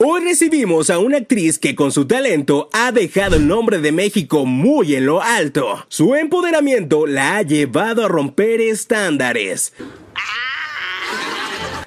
Hoy 0.00 0.22
recibimos 0.22 0.90
a 0.90 1.00
una 1.00 1.16
actriz 1.16 1.58
que 1.58 1.74
con 1.74 1.90
su 1.90 2.06
talento 2.06 2.70
ha 2.72 2.92
dejado 2.92 3.34
el 3.34 3.48
nombre 3.48 3.80
de 3.80 3.90
México 3.90 4.46
muy 4.46 4.94
en 4.94 5.06
lo 5.06 5.20
alto. 5.20 5.84
Su 5.88 6.14
empoderamiento 6.14 7.04
la 7.04 7.36
ha 7.36 7.42
llevado 7.42 8.04
a 8.04 8.08
romper 8.08 8.60
estándares. 8.60 9.72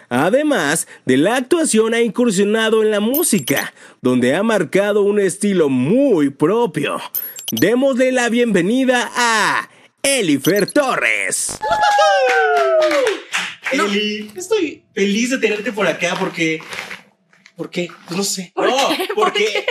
Además 0.10 0.90
de 1.06 1.16
la 1.16 1.38
actuación 1.38 1.94
ha 1.94 2.02
incursionado 2.02 2.84
en 2.84 2.92
la 2.92 3.00
música, 3.00 3.74
donde 4.02 4.36
ha 4.36 4.44
marcado 4.44 5.04
un 5.04 5.18
estilo 5.18 5.70
muy 5.70 6.32
propio. 6.32 7.00
Démosle 7.50 8.12
la 8.12 8.28
bienvenida 8.28 9.10
a 9.16 9.70
Elifer 10.04 10.70
Torres. 10.70 11.58
Eli, 13.72 14.30
estoy 14.36 14.84
feliz 14.94 15.30
de 15.30 15.38
tenerte 15.38 15.72
por 15.72 15.88
acá 15.88 16.18
porque 16.20 16.60
¿Por 17.56 17.70
qué? 17.70 17.90
Pues 18.08 18.18
no 18.18 18.24
sé. 18.24 18.52
¿Por 18.56 18.70
no, 18.70 18.76
qué? 18.90 19.08
porque 19.16 19.66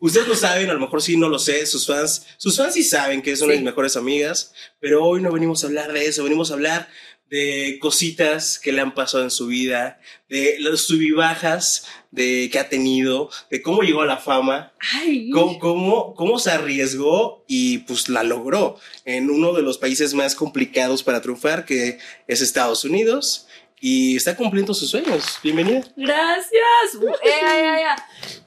ustedes 0.00 0.28
lo 0.28 0.34
saben, 0.36 0.70
a 0.70 0.74
lo 0.74 0.80
mejor 0.80 1.02
sí 1.02 1.16
no 1.16 1.28
lo 1.28 1.38
sé, 1.38 1.66
sus 1.66 1.86
fans, 1.86 2.26
sus 2.36 2.56
fans 2.56 2.74
sí 2.74 2.84
saben 2.84 3.22
que 3.22 3.32
es 3.32 3.40
una 3.40 3.52
de 3.52 3.58
Sí. 3.58 3.62
mis 3.64 3.70
mejores 3.72 3.96
amigas, 3.96 4.52
pero 4.80 5.04
hoy 5.04 5.20
no 5.22 5.32
venimos 5.32 5.64
a 5.64 5.66
hablar 5.66 5.92
de 5.92 6.06
eso, 6.06 6.22
venimos 6.24 6.50
a 6.50 6.54
hablar 6.54 6.88
de 7.30 7.78
cositas 7.82 8.58
que 8.58 8.72
le 8.72 8.80
han 8.80 8.94
pasado 8.94 9.22
en 9.22 9.30
su 9.30 9.48
vida, 9.48 10.00
de 10.30 10.56
las 10.60 10.80
subibajas 10.80 11.84
de 12.10 12.48
que 12.50 12.58
ha 12.58 12.70
tenido, 12.70 13.28
de 13.50 13.60
cómo 13.60 13.82
llegó 13.82 14.00
a 14.00 14.06
la 14.06 14.16
fama, 14.16 14.72
Ay. 14.94 15.28
cómo, 15.28 15.58
cómo, 15.58 16.14
cómo 16.14 16.38
se 16.38 16.52
arriesgó 16.52 17.44
y 17.46 17.78
pues 17.78 18.08
la 18.08 18.22
logró 18.22 18.78
en 19.04 19.28
uno 19.28 19.52
de 19.52 19.60
los 19.60 19.76
países 19.76 20.14
más 20.14 20.34
complicados 20.34 21.02
para 21.02 21.20
triunfar, 21.20 21.66
que 21.66 21.98
es 22.28 22.40
Estados 22.40 22.84
Unidos, 22.84 23.46
y 23.80 24.16
está 24.16 24.36
cumpliendo 24.36 24.74
sus 24.74 24.90
sueños. 24.90 25.38
Bienvenida. 25.42 25.82
Gracias. 25.96 26.94
Uh, 27.00 27.08
eh, 27.22 27.30
ay, 27.46 27.82
ay. 27.88 27.96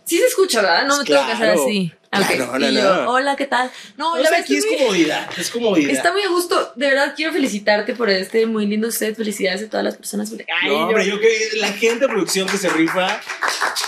Sí 0.06 0.18
se 0.18 0.26
escucha, 0.26 0.62
¿verdad? 0.62 0.86
No 0.88 0.98
me 0.98 1.04
tengo 1.06 1.26
que 1.26 1.32
hacer 1.32 1.46
Claro. 1.54 1.64
así. 1.64 1.92
Claro, 2.12 2.26
Ok. 2.52 2.60
no, 2.60 2.60
no. 2.60 2.70
yo, 2.72 3.10
hola, 3.12 3.36
¿qué 3.38 3.46
tal? 3.46 3.72
No, 3.96 4.18
la 4.18 4.24
verdad 4.24 4.42
aquí 4.42 4.58
es 4.58 4.66
es 4.66 4.70
muy- 4.70 4.80
comodidad, 4.80 5.30
es 5.38 5.50
comodidad. 5.50 5.92
Está 5.92 6.12
muy 6.12 6.22
a 6.24 6.28
gusto. 6.28 6.74
De 6.76 6.88
verdad, 6.90 7.14
quiero 7.16 7.32
felicitarte 7.32 7.94
por 7.96 8.10
este 8.10 8.46
muy 8.46 8.66
lindo 8.68 8.92
set. 8.92 9.16
Felicidades 9.16 9.64
a 9.64 9.70
todas 9.70 9.86
las 9.86 9.96
personas. 9.96 10.30
Ay, 10.34 10.70
no, 10.70 10.74
yo- 10.74 10.80
hombre, 10.88 11.06
yo 11.08 11.20
que 11.22 11.30
la 11.58 11.72
gente 11.72 12.00
de 12.02 12.08
producción 12.10 12.50
que 12.50 12.58
se 12.58 12.68
rifa, 12.68 13.22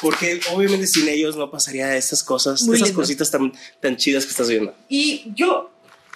porque 0.02 0.39
obviamente 0.54 0.88
sin 0.88 1.10
ellos 1.10 1.36
no 1.36 1.52
pasaría 1.52 1.98
estas 1.98 2.23
cosas, 2.23 2.62
Muy 2.64 2.78
esas 2.78 2.88
lindo. 2.89 3.02
cositas 3.02 3.30
tan, 3.30 3.52
tan 3.82 3.98
chidas 3.98 4.23
que 4.23 4.32
estás 4.32 4.48
viendo. 4.48 4.73
Y 4.88 5.26
yo, 5.36 5.72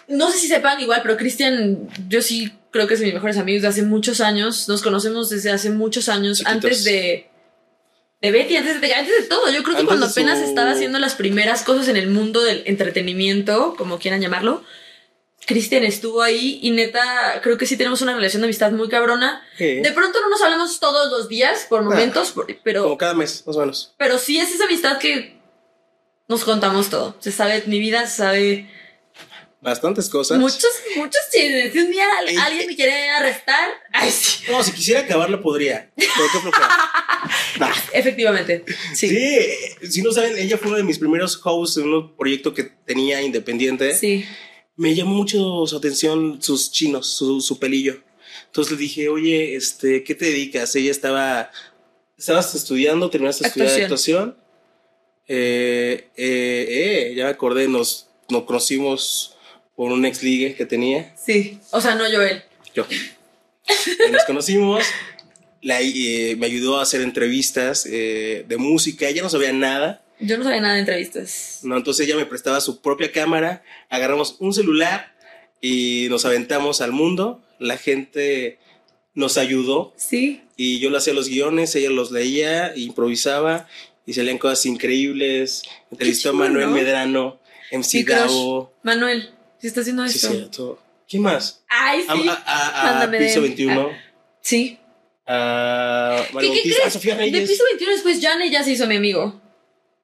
no 0.08 0.32
sé 0.32 0.40
si 0.40 0.48
sepan 0.48 0.80
igual, 0.80 1.02
pero 1.02 1.18
Cristian, 1.18 1.90
yo 2.08 2.22
sí 2.22 2.54
creo 2.78 2.88
que 2.88 2.94
es 2.94 3.00
de 3.00 3.08
mis 3.08 3.16
mejores 3.16 3.38
amigos 3.38 3.62
de 3.64 3.68
hace 3.70 3.82
muchos 3.84 4.22
años. 4.22 4.68
Nos 4.70 4.82
conocemos 4.82 5.30
desde 5.30 5.52
hace 5.52 5.70
muchos 5.70 6.08
años, 6.10 6.38
Chiquitos. 6.38 6.54
antes 6.56 6.84
de, 6.84 7.30
de 8.22 8.32
Betty, 8.32 8.56
antes 8.56 8.80
de, 8.80 8.94
antes 8.94 9.22
de 9.24 9.28
todo. 9.28 9.48
Yo 9.52 9.64
creo 9.64 9.76
que 9.76 9.82
Antes 9.82 9.86
cuando 9.88 10.06
su- 10.08 10.12
apenas 10.20 10.40
estaba 10.40 10.72
haciendo 10.72 11.00
las 11.00 11.16
primeras 11.16 11.64
cosas 11.64 11.88
en 11.88 11.98
el 11.98 12.08
mundo 12.10 12.44
del 12.44 12.64
entretenimiento, 12.66 13.76
como 13.78 14.00
quieran 14.00 14.22
llamarlo, 14.22 14.64
Cristian 15.46 15.84
estuvo 15.86 16.22
ahí 16.22 16.60
y 16.62 16.72
neta, 16.72 17.40
creo 17.42 17.58
que 17.58 17.66
sí 17.66 17.78
tenemos 17.78 18.02
una 18.02 18.14
relación 18.14 18.42
de 18.42 18.48
amistad 18.48 18.72
muy 18.72 18.90
cabrona. 18.90 19.42
Sí. 19.58 19.76
De 19.82 19.92
pronto 19.94 20.20
no 20.22 20.30
nos 20.30 20.42
hablamos 20.42 20.80
todos 20.80 21.10
los 21.12 21.30
días, 21.30 21.66
por 21.70 21.84
momentos, 21.84 22.34
pero... 22.64 22.84
Como 22.84 22.98
cada 22.98 23.14
mes, 23.14 23.44
más 23.48 23.56
o 23.56 23.60
menos. 23.62 23.94
Pero 23.98 24.18
sí 24.20 24.38
es 24.40 24.54
esa 24.54 24.66
amistad 24.66 24.98
que 24.98 25.38
nos 26.28 26.44
contamos 26.44 26.90
todo. 26.90 27.16
Se 27.20 27.32
sabe 27.32 27.64
mi 27.68 27.80
vida, 27.80 28.06
se 28.08 28.18
sabe 28.18 28.70
Bastantes 29.60 30.08
cosas. 30.10 30.38
muchos, 30.38 30.66
muchos 30.96 31.22
chismes. 31.34 31.74
Si 31.74 31.80
un 31.80 31.92
día 31.92 32.06
alguien 32.46 32.68
me 32.68 32.76
quiere 32.76 33.10
arrestar, 33.10 33.70
ay 33.92 34.12
sí. 34.12 34.44
No, 34.50 34.64
si 34.64 34.72
quisiera 34.72 35.02
acabarlo 35.02 35.42
podría. 35.42 35.92
Pero 35.96 36.26
qué 36.32 36.40
flojera. 36.40 36.70
Nah. 37.60 37.74
Efectivamente. 37.92 38.64
Sí. 38.94 39.10
Sí, 39.10 39.90
si 39.90 40.02
no 40.04 40.12
saben, 40.12 40.38
ella 40.38 40.58
fue 40.60 40.68
uno 40.68 40.78
de 40.78 40.84
mis 40.84 41.00
primeros 41.00 41.42
hosts 41.44 41.78
en 41.78 41.92
un 41.92 42.16
proyecto 42.16 42.54
que 42.54 42.64
tenía 42.64 43.22
independiente. 43.22 43.96
Sí. 43.96 44.24
me 44.76 44.94
llamó 44.94 45.16
mucho 45.16 45.66
su 45.66 45.76
atención 45.76 46.40
sus 46.42 46.72
chinos, 46.72 47.08
su, 47.08 47.42
su 47.42 47.58
pelillo. 47.58 48.00
Entonces 48.46 48.74
le 48.74 48.78
dije, 48.78 49.10
oye, 49.10 49.56
este, 49.56 50.04
¿qué 50.04 50.14
te 50.14 50.26
dedicas? 50.26 50.76
Ella 50.76 50.92
estaba, 50.92 51.52
estabas 52.18 52.54
estudiando, 52.54 53.10
terminaste 53.10 53.44
de 53.44 53.48
estudiar 53.48 53.82
Actuación. 53.82 54.30
actuación. 54.30 54.48
Eh, 55.28 56.10
eh, 56.16 56.68
eh, 57.10 57.14
ya 57.16 57.26
me 57.26 57.32
acordé, 57.32 57.68
nos, 57.68 58.08
nos 58.30 58.44
conocimos 58.44 59.36
por 59.78 59.92
un 59.94 60.06
ex 60.06 60.22
ligue 60.24 60.56
que 60.56 60.66
tenía, 60.66 61.14
Sí. 61.16 61.60
O 61.72 61.80
sea, 61.80 61.96
no 61.96 62.10
yo. 62.10 62.22
Eh, 62.24 62.44
nos 64.12 64.24
conocimos, 64.26 64.84
la, 65.62 65.80
eh, 65.82 66.36
me 66.38 66.46
ayudó 66.48 66.80
a 66.80 66.84
hacer 66.84 67.02
entrevistas 67.02 67.86
eh, 67.90 68.44
de 68.48 68.58
música, 68.58 69.08
ella 69.08 69.22
no 69.22 69.30
sabía 69.30 69.54
nada. 69.54 70.04
Yo 70.20 70.38
no 70.38 70.44
sabía 70.44 70.62
nada 70.62 70.74
de 70.74 70.80
entrevistas. 70.82 71.60
No, 71.64 71.78
entonces 71.78 72.06
ella 72.08 72.16
me 72.18 72.26
prestaba 72.26 72.60
su 72.60 72.82
propia 72.82 73.12
cámara, 73.12 73.64
agarramos 73.90 74.36
un 74.40 74.54
celular 74.54 75.14
y 75.62 76.08
nos 76.10 76.26
aventamos 76.26 76.82
al 76.82 76.92
mundo. 76.92 77.42
La 77.60 77.78
gente 77.78 78.58
nos 79.14 79.38
ayudó 79.38 79.94
Sí. 79.96 80.42
y 80.56 80.80
yo 80.80 80.90
le 80.90 80.98
hacía 80.98 81.14
los 81.14 81.30
guiones, 81.30 81.76
ella 81.76 81.90
los 81.92 82.12
leía, 82.12 82.74
improvisaba 82.76 83.68
y 84.08 84.14
salían 84.14 84.38
cosas 84.40 84.66
increíbles. 84.66 85.62
Entrevistó 85.92 86.30
a 86.32 86.34
Manuel 86.34 86.68
¿no? 86.68 86.72
Medrano, 86.74 87.40
MC. 87.72 88.04
Cabo. 88.06 88.74
Manuel, 88.82 89.30
si 89.60 89.68
está 89.68 89.82
haciendo 89.82 90.08
Sí, 90.08 90.16
esto. 90.18 90.30
cierto. 90.30 90.80
¿Quién 91.10 91.24
más? 91.24 91.64
Ay, 91.70 92.04
A, 92.08 92.16
sí. 92.16 92.28
a- 92.28 92.44
a- 92.46 92.82
a 92.82 92.84
Mándame 92.92 93.18
Piso 93.20 93.42
de- 93.42 93.48
21. 93.48 93.90
Sí. 94.42 94.80
A 95.26 96.24
Mario 96.34 96.54
¿Qué, 96.54 96.62
qué 96.64 96.70
Bautista, 96.70 96.78
a 96.78 96.82
crees? 96.82 96.94
Sofía 96.94 97.16
De 97.16 97.20
Reyes. 97.22 97.50
piso 97.50 97.64
21 97.66 97.92
después 97.94 98.20
Jane 98.22 98.50
ya 98.50 98.64
se 98.64 98.72
hizo 98.72 98.88
mi 98.88 98.96
amigo. 98.96 99.42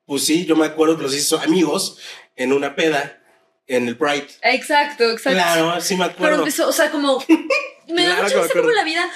Pues 0.05 0.25
sí, 0.25 0.45
yo 0.45 0.55
me 0.55 0.65
acuerdo 0.65 0.97
que 0.97 1.03
los 1.03 1.15
hizo 1.15 1.39
amigos 1.39 1.97
en 2.35 2.51
una 2.51 2.75
peda 2.75 3.21
en 3.67 3.87
el 3.87 3.97
Pride. 3.97 4.27
Exacto, 4.41 5.03
exacto. 5.11 5.31
Claro, 5.39 5.79
sí 5.81 5.95
me 5.95 6.03
Pero 6.05 6.13
acuerdo. 6.15 6.37
empezó, 6.39 6.67
o 6.67 6.73
sea, 6.73 6.91
como. 6.91 7.23
Me 7.87 8.03
da 8.05 8.15
Claro 8.15 8.23
mucha 8.23 8.41
risa 8.43 8.53
como 8.59 8.71
la 8.71 8.83
vida 8.85 9.09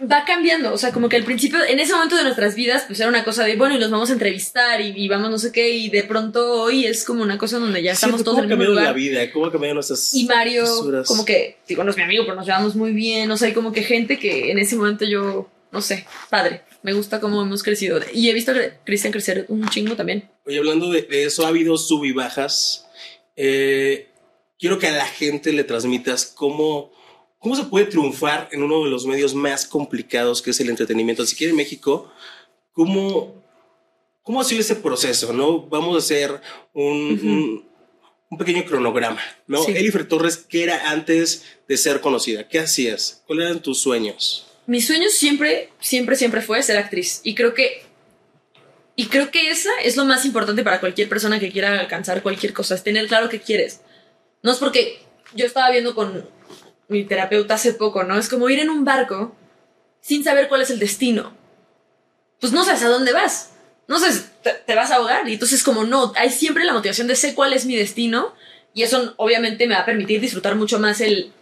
va 0.00 0.24
cambiando. 0.24 0.72
O 0.72 0.78
sea, 0.78 0.92
como 0.92 1.08
que 1.08 1.16
al 1.16 1.24
principio, 1.24 1.58
en 1.64 1.80
ese 1.80 1.92
momento 1.92 2.16
de 2.16 2.22
nuestras 2.22 2.54
vidas, 2.54 2.84
pues 2.86 3.00
era 3.00 3.08
una 3.08 3.24
cosa 3.24 3.44
de, 3.44 3.56
bueno, 3.56 3.74
y 3.74 3.78
los 3.78 3.90
vamos 3.90 4.10
a 4.10 4.12
entrevistar 4.12 4.80
y, 4.80 4.92
y 4.96 5.08
vamos 5.08 5.30
no 5.30 5.38
sé 5.38 5.50
qué. 5.52 5.70
Y 5.70 5.88
de 5.90 6.04
pronto 6.04 6.62
hoy 6.62 6.86
es 6.86 7.04
como 7.04 7.22
una 7.22 7.38
cosa 7.38 7.58
donde 7.58 7.82
ya 7.82 7.92
estamos 7.92 8.16
Cierto, 8.18 8.30
todos 8.32 8.36
¿Cómo 8.42 8.44
en 8.46 8.52
el 8.52 8.58
mismo 8.58 8.74
cambiado 8.74 8.92
la 8.92 8.92
lugar. 9.00 9.20
vida? 9.24 9.32
¿Cómo 9.32 9.46
ha 9.46 9.52
cambiado 9.52 9.74
nuestras 9.74 10.14
Y 10.14 10.24
Mario, 10.26 10.64
posturas? 10.64 11.06
como 11.08 11.24
que, 11.24 11.56
digo, 11.66 11.84
no 11.84 11.90
es 11.90 11.96
mi 11.96 12.02
amigo, 12.02 12.24
pero 12.24 12.36
nos 12.36 12.46
llevamos 12.46 12.76
muy 12.76 12.92
bien. 12.92 13.30
O 13.30 13.36
sea, 13.36 13.48
hay 13.48 13.54
como 13.54 13.72
que 13.72 13.82
gente 13.82 14.18
que 14.18 14.50
en 14.50 14.58
ese 14.58 14.76
momento 14.76 15.04
yo, 15.04 15.50
no 15.72 15.80
sé, 15.82 16.06
padre. 16.30 16.62
Me 16.82 16.92
gusta 16.92 17.18
cómo 17.20 17.42
hemos 17.42 17.64
crecido. 17.64 17.98
Y 18.14 18.30
he 18.30 18.32
visto 18.34 18.52
a 18.52 18.54
Cristian 18.84 19.12
crecer 19.12 19.46
un 19.48 19.68
chingo 19.68 19.96
también. 19.96 20.30
Oye, 20.46 20.58
hablando 20.58 20.90
de, 20.92 21.02
de 21.02 21.24
eso, 21.24 21.44
ha 21.44 21.48
habido 21.48 21.76
sub 21.76 22.04
y 22.04 22.12
bajas. 22.12 22.86
Eh, 23.34 24.08
quiero 24.58 24.78
que 24.78 24.86
a 24.86 24.92
la 24.92 25.06
gente 25.06 25.52
le 25.52 25.64
transmitas 25.64 26.24
cómo, 26.26 26.92
cómo 27.38 27.56
se 27.56 27.64
puede 27.64 27.86
triunfar 27.86 28.48
en 28.52 28.62
uno 28.62 28.84
de 28.84 28.90
los 28.90 29.06
medios 29.06 29.34
más 29.34 29.66
complicados 29.66 30.42
que 30.42 30.50
es 30.50 30.60
el 30.60 30.70
entretenimiento. 30.70 31.24
Si 31.26 31.36
quiere 31.36 31.52
México, 31.52 32.10
¿cómo, 32.72 33.34
cómo 34.22 34.40
ha 34.40 34.44
sido 34.44 34.60
ese 34.60 34.76
proceso? 34.76 35.32
¿no? 35.32 35.62
Vamos 35.62 35.94
a 35.94 35.98
hacer 35.98 36.40
un, 36.72 37.12
Ujú. 37.14 37.26
un, 37.26 37.68
un 38.30 38.38
pequeño 38.38 38.64
cronograma. 38.64 39.20
¿no? 39.46 39.62
Sí. 39.62 39.72
Elifer 39.72 40.06
Torres, 40.08 40.36
¿qué 40.36 40.64
era 40.64 40.90
antes 40.90 41.44
de 41.68 41.76
ser 41.76 42.00
conocida? 42.00 42.48
¿Qué 42.48 42.58
hacías? 42.58 43.22
¿Cuáles 43.26 43.46
eran 43.46 43.62
tus 43.62 43.78
sueños? 43.80 44.44
Mi 44.66 44.82
sueño 44.82 45.08
siempre, 45.08 45.70
siempre, 45.80 46.14
siempre 46.16 46.42
fue 46.42 46.62
ser 46.62 46.76
actriz. 46.76 47.20
Y 47.24 47.34
creo 47.34 47.54
que. 47.54 47.82
Y 48.96 49.06
creo 49.06 49.30
que 49.30 49.48
esa 49.50 49.70
es 49.82 49.96
lo 49.96 50.04
más 50.04 50.26
importante 50.26 50.62
para 50.64 50.80
cualquier 50.80 51.08
persona 51.08 51.38
que 51.40 51.50
quiera 51.52 51.78
alcanzar 51.80 52.22
cualquier 52.22 52.52
cosa, 52.52 52.74
es 52.74 52.82
tener 52.82 53.06
claro 53.06 53.28
qué 53.28 53.40
quieres. 53.40 53.80
No 54.42 54.50
es 54.52 54.58
porque 54.58 54.98
yo 55.34 55.46
estaba 55.46 55.70
viendo 55.70 55.94
con 55.94 56.28
mi 56.88 57.04
terapeuta 57.04 57.54
hace 57.54 57.74
poco, 57.74 58.04
¿no? 58.04 58.18
Es 58.18 58.28
como 58.28 58.48
ir 58.48 58.58
en 58.58 58.70
un 58.70 58.84
barco 58.84 59.34
sin 60.00 60.24
saber 60.24 60.48
cuál 60.48 60.62
es 60.62 60.70
el 60.70 60.78
destino. 60.78 61.36
Pues 62.40 62.52
no 62.52 62.64
sabes 62.64 62.82
a 62.82 62.88
dónde 62.88 63.12
vas. 63.12 63.52
No 63.86 63.98
sabes, 63.98 64.30
te, 64.42 64.74
vas 64.74 64.90
a 64.90 64.96
ahogar. 64.96 65.28
Y 65.28 65.34
entonces 65.34 65.62
como 65.62 65.84
no, 65.84 66.12
hay 66.16 66.30
siempre 66.30 66.64
la 66.64 66.72
motivación 66.72 67.06
de 67.06 67.16
sé 67.16 67.34
cuál 67.34 67.52
es 67.52 67.66
mi 67.66 67.76
destino. 67.76 68.34
Y 68.74 68.82
eso 68.82 69.14
obviamente 69.16 69.66
me 69.66 69.74
va 69.74 69.80
a 69.80 69.86
permitir 69.86 70.20
disfrutar 70.20 70.54
mucho 70.54 70.78
más 70.78 71.00
el, 71.00 71.32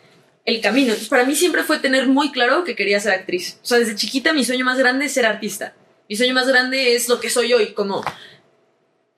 el 0.45 0.61
camino. 0.61 0.89
Entonces, 0.89 1.09
para 1.09 1.25
mí 1.25 1.35
siempre 1.35 1.65
fue 1.65 1.79
tener 1.79 2.07
muy 2.07 2.31
claro 2.31 2.65
que 2.65 2.77
quería 2.77 3.01
ser 3.01 3.13
actriz. 3.13 3.59
O 3.63 3.67
sea, 3.67 3.79
desde 3.79 3.97
chiquita 3.97 4.33
mi 4.33 4.45
sueño 4.45 4.65
más 4.65 4.79
grande 4.79 5.07
es 5.07 5.13
ser 5.13 5.27
artista. 5.27 5.75
Mi 6.09 6.17
sueño 6.17 6.35
más 6.35 6.47
grande 6.47 6.95
es 6.95 7.09
lo 7.09 7.21
que 7.21 7.31
soy 7.31 7.53
hoy, 7.53 7.73
como 7.73 8.05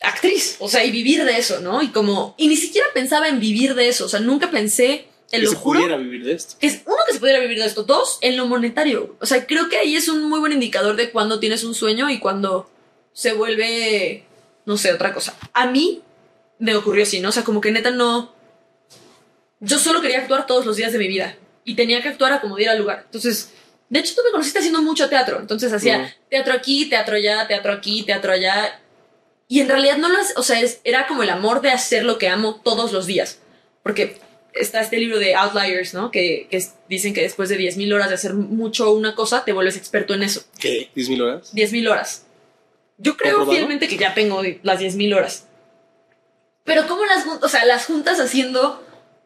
actriz. 0.00 0.56
O 0.58 0.69
sea, 0.69 0.85
y 0.85 0.91
vivir 0.91 1.25
de 1.25 1.37
eso, 1.38 1.61
¿no? 1.61 1.82
Y 1.82 1.88
como, 1.88 2.35
y 2.38 2.49
ni 2.49 2.56
siquiera 2.56 2.88
pensaba 2.94 3.29
en 3.29 3.41
vivir 3.41 3.75
de 3.75 3.88
eso. 3.88 4.06
O 4.06 4.08
sea, 4.08 4.20
nunca 4.20 4.50
pensé, 4.50 5.06
te 5.30 5.36
Que 5.38 5.42
lo 5.44 5.50
se 5.50 5.56
juro, 5.56 5.80
pudiera 5.80 5.96
vivir 5.98 6.25
de 6.25 6.32
esto. 6.32 6.54
que 6.58 6.66
es 6.69 6.82
uno 6.86 6.96
que 7.06 7.12
se 7.14 7.20
pudiera 7.20 7.38
vivir 7.40 7.58
de 7.58 7.66
esto. 7.66 7.82
Dos, 7.82 8.19
en 8.22 8.36
lo 8.36 8.46
monetario. 8.46 9.16
O 9.20 9.26
sea, 9.26 9.46
creo 9.46 9.69
que 9.69 9.76
ahí 9.78 9.94
es 9.96 10.08
un 10.08 10.25
muy 10.28 10.40
buen 10.40 10.52
indicador 10.52 10.96
de 10.96 11.10
cuando 11.10 11.38
tienes 11.40 11.64
un 11.64 11.75
sueño 11.75 12.08
y 12.10 12.19
cuando 12.19 12.70
se 13.12 13.32
vuelve, 13.32 14.25
no 14.64 14.76
sé, 14.76 14.92
otra 14.92 15.12
cosa. 15.12 15.34
A 15.52 15.66
mí 15.66 16.02
me 16.58 16.75
ocurrió 16.75 17.02
así, 17.02 17.20
¿no? 17.20 17.28
O 17.28 17.32
sea, 17.32 17.44
como 17.44 17.60
que 17.60 17.70
neta 17.70 17.90
no. 17.90 18.32
Yo 19.60 19.78
solo 19.78 20.00
quería 20.00 20.20
actuar 20.20 20.46
todos 20.46 20.64
los 20.66 20.76
días 20.76 20.92
de 20.92 20.98
mi 20.98 21.08
vida 21.08 21.36
y 21.64 21.75
tenía 21.75 22.00
que 22.02 22.08
actuar 22.08 22.32
a 22.32 22.40
como 22.40 22.56
diera 22.56 22.75
lugar. 22.75 23.02
Entonces, 23.04 23.52
De 23.90 24.00
hecho, 24.00 24.14
tú 24.14 24.20
me 24.22 24.30
conociste 24.30 24.58
haciendo 24.58 24.82
mucho 24.82 25.08
teatro. 25.08 25.40
Entonces 25.40 25.72
hacía 25.72 26.14
teatro 26.28 26.52
aquí, 26.52 26.90
teatro 26.90 27.16
allá, 27.16 27.46
teatro 27.48 27.72
aquí, 27.72 28.02
teatro 28.02 28.32
allá. 28.32 28.78
Y 29.48 29.60
en 29.60 29.69
realidad 29.70 29.96
no 29.96 30.10
lo 30.10 30.19
o 30.36 30.42
sea, 30.42 30.60
es- 30.60 30.80
era 30.84 31.06
como 31.06 31.22
el 31.22 31.30
amor 31.30 31.62
de 31.62 31.70
hacer 31.70 32.04
lo 32.04 32.19
que 32.19 32.28
amo 32.28 32.60
todos 32.62 32.92
los 32.92 33.06
días. 33.06 33.38
Porque 33.82 34.20
está 34.55 34.81
este 34.81 34.97
libro 34.99 35.19
de 35.19 35.35
Outliers, 35.35 35.95
¿no? 35.95 36.11
Que, 36.11 36.49
que 36.50 36.62
dicen 36.89 37.15
que 37.15 37.23
después 37.23 37.49
de 37.49 37.59
10.000 37.59 37.93
horas 37.95 38.09
de 38.09 38.15
hacer 38.15 38.35
mucho 38.35 38.93
una 38.93 39.15
cosa, 39.15 39.45
te 39.45 39.53
vuelves 39.53 39.77
experto 39.77 40.15
en 40.15 40.23
eso. 40.23 40.43
¿Qué? 40.59 40.91
¿10 40.97 41.09
mil 41.11 41.23
horas? 41.23 41.55
10.000 41.55 41.91
horas. 41.91 42.25
Yo 42.97 43.17
creo 43.17 43.47
fielmente 43.49 43.87
que 43.89 43.97
ya 43.97 44.15
tengo 44.15 44.43
las 44.62 44.81
10.000 44.81 45.15
horas. 45.17 45.47
Pero 46.65 46.87
¿cómo 46.89 47.05
las, 47.06 47.25
jun- 47.25 47.39
o 47.43 47.49
sea, 47.49 47.65
las 47.65 47.87
juntas 47.87 48.19
haciendo 48.21 48.85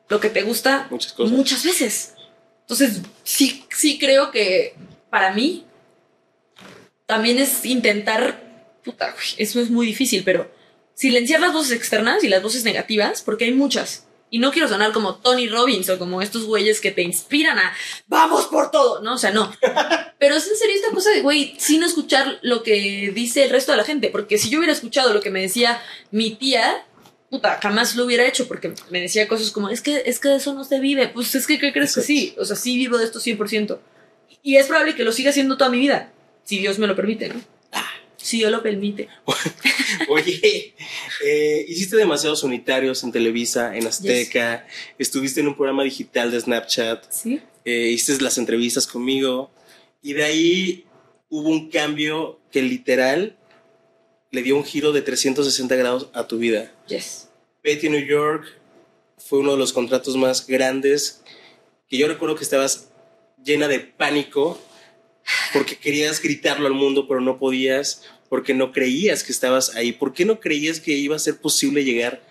lo 0.09 0.21
que 0.21 0.29
te 0.29 0.43
gusta 0.43 0.87
Muchas 0.91 1.13
cosas. 1.13 1.33
muchas 1.37 1.65
veces? 1.65 2.15
Entonces, 2.63 3.01
sí, 3.25 3.65
sí 3.75 3.99
creo 3.99 4.31
que 4.31 4.75
para 5.11 5.33
mí 5.33 5.65
también 7.07 7.39
es 7.39 7.65
intentar, 7.65 8.43
puta, 8.85 9.11
güey, 9.13 9.25
eso 9.39 9.61
es 9.61 9.71
muy 9.71 9.87
difícil, 9.87 10.23
pero 10.25 10.51
silenciar 10.95 11.41
las 11.41 11.53
voces 11.53 11.73
externas 11.73 12.23
y 12.25 12.29
las 12.29 12.43
voces 12.43 12.65
negativas, 12.65 13.23
porque 13.23 13.47
hay 13.47 13.53
muchas. 13.53 14.07
Y 14.33 14.39
no 14.39 14.51
quiero 14.51 14.67
sonar 14.67 14.93
como 14.93 15.17
Tony 15.17 15.47
Robbins 15.47 15.91
o 15.91 15.99
como 15.99 16.23
estos 16.23 16.47
güeyes 16.47 16.81
que 16.81 16.91
te 16.91 17.03
inspiran 17.03 17.59
a 17.59 17.71
vamos 18.07 18.47
por 18.47 18.71
todo, 18.71 19.03
¿no? 19.03 19.13
O 19.17 19.19
sea, 19.19 19.31
no. 19.31 19.53
Pero 20.19 20.37
es 20.37 20.49
en 20.49 20.57
serio 20.57 20.75
esta 20.75 20.91
cosa 20.91 21.11
de, 21.11 21.21
güey, 21.21 21.55
sin 21.59 21.83
escuchar 21.83 22.39
lo 22.41 22.63
que 22.63 23.13
dice 23.15 23.45
el 23.45 23.51
resto 23.51 23.73
de 23.73 23.77
la 23.77 23.85
gente. 23.85 24.09
Porque 24.09 24.39
si 24.39 24.49
yo 24.49 24.57
hubiera 24.57 24.73
escuchado 24.73 25.13
lo 25.13 25.21
que 25.21 25.29
me 25.29 25.43
decía 25.43 25.83
mi 26.11 26.31
tía, 26.31 26.83
puta, 27.29 27.61
jamás 27.63 27.95
lo 27.95 28.07
hubiera 28.07 28.27
hecho. 28.27 28.49
Porque 28.49 28.73
me 28.89 29.03
decía 29.03 29.29
cosas 29.29 29.51
como, 29.51 29.69
es 29.69 29.83
que, 29.83 30.03
es 30.07 30.19
que 30.19 30.31
de 30.31 30.37
eso 30.37 30.55
no 30.55 30.65
se 30.65 30.81
vive. 30.81 31.09
Pues 31.09 31.35
es 31.35 31.47
que, 31.47 31.59
¿qué 31.59 31.71
crees 31.71 31.95
que 31.95 32.01
sí? 32.01 32.35
O 32.39 32.47
sea, 32.47 32.57
sí 32.57 32.79
vivo 32.79 32.97
de 32.97 33.05
esto 33.05 33.21
100%. 33.21 33.81
Y 34.43 34.57
es 34.57 34.67
probable 34.67 34.95
que 34.95 35.05
lo 35.05 35.13
siga 35.13 35.29
haciendo 35.29 35.59
toda 35.59 35.69
mi 35.69 35.79
vida. 35.79 36.11
Si 36.45 36.59
Dios 36.59 36.79
me 36.79 36.87
lo 36.87 36.97
permite, 36.97 37.29
¿no? 37.29 37.35
Si 38.23 38.39
Dios 38.39 38.51
lo 38.53 38.63
permite. 38.63 39.09
Oye, 40.09 40.75
eh, 41.25 41.65
hiciste 41.69 41.97
demasiados 41.97 42.43
unitarios 42.45 43.03
en 43.05 43.13
Televisa, 43.13 43.77
en 43.77 43.87
Azteca, 43.87 44.67
estuviste 44.99 45.41
en 45.41 45.49
un 45.49 45.55
programa 45.57 45.83
digital 45.83 46.31
de 46.31 46.41
Snapchat, 46.41 47.05
Sí. 47.11 47.41
eh, 47.65 47.89
hiciste 47.89 48.23
las 48.23 48.39
entrevistas 48.39 48.87
conmigo 48.87 49.51
y 50.03 50.13
de 50.15 50.25
ahí 50.25 50.85
hubo 51.29 51.49
un 51.49 51.71
cambio 51.71 52.41
que 52.51 52.63
literal 52.63 53.37
le 54.31 54.43
dio 54.43 54.57
un 54.57 54.65
giro 54.65 54.93
de 54.93 55.03
360 55.03 55.75
grados 55.77 56.09
a 56.15 56.27
tu 56.27 56.39
vida. 56.39 56.73
Yes. 56.89 57.29
Betty 57.63 57.89
New 57.89 58.05
York 58.07 58.45
fue 59.19 59.41
uno 59.41 59.53
de 59.53 59.59
los 59.59 59.73
contratos 59.73 60.17
más 60.17 60.47
grandes 60.47 61.23
que 61.89 61.99
yo 61.99 62.09
recuerdo 62.09 62.37
que 62.37 62.45
estabas 62.45 62.89
llena 63.45 63.69
de 63.69 63.81
pánico 63.81 64.59
porque 65.53 65.77
querías 65.77 66.21
gritarlo 66.23 66.67
al 66.67 66.75
mundo 66.75 67.07
pero 67.07 67.21
no 67.21 67.39
podías 67.39 68.03
porque 68.29 68.55
no 68.55 68.73
creías 68.73 69.23
que 69.23 69.33
estabas 69.33 69.77
ahí. 69.77 69.93
¿Por 69.93 70.15
qué 70.15 70.25
no 70.25 70.41
creías 70.41 70.81
que 70.81 70.93
iba 70.93 71.15
a 71.15 71.19
ser 71.19 71.37
posible 71.37 71.85
llegar 71.85 72.23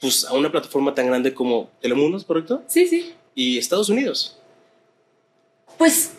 pues, 0.00 0.24
a 0.24 0.34
una 0.34 0.50
plataforma 0.50 0.94
tan 0.94 1.06
grande 1.06 1.32
como 1.32 1.70
Telemundo, 1.80 2.18
¿es 2.18 2.24
correcto? 2.24 2.64
Sí, 2.66 2.86
sí. 2.88 3.14
Y 3.34 3.58
Estados 3.58 3.88
Unidos. 3.88 4.38
Pues 5.78 6.10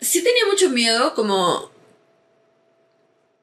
sí 0.00 0.22
tenía 0.22 0.46
mucho 0.46 0.70
miedo, 0.70 1.14
como... 1.14 1.70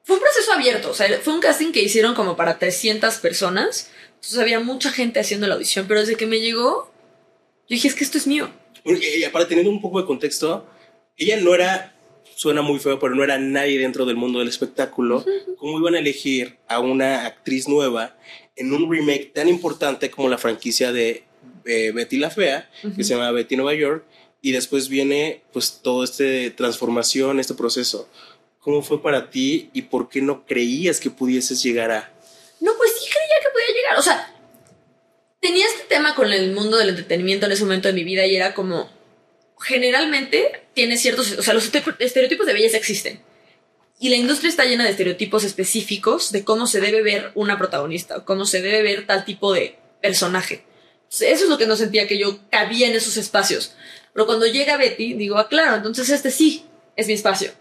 Fue 0.04 0.16
un 0.16 0.22
proceso 0.22 0.52
abierto, 0.52 0.90
o 0.90 0.94
sea, 0.94 1.20
fue 1.20 1.32
un 1.32 1.40
casting 1.40 1.70
que 1.70 1.82
hicieron 1.82 2.14
como 2.14 2.34
para 2.34 2.58
300 2.58 3.14
personas, 3.18 3.90
entonces 4.14 4.38
había 4.38 4.58
mucha 4.58 4.90
gente 4.90 5.20
haciendo 5.20 5.46
la 5.46 5.54
audición, 5.54 5.86
pero 5.86 6.00
desde 6.00 6.16
que 6.16 6.26
me 6.26 6.40
llegó, 6.40 6.90
yo 7.68 7.74
dije, 7.74 7.86
es 7.86 7.94
que 7.94 8.02
esto 8.02 8.18
es 8.18 8.26
mío. 8.26 8.50
Y 8.84 9.24
para 9.28 9.46
teniendo 9.46 9.70
un 9.70 9.80
poco 9.80 10.00
de 10.00 10.06
contexto, 10.06 10.66
ella 11.16 11.36
no 11.36 11.54
era, 11.54 11.91
suena 12.34 12.62
muy 12.62 12.78
feo, 12.78 12.98
pero 12.98 13.14
no 13.14 13.24
era 13.24 13.38
nadie 13.38 13.78
dentro 13.78 14.04
del 14.04 14.16
mundo 14.16 14.38
del 14.38 14.48
espectáculo. 14.48 15.24
¿Cómo 15.56 15.78
iban 15.78 15.94
a 15.94 15.98
elegir 15.98 16.58
a 16.68 16.80
una 16.80 17.26
actriz 17.26 17.68
nueva 17.68 18.16
en 18.56 18.72
un 18.72 18.90
remake 18.90 19.32
tan 19.32 19.48
importante 19.48 20.10
como 20.10 20.28
la 20.28 20.38
franquicia 20.38 20.92
de 20.92 21.24
eh, 21.64 21.92
Betty 21.92 22.18
la 22.18 22.30
Fea, 22.30 22.68
que 22.96 23.04
se 23.04 23.14
llama 23.14 23.30
Betty 23.30 23.56
Nueva 23.56 23.74
York? 23.74 24.04
Y 24.40 24.52
después 24.52 24.88
viene 24.88 25.42
pues 25.52 25.80
todo 25.82 26.02
este 26.02 26.50
transformación, 26.50 27.38
este 27.38 27.54
proceso. 27.54 28.08
¿Cómo 28.58 28.82
fue 28.82 29.02
para 29.02 29.30
ti 29.30 29.70
y 29.72 29.82
por 29.82 30.08
qué 30.08 30.20
no 30.20 30.44
creías 30.46 31.00
que 31.00 31.10
pudieses 31.10 31.62
llegar 31.62 31.90
a... 31.90 32.12
No, 32.60 32.72
pues 32.76 32.92
sí 32.92 33.10
creía 33.10 33.36
que 33.40 33.52
podía 33.52 33.74
llegar, 33.74 33.98
o 33.98 34.02
sea, 34.02 34.32
tenía 35.40 35.66
este 35.66 35.84
tema 35.88 36.14
con 36.14 36.32
el 36.32 36.52
mundo 36.52 36.76
del 36.78 36.90
entretenimiento 36.90 37.46
en 37.46 37.52
ese 37.52 37.64
momento 37.64 37.88
de 37.88 37.94
mi 37.94 38.04
vida 38.04 38.24
y 38.24 38.36
era 38.36 38.54
como, 38.54 38.88
generalmente 39.62 40.62
tiene 40.74 40.96
ciertos, 40.96 41.32
o 41.38 41.42
sea, 41.42 41.54
los 41.54 41.64
este- 41.64 41.82
estereotipos 41.98 42.46
de 42.46 42.52
belleza 42.52 42.76
existen. 42.76 43.20
Y 44.00 44.08
la 44.08 44.16
industria 44.16 44.48
está 44.50 44.64
llena 44.64 44.84
de 44.84 44.90
estereotipos 44.90 45.44
específicos 45.44 46.32
de 46.32 46.44
cómo 46.44 46.66
se 46.66 46.80
debe 46.80 47.02
ver 47.02 47.30
una 47.34 47.56
protagonista 47.58 48.16
o 48.18 48.24
cómo 48.24 48.44
se 48.46 48.60
debe 48.60 48.82
ver 48.82 49.06
tal 49.06 49.24
tipo 49.24 49.52
de 49.52 49.76
personaje. 50.00 50.64
Eso 51.08 51.24
es 51.44 51.48
lo 51.48 51.58
que 51.58 51.66
no 51.66 51.76
sentía 51.76 52.08
que 52.08 52.18
yo 52.18 52.38
cabía 52.50 52.88
en 52.88 52.94
esos 52.96 53.16
espacios. 53.16 53.74
Pero 54.12 54.26
cuando 54.26 54.46
llega 54.46 54.76
Betty, 54.76 55.14
digo, 55.14 55.38
ah, 55.38 55.48
claro, 55.48 55.76
entonces 55.76 56.08
este 56.10 56.30
sí 56.30 56.64
es 56.96 57.06
mi 57.06 57.12
espacio. 57.12 57.52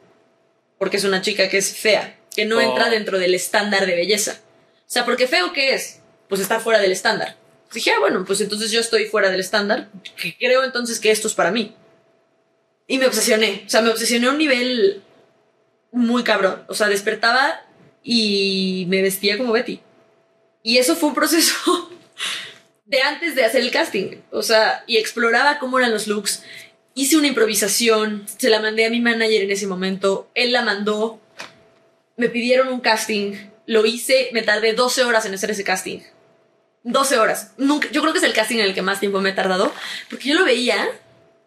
Porque 0.80 0.97
es 0.97 1.04
una 1.04 1.21
chica 1.21 1.47
que 1.50 1.57
es 1.57 1.75
fea, 1.77 2.18
que 2.36 2.45
no 2.45 2.57
Oh. 2.57 2.62
entra 2.62 2.89
dentro 2.89 3.19
del 3.19 3.36
estándar 3.36 3.86
de 3.86 3.95
belleza. 3.95 4.39
O 4.80 4.89
sea, 4.94 5.06
porque 5.06 5.27
feo, 5.27 5.54
¿qué 5.54 5.74
es? 5.75 6.00
Pues 6.27 6.42
estar 6.42 6.59
fuera 6.62 6.80
del 6.80 6.92
estándar. 6.92 7.38
Dije, 7.74 7.92
ah, 7.92 8.00
bueno, 8.00 8.25
pues 8.25 8.42
entonces 8.42 8.71
yo 8.71 8.80
estoy 8.81 9.06
fuera 9.06 9.30
del 9.30 9.39
estándar, 9.39 9.89
que 10.18 10.36
creo 10.38 10.63
entonces 10.63 11.00
que 11.00 11.12
esto 11.12 11.27
es 11.27 11.33
para 11.36 11.51
mí. 11.51 11.75
Y 12.88 12.98
me 12.98 13.07
obsesioné, 13.07 13.63
o 13.66 13.69
sea, 13.69 13.81
me 13.81 13.89
obsesioné 13.89 14.28
a 14.28 14.31
un 14.31 14.38
nivel 14.38 15.01
muy 15.92 16.24
cabrón. 16.24 16.63
O 16.68 16.74
sea, 16.74 16.88
despertaba 16.88 17.66
y 18.04 18.86
me 18.89 19.01
vestía 19.01 19.38
como 19.38 19.54
Betty. 19.54 19.81
Y 20.63 20.78
eso 20.78 20.95
fue 20.95 21.10
un 21.10 21.16
proceso 21.16 21.89
de 22.86 23.01
antes 23.01 23.36
de 23.36 23.45
hacer 23.45 23.62
el 23.62 23.72
casting. 23.72 24.18
O 24.31 24.44
sea, 24.44 24.83
y 24.88 24.98
exploraba 24.98 25.60
cómo 25.60 25.80
eran 25.80 25.92
los 25.92 26.07
looks. 26.07 26.44
Hice 26.94 27.18
una 27.18 27.28
improvisación, 27.28 28.25
se 28.38 28.50
la 28.50 28.60
mandé 28.60 28.86
a 28.86 28.89
mi 28.89 29.00
manager 29.00 29.44
en 29.44 29.51
ese 29.51 29.66
momento, 29.66 30.30
él 30.36 30.51
la 30.51 30.62
mandó, 30.62 31.22
me 32.18 32.28
pidieron 32.28 32.68
un 32.68 32.81
casting, 32.81 33.33
lo 33.66 33.86
hice, 33.86 34.30
me 34.33 34.42
tardé 34.42 34.74
12 34.74 35.06
horas 35.06 35.25
en 35.25 35.33
hacer 35.33 35.51
ese 35.51 35.63
casting. 35.63 36.00
12 36.83 37.18
horas. 37.18 37.54
Nunca, 37.57 37.89
yo 37.92 38.01
creo 38.01 38.12
que 38.12 38.19
es 38.19 38.25
el 38.25 38.33
casting 38.33 38.57
en 38.57 38.66
el 38.66 38.74
que 38.74 38.81
más 38.81 39.00
tiempo 39.00 39.22
me 39.22 39.30
he 39.30 39.33
tardado, 39.33 39.72
porque 40.10 40.30
yo 40.30 40.36
lo 40.36 40.44
veía, 40.44 40.89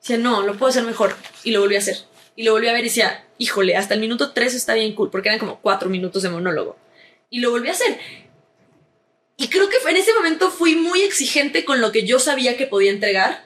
decía, 0.05 0.19
no, 0.19 0.43
lo 0.43 0.57
puedo 0.59 0.69
hacer 0.69 0.83
mejor, 0.83 1.17
y 1.45 1.51
lo 1.51 1.61
volví 1.61 1.77
a 1.77 1.79
hacer. 1.79 1.97
Y 2.37 2.43
lo 2.43 2.53
volví 2.53 2.69
a 2.69 2.73
ver 2.73 2.83
y 2.83 2.89
decía, 2.89 3.25
híjole, 3.39 3.75
hasta 3.77 3.95
el 3.95 4.01
minuto 4.01 4.33
3 4.33 4.55
está 4.55 4.75
bien 4.75 4.95
cool, 4.95 5.11
porque 5.11 5.29
eran 5.29 5.39
como 5.39 5.61
4 5.61 5.89
minutos 5.89 6.23
de 6.23 6.29
monólogo. 6.29 6.77
Y 7.31 7.41
lo 7.41 7.51
volví 7.51 7.69
a 7.69 7.73
hacer. 7.73 7.99
Y 9.37 9.49
creo 9.49 9.69
que 9.69 9.77
en 9.89 9.97
ese 9.97 10.13
momento 10.13 10.51
fui 10.51 10.77
muy 10.77 11.01
exigente 11.03 11.65
con 11.65 11.81
lo 11.81 11.91
que 11.91 12.07
yo 12.07 12.19
sabía 12.19 12.57
que 12.57 12.67
podía 12.67 12.91
entregar, 12.91 13.45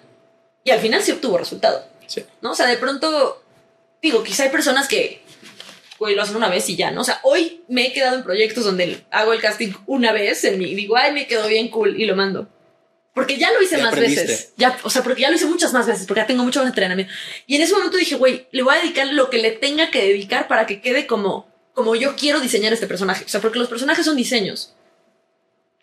y 0.64 0.70
al 0.70 0.80
final 0.80 1.02
sí 1.02 1.12
obtuvo 1.12 1.38
resultado. 1.38 1.86
Sí. 2.06 2.24
¿no? 2.40 2.50
O 2.50 2.54
sea, 2.54 2.66
de 2.66 2.76
pronto, 2.76 3.42
digo, 4.02 4.24
quizá 4.24 4.42
hay 4.42 4.50
personas 4.50 4.88
que, 4.88 5.22
güey, 5.98 6.16
lo 6.16 6.22
hacen 6.22 6.36
una 6.36 6.48
vez 6.48 6.68
y 6.68 6.76
ya, 6.76 6.90
¿no? 6.90 7.02
O 7.02 7.04
sea, 7.04 7.20
hoy 7.22 7.62
me 7.68 7.86
he 7.86 7.92
quedado 7.92 8.16
en 8.16 8.24
proyectos 8.24 8.64
donde 8.64 9.04
hago 9.10 9.32
el 9.32 9.40
casting 9.40 9.72
una 9.86 10.12
vez 10.12 10.42
en 10.44 10.58
mi, 10.58 10.64
y 10.72 10.74
digo, 10.74 10.96
ay, 10.96 11.12
me 11.12 11.26
quedó 11.26 11.46
bien 11.46 11.68
cool 11.68 12.00
y 12.00 12.04
lo 12.06 12.16
mando. 12.16 12.48
Porque 13.14 13.36
ya 13.36 13.50
lo 13.52 13.60
hice 13.62 13.76
Ya 13.76 13.82
más 13.82 13.92
aprendiste. 13.92 14.26
veces. 14.26 14.52
Ya, 14.56 14.78
o 14.82 14.90
sea, 14.90 15.02
porque 15.02 15.22
ya 15.22 15.30
lo 15.30 15.36
hice 15.36 15.46
muchas 15.46 15.72
más 15.72 15.86
veces, 15.86 16.06
porque 16.06 16.20
ya 16.20 16.26
tengo 16.26 16.44
mucho 16.44 16.60
más 16.60 16.68
entrenamiento. 16.68 17.12
Y 17.46 17.56
en 17.56 17.62
ese 17.62 17.72
momento 17.74 17.96
dije, 17.96 18.14
güey, 18.14 18.46
le 18.52 18.62
voy 18.62 18.76
a 18.76 18.80
dedicar 18.80 19.08
lo 19.08 19.28
que 19.30 19.38
le 19.38 19.50
tenga 19.50 19.90
que 19.90 20.02
dedicar 20.02 20.46
para 20.46 20.66
que 20.66 20.80
quede 20.80 21.06
como, 21.06 21.48
como 21.74 21.96
yo 21.96 22.14
quiero 22.16 22.40
diseñar 22.40 22.72
este 22.72 22.86
personaje. 22.86 23.24
O 23.24 23.28
sea, 23.28 23.40
porque 23.40 23.58
los 23.58 23.68
personajes 23.68 24.04
son 24.04 24.16
diseños. 24.16 24.74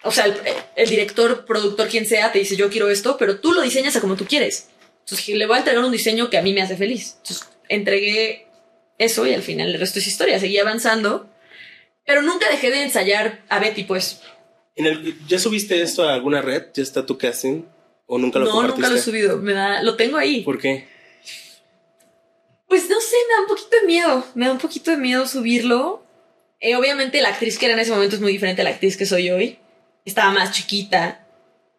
O 0.04 0.12
sea, 0.12 0.26
el, 0.26 0.36
el 0.76 0.90
director, 0.90 1.46
productor, 1.46 1.88
quien 1.90 2.06
sea, 2.06 2.32
te 2.32 2.40
dice, 2.40 2.56
yo 2.56 2.70
quiero 2.70 2.90
esto, 2.90 3.18
pero 3.18 3.40
tú 3.40 3.52
lo 3.54 3.62
diseñas 3.62 3.96
a 3.96 4.02
como 4.02 4.16
tú 4.16 4.26
quieres. 4.26 4.70
Entonces 5.00 5.26
dije, 5.26 5.38
le 5.38 5.46
voy 5.46 5.56
a 5.56 5.60
entregar 5.60 5.84
un 5.84 5.92
diseño 5.92 6.30
que 6.30 6.38
a 6.38 6.42
mí 6.42 6.54
me 6.54 6.62
hace 6.62 6.78
feliz. 6.78 7.16
Entonces 7.18 7.48
entregué 7.70 8.48
eso 8.98 9.26
y 9.28 9.34
al 9.34 9.42
final 9.42 9.70
el 9.74 9.80
resto 9.80 10.00
es 10.00 10.08
historia. 10.08 10.40
Seguí 10.40 10.58
avanzando, 10.58 11.30
pero 12.06 12.22
nunca 12.22 12.50
dejé 12.50 12.72
de 12.72 12.84
ensayar 12.84 13.44
a 13.50 13.60
Betty, 13.60 13.84
pues. 13.84 14.22
En 14.76 14.86
el- 14.86 15.26
¿Ya 15.28 15.40
subiste 15.40 15.82
esto 15.82 16.04
a 16.08 16.14
alguna 16.14 16.42
red? 16.42 16.64
¿Ya 16.74 16.84
está 16.84 17.06
tu 17.06 17.18
casting? 17.18 17.64
¿O 18.08 18.18
nunca 18.18 18.40
lo 18.40 18.46
No, 18.46 18.52
compartiste? 18.52 18.82
nunca 18.82 18.94
lo 18.94 19.00
he 19.00 19.02
subido. 19.02 19.38
Me 19.38 19.54
da, 19.54 19.82
lo 19.82 19.96
tengo 19.96 20.18
ahí. 20.18 20.42
¿Por 20.44 20.60
qué? 20.60 20.88
Pues 22.68 22.90
no 22.90 23.00
sé, 23.00 23.16
me 23.30 23.34
da 23.36 23.42
un 23.42 23.48
poquito 23.48 23.78
de 23.80 23.88
miedo. 23.88 24.26
Me 24.36 24.46
da 24.48 24.52
un 24.52 24.58
poquito 24.58 24.92
de 24.92 24.98
miedo 24.98 25.28
subirlo. 25.28 26.04
Eh, 26.60 26.76
obviamente 26.76 27.22
la 27.22 27.30
actriz 27.30 27.58
que 27.58 27.66
era 27.66 27.74
en 27.76 27.80
ese 27.80 27.92
momento 27.92 28.16
es 28.16 28.22
muy 28.22 28.32
diferente 28.32 28.62
a 28.62 28.64
la 28.66 28.72
actriz 28.72 28.98
que 28.98 29.06
soy 29.06 29.30
hoy. 29.30 29.60
Estaba 30.04 30.32
más 30.32 30.52
chiquita. 30.52 31.22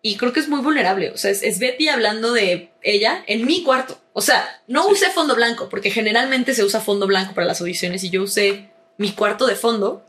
Y 0.02 0.16
creo 0.16 0.32
que 0.32 0.40
es 0.40 0.48
muy 0.48 0.60
vulnerable. 0.60 1.10
O 1.10 1.16
sea, 1.16 1.30
es, 1.30 1.42
es 1.42 1.58
Betty 1.58 1.88
hablando 1.88 2.32
de 2.32 2.70
ella 2.82 3.24
en 3.26 3.44
mi 3.44 3.62
cuarto. 3.64 3.98
O 4.12 4.20
sea, 4.22 4.62
no 4.68 4.84
Sí. 4.86 4.92
usé 4.92 5.10
fondo 5.10 5.34
blanco, 5.34 5.68
porque 5.68 5.90
generalmente 5.90 6.54
se 6.54 6.64
usa 6.64 6.80
fondo 6.80 7.06
blanco 7.06 7.34
para 7.34 7.46
las 7.46 7.60
audiciones 7.60 8.04
y 8.04 8.10
yo 8.10 8.22
usé 8.22 8.70
mi 8.98 9.10
cuarto 9.12 9.46
de 9.46 9.56
fondo 9.56 10.05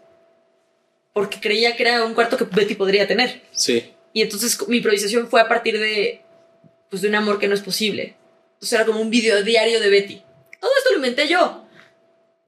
porque 1.18 1.40
creía 1.40 1.76
que 1.76 1.82
era 1.82 2.06
un 2.06 2.14
cuarto 2.14 2.38
que 2.38 2.44
Betty 2.44 2.76
podría 2.76 3.08
tener. 3.08 3.42
Sí. 3.52 3.92
Y 4.14 4.22
entonces 4.22 4.56
mi 4.68 4.78
improvisación 4.78 5.28
fue 5.28 5.42
a 5.42 5.48
partir 5.48 5.80
de, 5.80 6.22
pues, 6.92 7.02
de 7.02 7.08
un 7.10 7.16
amor 7.16 7.40
que 7.40 7.48
no 7.48 7.56
es 7.56 7.62
posible. 7.62 8.16
Entonces 8.54 8.74
era 8.74 8.86
como 8.86 9.02
un 9.02 9.10
video 9.10 9.42
diario 9.42 9.80
de 9.80 9.90
Betty. 9.90 10.22
Todo 10.62 10.70
esto 10.78 10.92
lo 10.92 10.98
inventé 10.98 11.28
yo. 11.28 11.66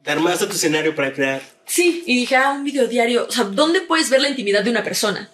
Te 0.04 0.12
armaste 0.12 0.46
tu 0.46 0.52
escenario 0.54 0.94
para 0.94 1.12
crear. 1.12 1.42
Sí, 1.66 2.04
y 2.06 2.16
dije, 2.16 2.36
ah, 2.36 2.52
un 2.52 2.64
video 2.64 2.88
diario. 2.88 3.26
O 3.28 3.32
sea, 3.32 3.46
¿dónde 3.46 3.82
puedes 3.82 4.12
ver 4.12 4.22
la 4.22 4.30
intimidad 4.30 4.64
de 4.64 4.70
una 4.70 4.84
persona? 4.84 5.32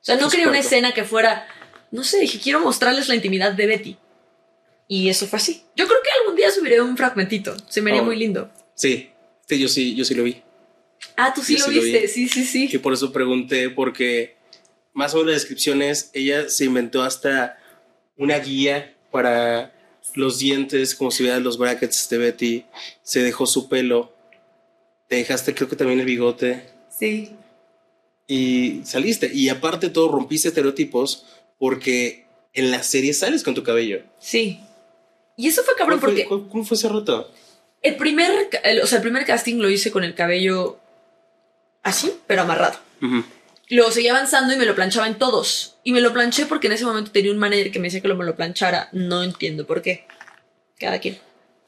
O 0.00 0.04
sea, 0.04 0.16
no 0.16 0.30
quería 0.30 0.48
una 0.48 0.60
escena 0.60 0.94
que 0.94 1.04
fuera, 1.04 1.46
no 1.90 2.04
sé, 2.04 2.20
dije, 2.20 2.40
quiero 2.40 2.60
mostrarles 2.60 3.06
la 3.06 3.16
intimidad 3.16 3.52
de 3.52 3.66
Betty. 3.66 3.96
Y 4.88 5.10
eso 5.10 5.26
fue 5.26 5.36
así. 5.36 5.62
Yo 5.76 5.86
creo 5.86 5.98
que 6.02 6.08
algún 6.22 6.36
día 6.36 6.50
subiré 6.50 6.80
un 6.80 6.96
fragmentito. 6.96 7.54
Se 7.68 7.82
me 7.82 7.90
haría 7.90 8.00
Oh. 8.00 8.06
muy 8.06 8.16
lindo. 8.16 8.50
Sí, 8.74 9.10
sí, 9.46 9.58
yo 9.58 9.68
sí, 9.68 9.94
yo 9.94 10.06
sí 10.06 10.14
lo 10.14 10.22
vi. 10.22 10.40
Ah, 11.16 11.32
tú 11.34 11.42
sí 11.42 11.56
lo 11.58 11.64
sí 11.66 11.70
viste. 11.80 12.00
vi. 12.00 12.08
sí, 12.08 12.28
sí, 12.28 12.44
sí. 12.44 12.68
Y 12.72 12.78
por 12.78 12.92
eso 12.92 13.12
pregunté, 13.12 13.70
porque 13.70 14.36
más 14.94 15.12
o 15.14 15.18
menos 15.18 15.28
la 15.28 15.34
descripción 15.34 15.82
es, 15.82 16.10
ella 16.14 16.48
se 16.48 16.64
inventó 16.64 17.02
hasta 17.02 17.58
una 18.16 18.38
guía 18.38 18.94
para 19.10 19.72
los 20.14 20.38
dientes, 20.38 20.94
como 20.94 21.10
si 21.10 21.22
vieras 21.22 21.42
los 21.42 21.58
brackets 21.58 22.08
de 22.08 22.18
Betty, 22.18 22.64
se 23.02 23.22
dejó 23.22 23.46
su 23.46 23.68
pelo, 23.68 24.12
te 25.08 25.16
dejaste 25.16 25.54
creo 25.54 25.68
que 25.68 25.76
también 25.76 26.00
el 26.00 26.06
bigote 26.06 26.64
Sí. 26.90 27.30
y 28.26 28.80
saliste. 28.84 29.30
Y 29.32 29.48
aparte 29.48 29.88
de 29.88 29.92
todo, 29.92 30.08
rompiste 30.10 30.48
estereotipos 30.48 31.26
porque 31.58 32.26
en 32.54 32.70
la 32.70 32.82
serie 32.82 33.12
sales 33.14 33.42
con 33.42 33.54
tu 33.54 33.62
cabello. 33.62 34.02
Sí. 34.18 34.60
Y 35.36 35.48
eso 35.48 35.62
fue 35.62 35.74
cabrón 35.76 36.00
¿Cómo 36.00 36.12
fue- 36.12 36.24
porque 36.24 36.48
¿Cómo, 36.50 36.64
fue 36.64 36.76
ese 36.76 36.88
reto? 36.88 37.30
el 37.82 37.96
primer, 37.96 38.48
el- 38.64 38.80
o 38.80 38.86
sea, 38.86 38.98
el 38.98 39.02
primer 39.02 39.24
casting 39.24 39.56
lo 39.56 39.68
hice 39.70 39.90
con 39.90 40.04
el 40.04 40.14
cabello 40.14 40.78
así, 41.82 42.12
pero 42.26 42.42
amarrado. 42.42 42.78
Ujú. 43.00 43.24
Luego 43.68 43.90
seguía 43.90 44.12
avanzando 44.12 44.52
y 44.52 44.56
me 44.56 44.66
lo 44.66 44.74
planchaba 44.74 45.06
en 45.06 45.18
todos. 45.18 45.76
Y 45.82 45.92
me 45.92 46.00
lo 46.00 46.12
planché 46.12 46.46
porque 46.46 46.66
en 46.66 46.74
ese 46.74 46.84
momento 46.84 47.10
tenía 47.10 47.32
un 47.32 47.38
manager 47.38 47.70
que 47.70 47.78
me 47.78 47.86
decía 47.86 48.00
que 48.00 48.08
lo, 48.08 48.16
me 48.16 48.24
lo 48.24 48.36
planchara. 48.36 48.88
No 48.92 49.22
entiendo 49.22 49.66
por 49.66 49.82
qué. 49.82 50.06
Cada 50.78 50.98
quien. 51.00 51.18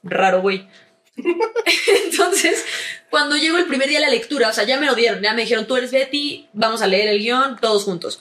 Raro, 0.03 0.43
güey. 0.43 0.69
Entonces, 2.05 2.65
cuando 3.11 3.37
llegó 3.37 3.59
el 3.59 3.67
primer 3.67 3.89
día 3.89 4.01
de 4.01 4.07
la 4.07 4.11
lectura, 4.11 4.49
o 4.49 4.53
sea, 4.53 4.65
ya 4.65 4.79
me 4.79 4.87
lo 4.87 4.95
dieron, 4.95 5.23
ya 5.23 5.33
me 5.35 5.43
dijeron, 5.43 5.67
tú 5.67 5.77
eres 5.77 5.93
Betty, 5.93 6.49
vamos 6.53 6.83
a 6.83 6.87
leer 6.87 7.09
el 7.09 7.21
guion, 7.21 7.57
todos 7.61 7.85
juntos. 7.85 8.21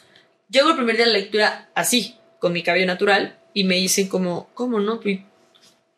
Llego 0.49 0.69
el 0.69 0.75
primer 0.75 0.95
día 0.95 1.05
de 1.05 1.11
la 1.11 1.17
lectura 1.17 1.69
así, 1.73 2.15
con 2.39 2.53
mi 2.53 2.63
cabello 2.63 2.85
natural, 2.85 3.39
y 3.53 3.63
me 3.63 3.75
dicen 3.75 4.07
como, 4.07 4.49
¿cómo 4.53 4.79
no? 4.79 4.99
Pues, 4.99 5.19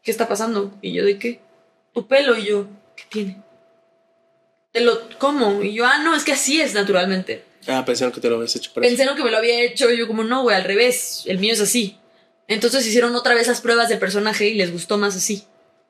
¿Qué 0.01 0.11
está 0.11 0.27
pasando? 0.27 0.73
Y 0.81 0.93
yo, 0.93 1.03
¿de 1.03 1.19
qué? 1.19 1.41
Tu 1.93 2.07
pelo, 2.07 2.37
y 2.37 2.45
yo, 2.45 2.67
¿qué 2.95 3.03
tiene? 3.09 3.43
Te 4.75 4.81
lo, 4.81 5.07
¿cómo? 5.19 5.63
Y 5.63 5.73
yo, 5.73 5.85
ah, 5.85 5.99
no, 5.99 6.13
es 6.17 6.25
que 6.25 6.33
así 6.33 6.59
es 6.59 6.73
naturalmente. 6.73 7.45
Ah, 7.65 7.85
pensaron 7.85 8.13
que 8.13 8.19
te 8.19 8.29
lo 8.29 8.35
habías 8.35 8.57
hecho 8.57 8.73
para 8.73 8.85
eso. 8.85 8.93
Pensaron 8.93 9.15
que 9.15 9.23
me 9.23 9.31
lo 9.31 9.37
había 9.37 9.61
hecho 9.63 9.89
y 9.89 9.95
yo 9.95 10.05
como 10.05 10.25
no, 10.25 10.41
güey, 10.43 10.53
al 10.53 10.65
revés, 10.65 11.23
el 11.27 11.39
mío 11.39 11.53
es 11.53 11.61
así. 11.61 11.97
Entonces 12.49 12.85
hicieron 12.85 13.15
otra 13.15 13.35
vez 13.35 13.47
las 13.47 13.61
pruebas 13.61 13.87
del 13.87 13.99
personaje 13.99 14.49
y 14.49 14.55
les 14.55 14.73
gustó 14.73 14.97
más 14.97 15.15
así. 15.15 15.45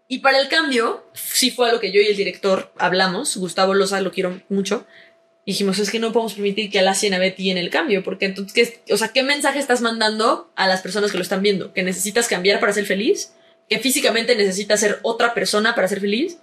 Y 0.08 0.20
para 0.20 0.40
el 0.40 0.50
cambio, 0.50 1.04
sí 1.16 1.50
fue 1.50 1.68
a 1.68 1.74
lo 1.74 1.80
que 1.80 1.92
yo 1.92 2.00
y 2.00 2.06
el 2.06 2.16
director 2.16 2.72
hablamos, 2.78 3.36
Gustavo 3.38 3.74
Loza 3.74 4.02
lo 4.02 4.12
quiero 4.12 4.40
mucho. 4.50 4.86
y 5.46 5.54
Dijimos, 5.54 5.80
es 5.80 5.90
que 5.90 5.98
no 5.98 6.14
podemos 6.14 6.36
permitir 6.36 6.70
que 6.70 6.78
alacien 6.78 7.16
a 7.16 7.18
Betty 7.18 7.50
en 7.50 7.58
el 7.58 7.72
cambio, 7.72 8.04
porque 8.04 8.26
entonces, 8.26 8.54
¿qué, 8.54 8.94
o 8.94 8.98
sea, 8.98 9.08
¿qué 9.08 9.24
mensaje 9.24 9.58
estás 9.58 9.82
mandando 9.82 10.52
a 10.56 10.68
las 10.68 10.82
personas 10.82 11.10
que 11.10 11.18
lo 11.18 11.24
están 11.24 11.42
viendo? 11.42 11.74
¿Que 11.74 11.82
necesitas 11.82 12.28
cambiar 12.28 12.60
para 12.60 12.72
ser 12.72 12.86
feliz? 12.86 13.34
¿Que 13.68 13.80
físicamente 13.80 14.36
necesitas 14.36 14.80
ser 14.80 15.00
otra 15.02 15.34
persona 15.34 15.74
para 15.74 15.88
ser 15.88 16.02
feliz? 16.02 16.38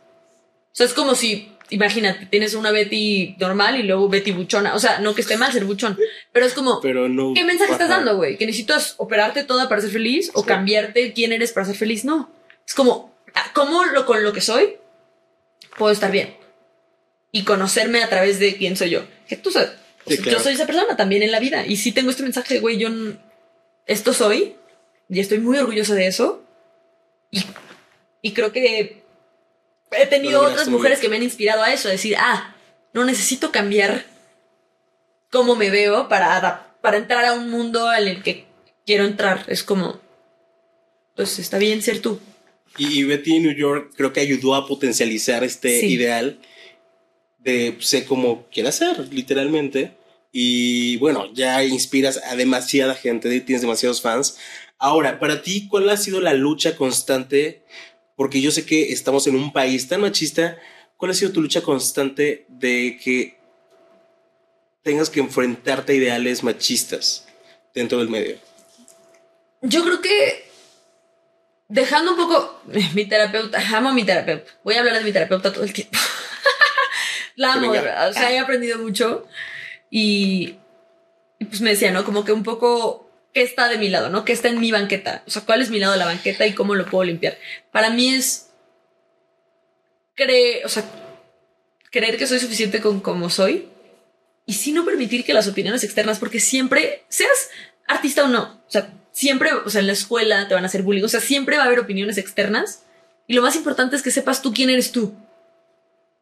O 0.72 0.75
sea, 0.75 0.87
es 0.87 0.94
como 0.94 1.14
si, 1.14 1.51
imagínate, 1.72 2.26
tienes 2.26 2.54
una 2.54 2.70
Betty 2.70 3.36
normal 3.38 3.78
y 3.78 3.82
luego 3.82 4.08
Betty 4.08 4.32
buchona. 4.32 4.74
O 4.74 4.78
sea, 4.78 4.98
no 5.00 5.14
que 5.14 5.20
esté 5.22 5.36
mal 5.36 5.52
ser 5.52 5.64
buchón, 5.64 5.98
pero 6.32 6.46
es 6.46 6.52
como, 6.54 6.80
Pero 6.80 7.08
no. 7.08 7.32
¿qué 7.34 7.44
mensaje 7.44 7.72
estás 7.72 7.88
Ajá. 7.90 7.96
dando, 7.98 8.16
güey? 8.16 8.36
¿Que 8.38 8.46
necesitas 8.46 8.94
operarte 8.98 9.44
toda 9.44 9.68
para 9.68 9.80
ser 9.80 9.90
feliz 9.90 10.30
o 10.34 10.40
Sí. 10.42 10.46
cambiarte 10.46 11.12
quién 11.12 11.32
eres 11.32 11.52
para 11.52 11.66
ser 11.66 11.76
feliz? 11.76 12.04
No. 12.04 12.30
Es 12.66 12.74
como, 12.74 13.14
ah, 13.34 13.50
¿cómo 13.54 13.84
lo, 13.86 14.06
con 14.06 14.22
lo 14.22 14.32
que 14.32 14.40
soy 14.40 14.76
puedo 15.76 15.92
estar 15.92 16.10
bien? 16.10 16.36
Y 17.32 17.44
conocerme 17.44 18.02
a 18.02 18.08
través 18.08 18.38
de 18.38 18.56
quién 18.56 18.76
soy 18.76 18.90
yo. 18.90 19.04
Que 19.28 19.36
tú 19.36 19.50
sabes, 19.50 19.70
Sí, 20.06 20.18
claro. 20.18 20.38
yo 20.38 20.42
soy 20.44 20.54
esa 20.54 20.66
persona 20.66 20.96
también 20.96 21.22
en 21.22 21.30
la 21.32 21.40
vida. 21.40 21.64
Y 21.66 21.76
sí 21.76 21.92
tengo 21.92 22.10
este 22.10 22.22
mensaje 22.24 22.58
güey, 22.60 22.76
yo 22.78 22.88
esto 23.86 24.12
soy 24.12 24.56
y 25.08 25.20
estoy 25.20 25.38
muy 25.38 25.58
orgulloso 25.58 25.94
de 25.94 26.06
eso. 26.06 26.44
Y, 27.30 27.42
y 28.20 28.32
creo 28.32 28.52
que 28.52 29.01
he 29.92 30.06
tenido 30.06 30.42
otras 30.42 30.68
mujeres 30.68 31.00
que 31.00 31.08
me 31.08 31.16
han 31.16 31.22
inspirado 31.22 31.62
a 31.62 31.72
eso, 31.72 31.88
a 31.88 31.92
decir, 31.92 32.16
ah, 32.18 32.54
no 32.92 33.04
necesito 33.04 33.50
cambiar 33.52 34.04
cómo 35.30 35.56
me 35.56 35.70
veo 35.70 36.08
para, 36.08 36.76
para 36.80 36.96
entrar 36.99 37.25
a 37.25 37.34
un 37.34 37.50
mundo 37.50 37.92
en 37.92 38.08
el 38.08 38.22
que 38.22 38.46
quiero 38.87 39.04
entrar. 39.04 39.44
Es 39.49 39.62
como, 39.62 40.00
pues 41.16 41.38
está 41.38 41.58
bien 41.58 41.82
ser 41.82 42.00
tú. 42.00 42.20
Y, 42.78 43.04
Betty 43.04 43.40
New 43.40 43.54
York 43.54 43.92
creo 43.96 44.12
que 44.12 44.20
ayudó 44.20 44.54
a 44.54 44.66
potencializar 44.66 45.44
este 45.44 45.80
Sí. 45.80 45.87
ideal 45.92 46.38
de 47.38 47.76
ser 47.80 48.06
como 48.06 48.46
quieras 48.49 48.76
ser, 48.76 49.12
literalmente. 49.12 49.92
Y 50.32 50.96
bueno, 50.96 51.30
ya 51.34 51.62
inspiras 51.64 52.18
a 52.25 52.37
demasiada 52.37 52.94
gente, 52.94 53.40
tienes 53.40 53.61
demasiados 53.61 54.00
fans. 54.00 54.38
Ahora, 54.78 55.20
para 55.20 55.42
ti, 55.42 55.68
¿cuál 55.68 55.90
ha 55.90 55.96
sido 55.96 56.20
la 56.20 56.32
lucha 56.32 56.76
constante? 56.76 57.62
Porque 58.22 58.40
yo 58.40 58.52
sé 58.52 58.64
que 58.64 58.92
estamos 58.92 59.26
en 59.26 59.34
un 59.34 59.52
país 59.52 59.88
tan 59.88 60.00
machista. 60.00 60.56
¿Cuál 60.96 61.10
ha 61.10 61.14
sido 61.14 61.32
tu 61.32 61.42
lucha 61.42 61.60
constante 61.60 62.46
de 62.48 62.96
que 63.02 63.36
tengas 64.84 65.10
que 65.10 65.18
enfrentarte 65.18 65.90
a 65.90 65.96
ideales 65.96 66.44
machistas 66.44 67.26
dentro 67.74 67.98
del 67.98 68.08
medio? 68.08 68.36
Yo 69.62 69.82
creo 69.82 70.00
que 70.00 70.48
dejando 71.66 72.12
un 72.12 72.16
poco 72.16 72.60
mi 72.94 73.06
terapeuta, 73.06 73.60
amo 73.76 73.88
a 73.88 73.92
mi 73.92 74.04
terapeuta. 74.04 74.52
Voy 74.62 74.76
a 74.76 74.78
hablar 74.78 74.98
de 74.98 75.02
mi 75.02 75.12
terapeuta 75.12 75.52
todo 75.52 75.64
el 75.64 75.72
tiempo. 75.72 75.98
La 77.34 77.54
amo. 77.54 77.72
O 77.72 78.12
sea, 78.12 78.30
he 78.30 78.38
aprendido 78.38 78.78
mucho 78.78 79.26
y, 79.90 80.58
y 81.40 81.44
pues 81.46 81.60
me 81.60 81.70
decía, 81.70 81.90
¿no? 81.90 82.04
Como 82.04 82.24
que 82.24 82.30
un 82.30 82.44
poco 82.44 83.01
qué 83.32 83.42
está 83.42 83.68
de 83.68 83.78
mi 83.78 83.88
lado, 83.88 84.10
¿no? 84.10 84.24
¿Qué 84.24 84.32
está 84.32 84.48
en 84.48 84.60
mi 84.60 84.70
banqueta? 84.70 85.22
O 85.26 85.30
sea, 85.30 85.42
¿cuál 85.42 85.62
es 85.62 85.70
mi 85.70 85.78
lado 85.78 85.92
de 85.92 85.98
la 85.98 86.06
banqueta 86.06 86.46
y 86.46 86.52
cómo 86.52 86.74
lo 86.74 86.86
puedo 86.86 87.04
limpiar? 87.04 87.38
Para 87.70 87.90
mí 87.90 88.14
es 88.14 88.50
creer, 90.14 90.64
o 90.66 90.68
sea, 90.68 90.84
creer 91.90 92.16
que 92.16 92.26
soy 92.26 92.38
suficiente 92.38 92.80
con 92.80 93.00
como 93.00 93.30
soy 93.30 93.68
y 94.46 94.54
sí 94.54 94.72
no 94.72 94.84
permitir 94.84 95.24
que 95.24 95.34
las 95.34 95.48
opiniones 95.48 95.84
externas, 95.84 96.18
porque 96.18 96.40
siempre, 96.40 97.04
seas 97.08 97.50
artista 97.86 98.24
o 98.24 98.28
no, 98.28 98.62
o 98.66 98.70
sea, 98.70 98.92
siempre, 99.12 99.52
o 99.52 99.70
sea, 99.70 99.80
en 99.80 99.86
la 99.86 99.92
escuela 99.92 100.48
te 100.48 100.54
van 100.54 100.64
a 100.64 100.66
hacer 100.66 100.82
bullying, 100.82 101.04
o 101.04 101.08
sea, 101.08 101.20
siempre 101.20 101.56
va 101.56 101.64
a 101.64 101.66
haber 101.66 101.80
opiniones 101.80 102.18
externas 102.18 102.84
y 103.26 103.34
lo 103.34 103.42
más 103.42 103.56
importante 103.56 103.96
es 103.96 104.02
que 104.02 104.10
sepas 104.10 104.42
tú 104.42 104.52
quién 104.52 104.70
eres 104.70 104.92
tú. 104.92 105.14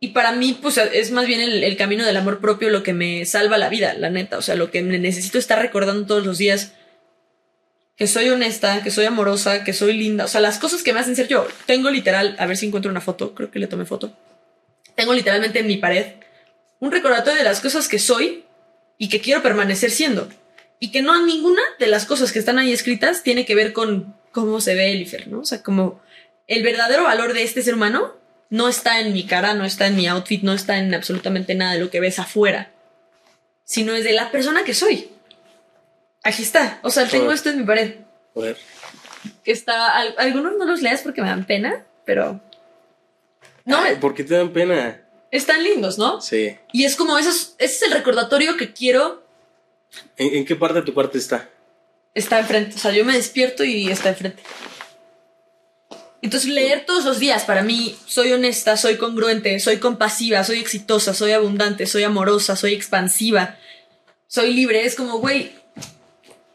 Y 0.02 0.08
para 0.08 0.32
mí, 0.32 0.58
pues 0.60 0.78
es 0.78 1.10
más 1.10 1.26
bien 1.26 1.40
el, 1.40 1.62
el 1.62 1.76
camino 1.76 2.06
del 2.06 2.16
amor 2.16 2.40
propio 2.40 2.70
lo 2.70 2.82
que 2.82 2.94
me 2.94 3.26
salva 3.26 3.58
la 3.58 3.68
vida, 3.68 3.92
la 3.92 4.08
neta. 4.08 4.38
O 4.38 4.42
sea, 4.42 4.54
lo 4.54 4.70
que 4.70 4.80
necesito 4.80 5.38
estar 5.38 5.58
recordando 5.58 6.06
todos 6.06 6.24
los 6.24 6.38
días. 6.38 6.72
Que 8.00 8.06
soy 8.06 8.30
honesta, 8.30 8.82
que 8.82 8.90
soy 8.90 9.04
amorosa, 9.04 9.62
que 9.62 9.74
soy 9.74 9.92
linda. 9.92 10.24
O 10.24 10.28
sea, 10.28 10.40
las 10.40 10.58
cosas 10.58 10.82
que 10.82 10.94
me 10.94 11.00
hacen 11.00 11.14
ser 11.14 11.28
yo. 11.28 11.46
Tengo 11.66 11.90
literal, 11.90 12.34
a 12.38 12.46
ver 12.46 12.56
si 12.56 12.66
encuentro 12.66 12.90
una 12.90 13.02
foto, 13.02 13.34
creo 13.34 13.50
que 13.50 13.58
le 13.58 13.66
tomé 13.66 13.84
foto. 13.84 14.16
Tengo 14.94 15.12
literalmente 15.12 15.58
en 15.58 15.66
mi 15.66 15.76
pared 15.76 16.06
un 16.78 16.90
recordatorio 16.90 17.36
de 17.36 17.44
las 17.44 17.60
cosas 17.60 17.88
que 17.88 17.98
soy 17.98 18.44
y 18.96 19.10
que 19.10 19.20
quiero 19.20 19.42
permanecer 19.42 19.90
siendo. 19.90 20.30
Y 20.78 20.92
que 20.92 21.02
no 21.02 21.26
ninguna 21.26 21.60
de 21.78 21.88
las 21.88 22.06
cosas 22.06 22.32
que 22.32 22.38
están 22.38 22.58
ahí 22.58 22.72
escritas 22.72 23.22
tiene 23.22 23.44
que 23.44 23.54
ver 23.54 23.74
con 23.74 24.16
cómo 24.32 24.62
se 24.62 24.74
ve 24.74 24.92
Elifer, 24.92 25.28
¿no? 25.28 25.40
O 25.40 25.44
sea, 25.44 25.62
como 25.62 26.00
el 26.46 26.62
verdadero 26.62 27.04
valor 27.04 27.34
de 27.34 27.42
este 27.42 27.60
ser 27.62 27.74
humano 27.74 28.14
no 28.48 28.70
está 28.70 29.00
en 29.00 29.12
mi 29.12 29.24
cara, 29.24 29.52
no 29.52 29.66
está 29.66 29.86
en 29.86 29.96
mi 29.96 30.06
outfit, 30.06 30.42
no 30.42 30.54
está 30.54 30.78
en 30.78 30.94
absolutamente 30.94 31.54
nada 31.54 31.74
de 31.74 31.80
lo 31.80 31.90
que 31.90 32.00
ves 32.00 32.18
afuera, 32.18 32.72
sino 33.62 33.94
es 33.94 34.04
de 34.04 34.12
la 34.12 34.30
persona 34.30 34.64
que 34.64 34.72
soy. 34.72 35.10
Aquí 36.22 36.42
está. 36.42 36.78
O 36.82 36.90
sea, 36.90 37.06
tengo 37.08 37.32
esto 37.32 37.50
en 37.50 37.58
mi 37.58 37.64
pared. 37.64 37.94
A 38.36 38.40
ver. 38.40 38.56
Que 39.44 39.52
está. 39.52 39.96
al- 39.96 40.14
algunos 40.18 40.56
no 40.56 40.64
los 40.64 40.82
leas 40.82 41.02
porque 41.02 41.22
me 41.22 41.28
dan 41.28 41.44
pena, 41.46 41.84
pero. 42.04 42.40
No, 43.64 43.78
Ay, 43.78 43.96
¿Por 43.96 44.14
qué 44.14 44.24
te 44.24 44.34
dan 44.34 44.52
pena? 44.52 45.02
están 45.30 45.62
lindos, 45.62 45.96
¿no? 45.98 46.20
Sí. 46.20 46.56
Y 46.72 46.84
es 46.84 46.96
como 46.96 47.16
esos, 47.16 47.54
ese 47.58 47.74
es 47.76 47.82
el 47.82 47.92
recordatorio 47.92 48.56
que 48.56 48.72
quiero. 48.72 49.24
¿En, 50.16 50.34
en 50.36 50.44
qué 50.44 50.56
parte 50.56 50.80
de 50.80 50.82
tu 50.86 50.92
parte 50.94 51.18
está? 51.18 51.48
Está 52.14 52.40
enfrente. 52.40 52.74
O 52.76 52.78
sea, 52.78 52.90
yo 52.90 53.04
me 53.04 53.12
despierto 53.14 53.62
y 53.64 53.88
está 53.90 54.08
enfrente. 54.08 54.42
Entonces, 56.22 56.50
leer 56.50 56.84
todos 56.84 57.04
los 57.04 57.18
días 57.18 57.44
para 57.44 57.62
mí, 57.62 57.96
soy 58.06 58.32
honesta, 58.32 58.76
soy 58.76 58.96
congruente, 58.98 59.58
soy 59.58 59.78
compasiva, 59.78 60.44
soy 60.44 60.58
exitosa, 60.58 61.14
soy 61.14 61.32
abundante, 61.32 61.86
soy 61.86 62.02
amorosa, 62.02 62.56
soy 62.56 62.74
expansiva, 62.74 63.56
soy 64.26 64.52
libre. 64.52 64.84
Es 64.84 64.96
como, 64.96 65.18
güey, 65.18 65.52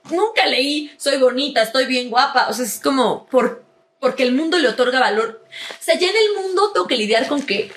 nunca 0.09 0.45
leí, 0.47 0.91
soy 0.97 1.17
bonita, 1.17 1.61
estoy 1.63 1.85
bien 1.85 2.09
guapa. 2.09 2.47
O 2.49 2.53
sea, 2.53 2.65
es 2.65 2.79
como, 2.79 3.25
por, 3.27 3.63
porque 3.99 4.23
el 4.23 4.31
mundo 4.33 4.57
le 4.59 4.67
otorga 4.69 4.99
valor. 4.99 5.43
O 5.71 5.83
sea, 5.83 5.97
ya 5.97 6.09
en 6.09 6.15
el 6.15 6.43
mundo 6.43 6.71
tengo 6.73 6.87
que 6.87 6.97
lidiar 6.97 7.27
con 7.27 7.41
que 7.41 7.71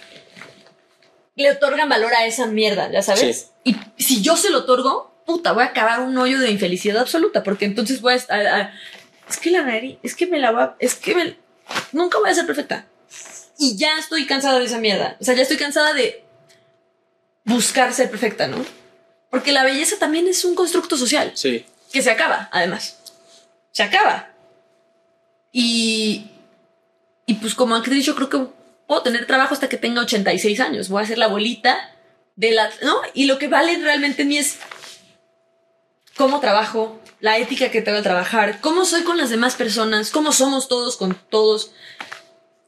le 1.37 1.51
otorgan 1.53 1.89
valor 1.89 2.13
a 2.15 2.27
esa 2.27 2.47
mierda, 2.47 2.91
¿ya 2.91 3.03
sabes? 3.03 3.51
Y 3.65 3.77
si 3.99 4.23
yo 4.23 4.37
se 4.37 4.51
lo 4.51 4.59
otorgo, 4.61 5.15
puta, 5.27 5.53
voy 5.53 5.63
a 5.63 5.67
acabar 5.67 6.01
un 6.01 6.17
hoyo 6.19 6.39
de 6.41 6.51
infelicidad 6.51 6.99
absoluta, 7.01 7.43
porque 7.43 7.65
entonces 7.65 8.01
voy 8.01 8.15
a 8.15 8.17
estar... 8.17 8.47
a- 8.47 8.75
es 9.29 9.37
que 9.39 9.51
la 9.51 9.63
nariz, 9.63 9.99
es 10.03 10.15
que 10.15 10.27
me 10.27 10.39
la 10.39 10.51
voy 10.53 10.63
a... 10.63 10.77
Es 10.79 10.95
que 10.95 11.15
me, 11.15 11.37
nunca 11.93 12.19
voy 12.19 12.31
a 12.31 12.35
ser 12.35 12.47
perfecta. 12.47 12.87
Y 13.59 13.77
ya 13.77 13.99
estoy 13.99 14.27
cansada 14.27 14.59
de 14.59 14.65
esa 14.65 14.79
mierda. 14.79 15.17
O 15.21 15.25
sea, 15.25 15.35
ya 15.35 15.43
estoy 15.43 15.59
cansada 15.59 15.93
de 15.93 16.25
buscar 17.45 17.93
ser 17.93 18.11
perfecta, 18.11 18.47
¿no? 18.47 18.65
Porque 19.31 19.53
la 19.53 19.65
belleza 19.65 19.97
también 19.99 20.27
es 20.29 20.45
un 20.45 20.55
constructo 20.55 20.97
social 20.97 21.33
Sí. 21.35 21.65
Que 21.93 22.03
se 22.03 22.11
acaba, 22.11 22.49
además. 22.53 22.99
Se 23.73 23.83
acaba. 23.83 24.31
Y, 25.53 26.31
y 27.27 27.35
pues 27.35 27.55
como 27.55 27.75
actriz 27.75 28.05
yo 28.05 28.15
creo 28.15 28.29
que 28.29 28.47
puedo 28.87 29.03
tener 29.03 29.27
trabajo 29.27 29.55
hasta 29.55 29.69
que 29.69 29.77
tenga 29.77 30.03
86 30.03 30.61
años. 30.61 30.89
Voy 30.89 31.03
a 31.03 31.07
ser 31.07 31.19
la 31.19 31.27
abuelita 31.27 31.79
de 32.37 32.53
la... 32.53 32.71
¿No? 32.83 32.97
Y 33.15 33.27
lo 33.27 33.39
que 33.39 33.49
vale 33.49 33.77
realmente 33.79 34.23
en 34.23 34.29
mí 34.29 34.39
es 34.39 34.59
cómo 36.17 36.41
trabajo, 36.41 37.01
la 37.21 37.39
ética 37.39 37.71
que 37.71 37.83
tengo 37.83 37.99
al 37.99 38.03
trabajar, 38.03 38.61
cómo 38.61 38.85
soy 38.85 39.03
con 39.03 39.17
las 39.17 39.31
demás 39.31 39.55
personas, 39.55 40.11
cómo 40.11 40.33
somos 40.33 40.69
todos 40.69 40.97
con 40.97 41.17
todos. 41.31 41.73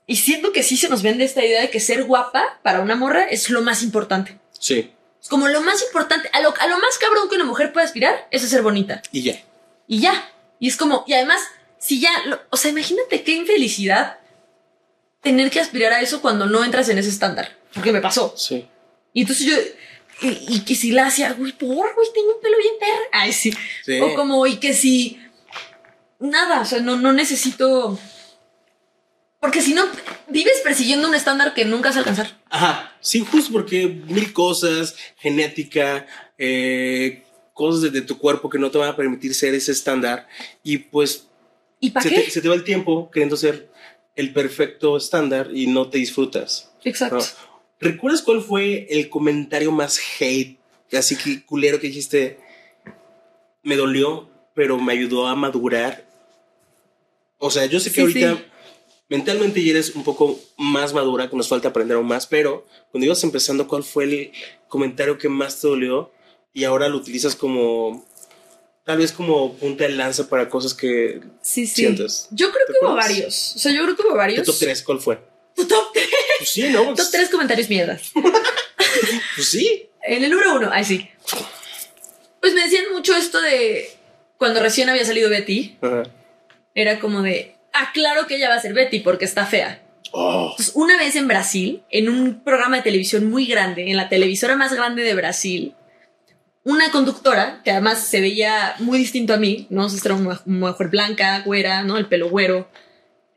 Y 0.06 0.16
siento 0.16 0.52
que 0.52 0.62
sí 0.62 0.76
se 0.76 0.88
nos 0.88 1.02
vende 1.02 1.24
esta 1.24 1.44
idea 1.44 1.60
de 1.60 1.70
que 1.70 1.80
ser 1.80 2.04
guapa 2.04 2.58
para 2.62 2.80
una 2.80 2.96
morra 2.96 3.24
es 3.24 3.50
lo 3.50 3.62
más 3.62 3.82
importante. 3.82 4.38
Sí. 4.58 4.92
Es 5.22 5.28
como 5.28 5.48
lo 5.48 5.60
más 5.60 5.82
importante, 5.82 6.30
a 6.32 6.40
lo, 6.40 6.54
a 6.58 6.66
lo 6.66 6.78
más 6.78 6.96
cabrón 6.98 7.28
que 7.28 7.36
una 7.36 7.44
mujer 7.44 7.72
puede 7.72 7.86
aspirar 7.86 8.26
es 8.30 8.42
a 8.44 8.48
ser 8.48 8.62
bonita. 8.62 9.02
Y 9.12 9.22
ya. 9.22 9.40
Y 9.86 10.00
ya. 10.00 10.30
Y 10.58 10.68
es 10.68 10.76
como, 10.76 11.04
y 11.06 11.12
además, 11.12 11.40
si 11.78 12.00
ya, 12.00 12.10
lo- 12.26 12.40
o 12.50 12.56
sea, 12.56 12.70
imagínate 12.70 13.22
qué 13.22 13.32
infelicidad 13.32 14.18
tener 15.22 15.50
que 15.50 15.60
aspirar 15.60 15.92
a 15.92 16.00
eso 16.00 16.22
cuando 16.22 16.46
no 16.46 16.64
entras 16.64 16.88
en 16.88 16.98
ese 16.98 17.10
estándar. 17.10 17.56
Porque 17.74 17.92
me 17.92 18.00
pasó. 18.00 18.34
Sí. 18.36 18.66
Y 19.12 19.20
entonces 19.22 19.46
yo, 19.46 19.54
y, 20.22 20.56
y 20.56 20.60
que 20.64 20.74
si 20.74 20.92
la 20.92 21.06
hacía, 21.06 21.32
güey, 21.32 21.52
por, 21.52 21.94
güey, 21.94 22.08
tengo 22.14 22.34
un 22.36 22.40
pelo 22.40 22.56
bien 22.58 22.74
perra. 22.80 23.02
Ay, 23.12 23.32
sí. 23.32 23.52
Sí. 23.84 24.00
O 24.00 24.14
como, 24.14 24.46
y 24.46 24.56
que 24.56 24.72
si, 24.72 25.20
nada, 26.18 26.60
o 26.60 26.64
sea, 26.64 26.80
no, 26.80 26.96
no 26.96 27.12
necesito, 27.12 27.98
porque 29.40 29.62
si 29.62 29.74
no, 29.74 29.84
vives 30.28 30.60
persiguiendo 30.62 31.08
un 31.08 31.14
estándar 31.14 31.54
que 31.54 31.64
nunca 31.64 31.88
vas 31.88 31.96
a 31.96 32.00
alcanzar. 32.00 32.38
Ajá, 32.50 32.94
sí, 33.00 33.20
justo 33.20 33.52
porque 33.52 33.88
mil 33.88 34.32
cosas, 34.32 34.96
genética, 35.16 36.06
eh, 36.38 37.22
cosas 37.54 37.82
de, 37.82 37.90
de 37.90 38.02
tu 38.02 38.18
cuerpo 38.18 38.48
que 38.50 38.58
no 38.58 38.70
te 38.70 38.78
van 38.78 38.90
a 38.90 38.96
permitir 38.96 39.34
ser 39.34 39.54
ese 39.54 39.72
estándar 39.72 40.28
y 40.62 40.78
pues 40.78 41.26
¿Y 41.80 41.90
para 41.90 42.02
se 42.04 42.10
qué? 42.10 42.20
te, 42.22 42.30
se 42.30 42.40
te 42.42 42.48
va 42.48 42.54
el 42.54 42.64
tiempo 42.64 43.10
queriendo 43.10 43.36
ser 43.36 43.70
el 44.16 44.32
perfecto 44.32 44.96
estándar 44.96 45.48
y 45.54 45.66
no 45.66 45.88
te 45.88 45.98
disfrutas. 45.98 46.70
Exacto. 46.84 47.16
¿no? 47.18 47.24
¿Recuerdas 47.80 48.20
cuál 48.22 48.42
fue 48.42 48.86
el 48.90 49.08
comentario 49.08 49.72
más 49.72 49.98
hate, 50.18 50.58
así 50.92 51.16
que 51.16 51.42
culero 51.46 51.80
que 51.80 51.86
dijiste? 51.86 52.38
Me 53.62 53.76
dolió, 53.76 54.28
pero 54.54 54.78
me 54.78 54.92
ayudó 54.92 55.26
a 55.26 55.34
madurar. 55.34 56.04
O 57.38 57.50
sea, 57.50 57.64
yo 57.66 57.80
sé 57.80 57.88
que 57.90 57.94
Sí, 57.96 58.00
ahorita 58.02 58.36
sí. 58.36 58.44
Mentalmente 59.10 59.62
ya 59.62 59.72
eres 59.72 59.94
un 59.94 60.04
poco 60.04 60.38
más 60.56 60.94
madura, 60.94 61.28
que 61.28 61.36
nos 61.36 61.48
falta 61.48 61.68
aprender 61.68 61.96
aún 61.96 62.06
más, 62.06 62.26
pero 62.26 62.66
cuando 62.90 63.04
ibas 63.04 63.22
empezando, 63.24 63.68
¿cuál 63.68 63.82
fue 63.84 64.04
el 64.04 64.32
comentario 64.68 65.18
que 65.18 65.28
más 65.28 65.60
te 65.60 65.66
dolió? 65.68 66.10
Y 66.54 66.64
ahora 66.64 66.88
lo 66.88 66.96
utilizas 66.96 67.36
como, 67.36 68.06
tal 68.86 68.98
vez 68.98 69.12
como 69.12 69.54
punta 69.54 69.84
de 69.84 69.90
lanza 69.90 70.28
para 70.28 70.48
cosas 70.48 70.72
que... 70.74 71.20
Sí, 71.42 71.66
sí. 71.66 71.74
sientes? 71.82 72.28
Yo 72.30 72.50
creo 72.50 72.66
¿Te 72.66 72.72
que 72.72 72.78
hubo 72.84 72.94
varios. 72.94 73.56
O 73.56 73.58
sea, 73.58 73.72
yo 73.72 73.82
creo 73.82 73.96
que 73.96 74.02
hubo 74.02 74.10
¿Tu 74.12 74.16
varios. 74.16 74.46
top 74.46 74.56
3 74.58 74.82
cuál 74.82 75.00
fue? 75.00 75.18
Tu 75.54 75.66
top 75.66 75.92
3. 75.92 76.06
Pues 76.38 76.50
sí, 76.50 76.68
¿no? 76.70 76.94
Top 76.94 77.06
3 77.10 77.28
comentarios 77.28 77.68
mierdas. 77.68 78.12
Pues 79.36 79.48
sí. 79.48 79.88
En 80.02 80.24
el 80.24 80.30
número 80.30 80.56
uno, 80.56 80.68
ay 80.72 80.84
sí. 80.84 81.08
Pues 82.40 82.54
me 82.54 82.62
decían 82.62 82.84
mucho 82.92 83.14
esto 83.14 83.40
de 83.40 83.88
cuando 84.36 84.60
recién 84.60 84.88
había 84.88 85.04
salido 85.04 85.30
Betty, 85.30 85.76
Ajá. 85.80 86.02
era 86.74 86.98
como 86.98 87.22
de, 87.22 87.54
ah, 87.80 87.90
claro 87.92 88.26
que 88.26 88.36
ella 88.36 88.48
va 88.48 88.56
a 88.56 88.60
ser 88.60 88.74
Betty 88.74 89.00
porque 89.00 89.24
está 89.24 89.46
fea. 89.46 89.82
Oh, 90.12 90.48
Entonces, 90.50 90.74
una 90.74 90.98
vez 90.98 91.14
en 91.16 91.28
Brasil, 91.28 91.82
en 91.90 92.08
un 92.08 92.42
programa 92.42 92.78
de 92.78 92.82
televisión 92.82 93.30
muy 93.30 93.46
grande, 93.46 93.90
en 93.90 93.96
la 93.96 94.08
televisora 94.08 94.56
más 94.56 94.72
grande 94.72 95.02
de 95.02 95.14
Brasil, 95.14 95.74
una 96.64 96.90
conductora, 96.90 97.62
que 97.64 97.70
además 97.70 98.00
se 98.06 98.20
veía 98.20 98.74
muy 98.80 98.98
distinto 98.98 99.34
a 99.34 99.38
mí, 99.38 99.66
¿no? 99.70 99.86
O 99.86 99.88
sea, 99.88 100.00
era 100.04 100.14
una 100.14 100.40
mujer 100.44 100.88
blanca, 100.88 101.42
güera, 101.44 101.82
¿no? 101.82 101.96
El 101.96 102.06
pelo 102.06 102.28
güero, 102.28 102.68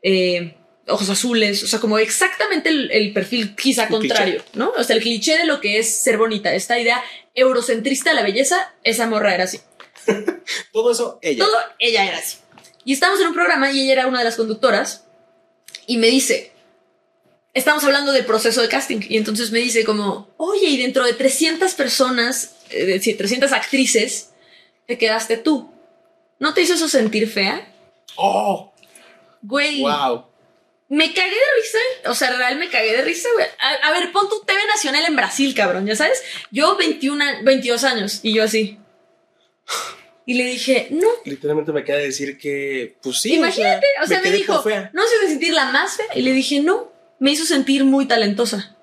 eh, 0.02 0.56
ojos 0.86 1.08
azules, 1.08 1.62
o 1.62 1.66
sea, 1.66 1.78
como 1.78 1.98
exactamente 1.98 2.68
el, 2.68 2.90
el 2.90 3.12
perfil 3.12 3.54
quizá 3.54 3.88
contrario, 3.88 4.42
¿no? 4.54 4.72
O 4.76 4.84
sea, 4.84 4.96
el 4.96 5.02
cliché 5.02 5.38
de 5.38 5.46
lo 5.46 5.60
que 5.60 5.78
es 5.78 5.96
ser 5.96 6.18
bonita, 6.18 6.54
esta 6.54 6.78
idea 6.78 7.02
eurocentrista 7.34 8.10
de 8.10 8.16
la 8.16 8.22
belleza, 8.22 8.74
esa 8.82 9.06
morra 9.06 9.34
era 9.34 9.44
así. 9.44 9.60
todo 10.72 10.92
eso, 10.92 11.18
ella. 11.22 11.44
Todo, 11.44 11.56
ella 11.78 12.04
era 12.06 12.18
así. 12.18 12.38
Y 12.84 12.92
estábamos 12.92 13.20
en 13.20 13.28
un 13.28 13.34
programa 13.34 13.70
y 13.70 13.80
ella 13.82 13.92
era 13.92 14.06
una 14.06 14.18
de 14.18 14.24
las 14.24 14.36
conductoras 14.36 15.04
y 15.86 15.96
me 15.98 16.08
dice, 16.08 16.52
estamos 17.54 17.84
hablando 17.84 18.12
del 18.12 18.24
proceso 18.26 18.60
de 18.62 18.68
casting 18.68 19.00
y 19.08 19.16
entonces 19.16 19.50
me 19.50 19.58
dice 19.60 19.84
como, 19.84 20.28
oye, 20.36 20.66
y 20.66 20.76
dentro 20.76 21.04
de 21.04 21.12
300 21.14 21.72
personas, 21.74 22.56
eh, 22.70 22.84
de 22.84 23.00
sí, 23.00 23.14
300 23.14 23.52
actrices, 23.52 24.30
te 24.86 24.98
quedaste 24.98 25.36
tú. 25.38 25.70
¿No 26.38 26.52
te 26.52 26.62
hizo 26.62 26.74
eso 26.74 26.88
sentir 26.88 27.30
fea? 27.30 27.72
Oh, 28.16 28.72
Güey, 29.42 29.80
wow. 29.82 30.26
me 30.88 31.12
cagué 31.14 31.30
de 31.30 31.62
risa, 31.62 32.10
o 32.10 32.14
sea, 32.14 32.36
real 32.36 32.56
me 32.58 32.68
cagué 32.70 32.96
de 32.96 33.02
risa, 33.02 33.28
güey. 33.34 33.46
A, 33.60 33.88
a 33.88 33.92
ver, 33.92 34.10
pon 34.12 34.28
tu 34.28 34.40
TV 34.44 34.58
nacional 34.74 35.04
en 35.06 35.16
Brasil, 35.16 35.54
cabrón, 35.54 35.86
ya 35.86 35.96
sabes. 35.96 36.22
Yo 36.50 36.76
21, 36.76 37.22
a- 37.24 37.42
22 37.42 37.84
años 37.84 38.20
y 38.22 38.34
yo 38.34 38.42
así. 38.44 38.78
Y 40.26 40.34
le 40.34 40.44
dije, 40.46 40.88
no, 40.90 41.06
Literalmente 41.26 41.70
me 41.72 41.80
acaba 41.80 41.98
de 41.98 42.06
decir 42.06 42.38
que, 42.38 42.96
pues 43.02 43.20
sí. 43.20 43.34
Imagínate, 43.34 43.86
o 44.02 44.06
sea, 44.06 44.18
me, 44.18 44.22
quedé 44.24 44.36
dijo, 44.38 44.54
por 44.54 44.64
fea. 44.72 44.90
no 44.94 45.02
se 45.06 45.16
hizo 45.16 45.28
sentir 45.28 45.52
la 45.52 45.66
más 45.70 45.96
fea. 45.96 46.06
Y 46.14 46.22
le 46.22 46.32
dije, 46.32 46.60
no, 46.60 46.90
me 47.18 47.30
hizo 47.32 47.44
sentir 47.44 47.84
muy 47.84 48.06
talentosa. 48.06 48.74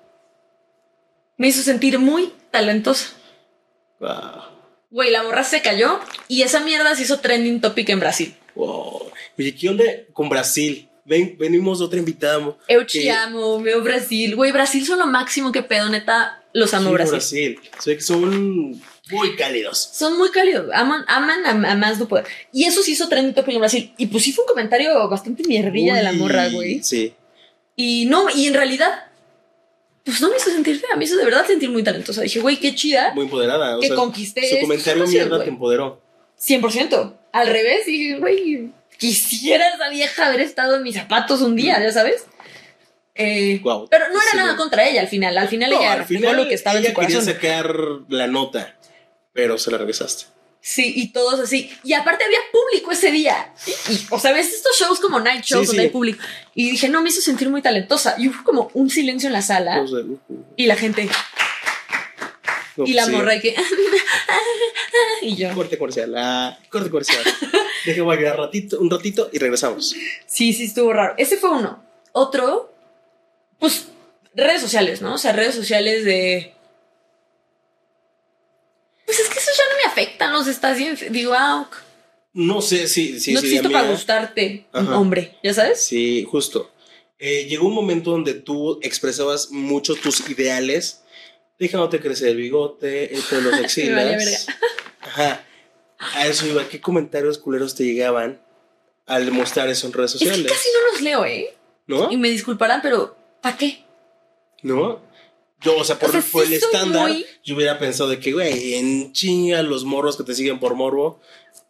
Me 1.36 1.48
hizo 1.48 1.62
sentir 1.62 1.98
muy 1.98 2.32
talentosa. 2.50 3.08
Wow. 3.98 4.42
Güey, 4.90 5.10
la 5.10 5.22
morra 5.22 5.42
se 5.42 5.62
cayó 5.62 5.98
y 6.28 6.42
esa 6.42 6.60
mierda 6.60 6.94
se 6.94 7.02
hizo 7.02 7.18
trending 7.20 7.60
topic 7.60 7.88
en 7.88 8.00
Brasil. 8.00 8.36
wow. 8.54 9.10
Oye, 9.38 9.54
¿qué 9.54 9.68
onda 9.70 9.84
con 10.12 10.28
Brasil? 10.28 10.88
Ven, 11.04 11.36
venimos 11.38 11.78
de 11.80 11.86
otra 11.86 11.98
invitada. 11.98 12.38
Eu 12.68 12.86
que- 12.86 13.00
te 13.00 13.10
amo, 13.10 13.60
veo 13.60 13.82
Brasil. 13.82 14.36
Güey, 14.36 14.52
Brasil 14.52 14.84
son 14.86 14.98
lo 15.00 15.06
máximo 15.06 15.50
que 15.50 15.62
pedo, 15.62 15.88
neta. 15.88 16.44
Los 16.52 16.74
amo 16.74 16.90
Quiero 16.90 17.10
Brasil. 17.10 17.54
Brasil. 17.56 17.70
Se 17.80 17.90
ve 17.90 17.96
que 17.96 18.02
son 18.02 18.80
muy 19.10 19.34
cálidos. 19.36 19.90
Son 19.92 20.16
muy 20.16 20.30
cálidos, 20.30 20.70
aman, 20.72 21.04
aman 21.08 21.44
a, 21.64 21.72
a 21.72 21.74
más 21.76 21.98
no 21.98 22.06
poder. 22.08 22.24
Y 22.52 22.64
eso 22.64 22.82
se 22.82 22.92
hizo 22.92 23.08
trending 23.08 23.34
topic 23.34 23.54
en 23.54 23.60
Brasil. 23.60 23.94
Y 23.98 24.06
pues 24.06 24.22
sí 24.24 24.32
fue 24.32 24.44
un 24.44 24.48
comentario 24.48 25.08
bastante 25.08 25.42
mierdilla 25.46 25.94
de 25.96 26.02
la 26.02 26.12
morra, 26.12 26.48
güey. 26.50 26.82
Sí. 26.82 27.14
Y 27.76 28.06
no, 28.06 28.28
y 28.30 28.46
en 28.46 28.54
realidad, 28.54 29.06
pues 30.04 30.20
no 30.20 30.30
me 30.30 30.36
hizo 30.36 30.50
sentir 30.50 30.78
fea, 30.78 30.94
me 30.96 31.04
hizo 31.04 31.16
de 31.16 31.24
verdad 31.24 31.46
sentir 31.46 31.70
muy 31.70 31.82
talentosa. 31.82 32.22
Dije, 32.22 32.40
güey, 32.40 32.58
qué 32.58 32.74
chida 32.74 33.12
Muy 33.14 33.24
empoderada. 33.24 33.76
o 33.76 33.80
que 33.80 33.88
sea, 33.88 33.96
conquisté 33.96 34.48
Su 34.60 34.60
comentario 34.66 35.06
mierda 35.06 35.36
güey. 35.36 35.44
te 35.44 35.50
empoderó. 35.50 36.00
100%. 36.40 37.14
Al 37.32 37.46
revés, 37.48 37.86
dije, 37.86 38.18
güey, 38.18 38.70
quisiera 38.98 39.68
esa 39.74 39.88
vieja 39.90 40.26
haber 40.26 40.40
estado 40.40 40.76
en 40.76 40.82
mis 40.82 40.94
zapatos 40.94 41.40
un 41.40 41.56
día, 41.56 41.80
ya 41.82 41.90
sabes. 41.92 42.24
Eh, 43.14 43.58
Guau, 43.62 43.88
pero 43.90 44.06
no 44.08 44.14
era 44.14 44.30
sí, 44.30 44.36
nada 44.38 44.56
contra 44.56 44.88
ella 44.88 45.00
al 45.02 45.08
final. 45.08 45.36
Al 45.36 45.48
final 45.48 45.70
No, 45.70 45.80
ella 45.80 45.92
al 45.92 46.04
final 46.06 46.36
lo 46.36 46.48
que 46.48 46.54
estaba 46.54 46.78
en 46.78 46.84
ella 46.84 46.94
su 46.94 47.00
quería 47.00 47.16
corazón. 47.18 47.34
sacar 47.34 47.76
la 48.08 48.26
nota, 48.26 48.74
pero 49.32 49.58
se 49.58 49.70
la 49.70 49.78
regresaste. 49.78 50.24
Sí, 50.64 50.92
y 50.94 51.12
todos 51.12 51.40
así. 51.40 51.72
Y 51.82 51.92
aparte 51.94 52.24
había 52.24 52.38
público 52.52 52.92
ese 52.92 53.10
día. 53.10 53.52
Y, 53.90 53.98
o 54.10 54.18
sea, 54.20 54.32
ves 54.32 54.52
estos 54.52 54.78
shows 54.78 55.00
como 55.00 55.18
night 55.18 55.42
shows 55.44 55.62
Sí, 55.62 55.66
donde 55.66 55.82
sí. 55.82 55.86
hay 55.86 55.90
público. 55.92 56.22
Y 56.54 56.70
dije, 56.70 56.88
no, 56.88 57.02
me 57.02 57.08
hizo 57.08 57.20
sentir 57.20 57.50
muy 57.50 57.62
talentosa. 57.62 58.14
Y 58.16 58.28
hubo 58.28 58.44
como 58.44 58.70
un 58.74 58.88
silencio 58.88 59.26
en 59.26 59.32
la 59.32 59.42
sala. 59.42 59.82
O 59.82 59.88
sea, 59.88 59.98
uh, 59.98 60.20
uh, 60.28 60.44
Y 60.56 60.66
la 60.66 60.76
gente. 60.76 61.08
no, 62.76 62.84
y 62.86 62.92
la 62.92 63.06
sí. 63.06 63.10
morra 63.10 63.34
y 63.34 63.40
que. 63.40 63.56
y 65.22 65.34
yo. 65.34 65.52
Corte 65.52 65.76
comercial. 65.78 66.14
ah, 66.16 66.56
corte 66.70 66.90
comercial. 66.90 67.24
Déjame 67.84 68.16
quedar 68.18 68.36
ratito, 68.38 68.78
un 68.78 68.88
ratito 68.88 69.30
y 69.32 69.38
regresamos. 69.38 69.96
Sí, 70.26 70.52
sí, 70.52 70.64
estuvo 70.66 70.92
raro. 70.92 71.14
Ese 71.18 71.38
fue 71.38 71.50
uno. 71.50 71.82
Otro, 72.12 72.72
pues, 73.58 73.88
redes 74.36 74.60
sociales, 74.60 75.02
¿no? 75.02 75.14
O 75.14 75.18
sea, 75.18 75.32
redes 75.32 75.56
sociales 75.56 76.04
de. 76.04 76.54
Pues 79.14 79.28
es 79.28 79.28
que 79.34 79.38
eso 79.40 79.50
ya 79.58 79.64
no 79.70 79.76
me 79.76 79.90
afecta, 79.90 80.30
los 80.30 80.46
estás 80.46 80.78
bien. 80.78 80.96
Digo, 81.10 81.34
ah, 81.36 81.66
ok. 81.68 81.76
No 82.34 82.62
sé 82.62 82.88
si. 82.88 83.12
no 83.12 83.18
si 83.20 83.32
existo 83.34 83.66
a 83.66 83.68
mí- 83.68 83.74
para 83.74 83.90
gustarte, 83.90 84.64
Ajá. 84.72 84.98
hombre, 84.98 85.36
¿ya 85.42 85.52
sabes? 85.52 85.84
Sí, 85.84 86.26
justo. 86.30 86.70
Eh, 87.18 87.44
llegó 87.44 87.68
un 87.68 87.74
momento 87.74 88.10
donde 88.12 88.32
tú 88.34 88.78
expresabas 88.82 89.50
mucho 89.50 89.94
tus 89.96 90.26
ideales, 90.30 91.02
dejándote 91.58 92.00
crecer 92.00 92.28
el 92.28 92.36
bigote, 92.38 93.14
el 93.14 93.20
pelo, 93.22 93.50
axilas. 93.62 94.46
Ajá. 95.02 95.44
A 96.14 96.26
eso 96.26 96.46
iba. 96.46 96.66
¿Qué 96.68 96.80
comentarios 96.80 97.36
culeros 97.36 97.74
te 97.74 97.84
llegaban 97.84 98.40
al 99.06 99.30
mostrar 99.30 99.68
eso 99.68 99.86
en 99.86 99.92
redes 99.92 100.14
Es 100.14 100.20
que 100.20 100.24
sociales? 100.26 100.50
casi 100.52 100.68
no 100.72 100.92
los 100.92 101.00
leo, 101.02 101.24
¿eh? 101.26 101.54
¿No? 101.86 102.10
Y 102.10 102.16
me 102.16 102.30
disculparán, 102.30 102.80
pero 102.80 103.14
¿para 103.42 103.58
qué? 103.58 103.84
¿No? 104.62 105.00
Yo, 105.64 105.76
o 105.76 105.84
sea, 105.84 105.98
por, 105.98 106.08
O 106.10 106.12
sea, 106.12 106.22
por 106.22 106.46
sí 106.46 106.54
el 106.54 106.62
estándar, 106.62 107.08
muy- 107.08 107.26
yo 107.44 107.54
hubiera 107.54 107.78
pensado 107.78 108.08
de 108.10 108.18
que, 108.18 108.32
güey, 108.32 108.74
en 108.74 109.12
chinga 109.12 109.62
los 109.62 109.84
morros 109.84 110.16
que 110.16 110.24
te 110.24 110.34
siguen 110.34 110.58
por 110.58 110.74
morbo 110.74 111.20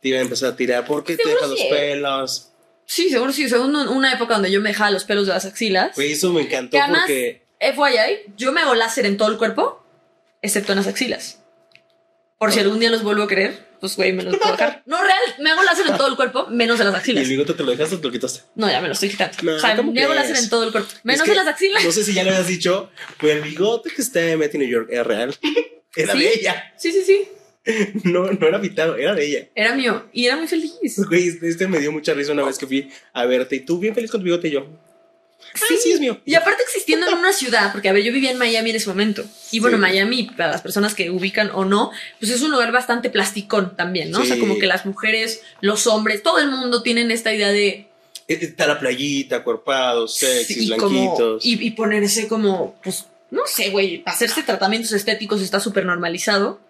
te 0.00 0.08
iban 0.08 0.20
a 0.20 0.22
empezar 0.24 0.52
a 0.52 0.56
tirar. 0.56 0.84
¿Por 0.86 1.04
qué 1.04 1.16
te 1.16 1.28
dejas 1.28 1.48
los 1.48 1.58
sí, 1.58 1.66
¿eh? 1.66 1.70
pelos? 1.70 2.48
Sí, 2.86 3.08
seguro 3.10 3.32
sí. 3.32 3.44
O 3.44 3.48
sea, 3.48 3.60
una, 3.60 3.88
una 3.90 4.12
época 4.12 4.34
donde 4.34 4.50
yo 4.50 4.60
me 4.60 4.70
dejaba 4.70 4.90
los 4.90 5.04
pelos 5.04 5.26
de 5.26 5.32
las 5.34 5.44
axilas. 5.44 5.94
Güey, 5.94 6.12
eso 6.12 6.32
me 6.32 6.42
encantó 6.42 6.70
Que 6.72 6.80
además- 6.80 7.02
porque. 7.02 7.42
FYI, 7.60 8.32
yo 8.36 8.50
me 8.50 8.60
hago 8.60 8.74
láser 8.74 9.06
en 9.06 9.16
todo 9.16 9.28
el 9.30 9.38
cuerpo, 9.38 9.84
excepto 10.42 10.72
en 10.72 10.78
las 10.78 10.88
axilas. 10.88 11.38
Por 12.38 12.50
si 12.50 12.58
algún 12.58 12.80
día 12.80 12.90
los 12.90 13.04
vuelvo 13.04 13.22
a 13.22 13.28
querer, 13.28 13.68
pues 13.82 13.96
güey, 13.96 14.12
me 14.12 14.22
los 14.22 14.36
puedo 14.38 14.52
dejar. 14.52 14.82
No, 14.86 15.02
real, 15.02 15.18
me 15.40 15.50
hago 15.50 15.62
láser 15.64 15.86
en 15.88 15.96
todo 15.98 16.06
el 16.06 16.14
cuerpo, 16.16 16.46
menos 16.48 16.78
en 16.78 16.86
las 16.86 16.94
¿Y 16.94 16.98
axilas. 16.98 17.24
el 17.24 17.28
bigote 17.30 17.52
te 17.54 17.64
lo 17.64 17.72
dejaste 17.72 17.96
o 17.96 17.98
te 17.98 18.06
lo 18.06 18.12
quitaste? 18.12 18.40
No, 18.54 18.70
ya 18.70 18.80
me 18.80 18.86
lo 18.86 18.94
estoy 18.94 19.08
quitando. 19.10 19.36
No, 19.42 19.56
o 19.56 19.58
sea, 19.58 19.74
¿cómo 19.76 19.92
me 19.92 20.02
hago 20.04 20.14
láser 20.14 20.36
en 20.36 20.48
todo 20.48 20.62
el 20.64 20.70
cuerpo, 20.70 20.88
menos 21.02 21.20
Es 21.20 21.24
que 21.24 21.30
en 21.32 21.36
las 21.44 21.48
axilas. 21.48 21.84
No 21.84 21.90
sé 21.92 22.04
si 22.04 22.14
ya 22.14 22.22
lo 22.22 22.30
habías 22.30 22.46
dicho, 22.46 22.90
pero 23.20 23.32
el 23.34 23.42
bigote 23.42 23.90
que 23.90 24.00
está 24.00 24.24
en 24.30 24.38
Betty 24.38 24.56
New 24.58 24.68
York 24.68 24.88
era 24.90 25.02
real. 25.02 25.34
Era 25.94 26.14
¿Sí? 26.14 26.20
de 26.20 26.32
ella. 26.32 26.72
Sí, 26.78 26.90
sí, 26.92 27.02
sí. 27.04 27.28
No, 28.04 28.30
no 28.32 28.46
era 28.48 28.60
pitado, 28.60 28.96
era 28.96 29.14
de 29.14 29.26
ella. 29.26 29.48
Era 29.54 29.74
mío 29.74 30.08
y 30.12 30.26
era 30.26 30.36
muy 30.36 30.48
feliz. 30.48 30.72
Güey, 31.08 31.28
este- 31.28 31.48
este 31.48 31.68
me 31.68 31.78
dio 31.80 31.92
mucha 31.92 32.14
risa 32.14 32.32
una 32.32 32.44
vez 32.44 32.56
que 32.58 32.66
fui 32.66 32.88
a 33.12 33.24
verte 33.26 33.56
y 33.56 33.60
tú 33.60 33.78
bien 33.78 33.94
feliz 33.94 34.10
con 34.10 34.20
tu 34.20 34.24
bigote 34.24 34.48
y 34.48 34.52
yo. 34.52 34.66
Sí, 35.54 35.76
sí, 35.82 35.92
es 35.92 36.00
mío. 36.00 36.18
Y 36.24 36.34
aparte 36.34 36.62
existiendo 36.62 37.06
en 37.06 37.14
una 37.14 37.32
ciudad, 37.32 37.72
porque 37.72 37.88
a 37.88 37.92
ver, 37.92 38.02
yo 38.02 38.12
vivía 38.12 38.30
en 38.30 38.38
Miami 38.38 38.70
en 38.70 38.76
ese 38.76 38.88
momento. 38.88 39.24
Y 39.50 39.60
bueno, 39.60 39.76
Sí. 39.76 39.80
Miami, 39.82 40.22
para 40.36 40.50
las 40.50 40.62
personas 40.62 40.94
que 40.94 41.10
ubican 41.10 41.50
o 41.52 41.64
no, 41.64 41.90
pues 42.20 42.30
es 42.32 42.40
un 42.42 42.50
lugar 42.50 42.72
bastante 42.72 43.10
plasticón 43.10 43.76
también, 43.76 44.10
¿no? 44.10 44.20
O 44.20 44.24
sea, 44.24 44.36
Sí. 44.36 44.40
como 44.40 44.58
que 44.58 44.66
las 44.66 44.86
mujeres, 44.86 45.42
los 45.60 45.86
hombres, 45.86 46.22
todo 46.22 46.38
el 46.38 46.50
mundo 46.50 46.82
tienen 46.82 47.10
esta 47.10 47.32
idea 47.34 47.52
de 47.52 47.88
Eh, 48.28 48.38
Está 48.40 48.66
la 48.66 48.78
playita, 48.78 49.42
cuerpados, 49.44 50.16
sexys, 50.16 50.56
y 50.62 50.76
como 50.76 50.90
blanquitos. 51.16 51.44
y, 51.44 51.66
y 51.66 51.70
ponerse 51.72 52.28
como, 52.28 52.76
pues, 52.82 53.06
no 53.30 53.42
sé, 53.46 53.70
güey, 53.70 54.02
hacerse 54.06 54.42
tratamientos 54.42 54.92
estéticos 54.92 55.42
está 55.42 55.58
súper 55.60 55.84
normalizado. 55.84 56.60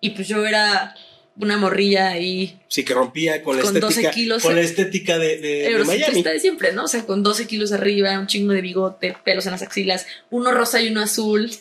Y 0.00 0.10
pues 0.10 0.26
yo 0.28 0.46
era 0.46 0.94
una 1.40 1.56
morrilla 1.56 2.08
ahí, 2.08 2.58
Sí, 2.68 2.84
que 2.84 2.94
rompía 2.94 3.42
con 3.42 3.56
la 3.56 3.62
Con 3.62 3.74
12 3.74 3.86
estética. 3.88 4.10
kilos, 4.12 4.42
con 4.42 4.54
la 4.56 4.60
estética 4.60 5.18
de, 5.18 5.38
de- 5.38 5.72
de 5.78 5.84
Miami. 5.84 6.22
de 6.22 6.40
siempre, 6.40 6.72
¿no? 6.72 6.84
O 6.84 6.88
sea, 6.88 7.04
con 7.06 7.22
12 7.22 7.46
kilos 7.46 7.70
arriba, 7.72 8.18
un 8.18 8.26
chingo 8.26 8.52
de 8.52 8.60
bigote, 8.60 9.16
pelos 9.24 9.46
en 9.46 9.52
las 9.52 9.62
axilas, 9.62 10.06
uno 10.30 10.50
rosa 10.52 10.80
y 10.80 10.88
uno 10.88 11.00
azul. 11.00 11.50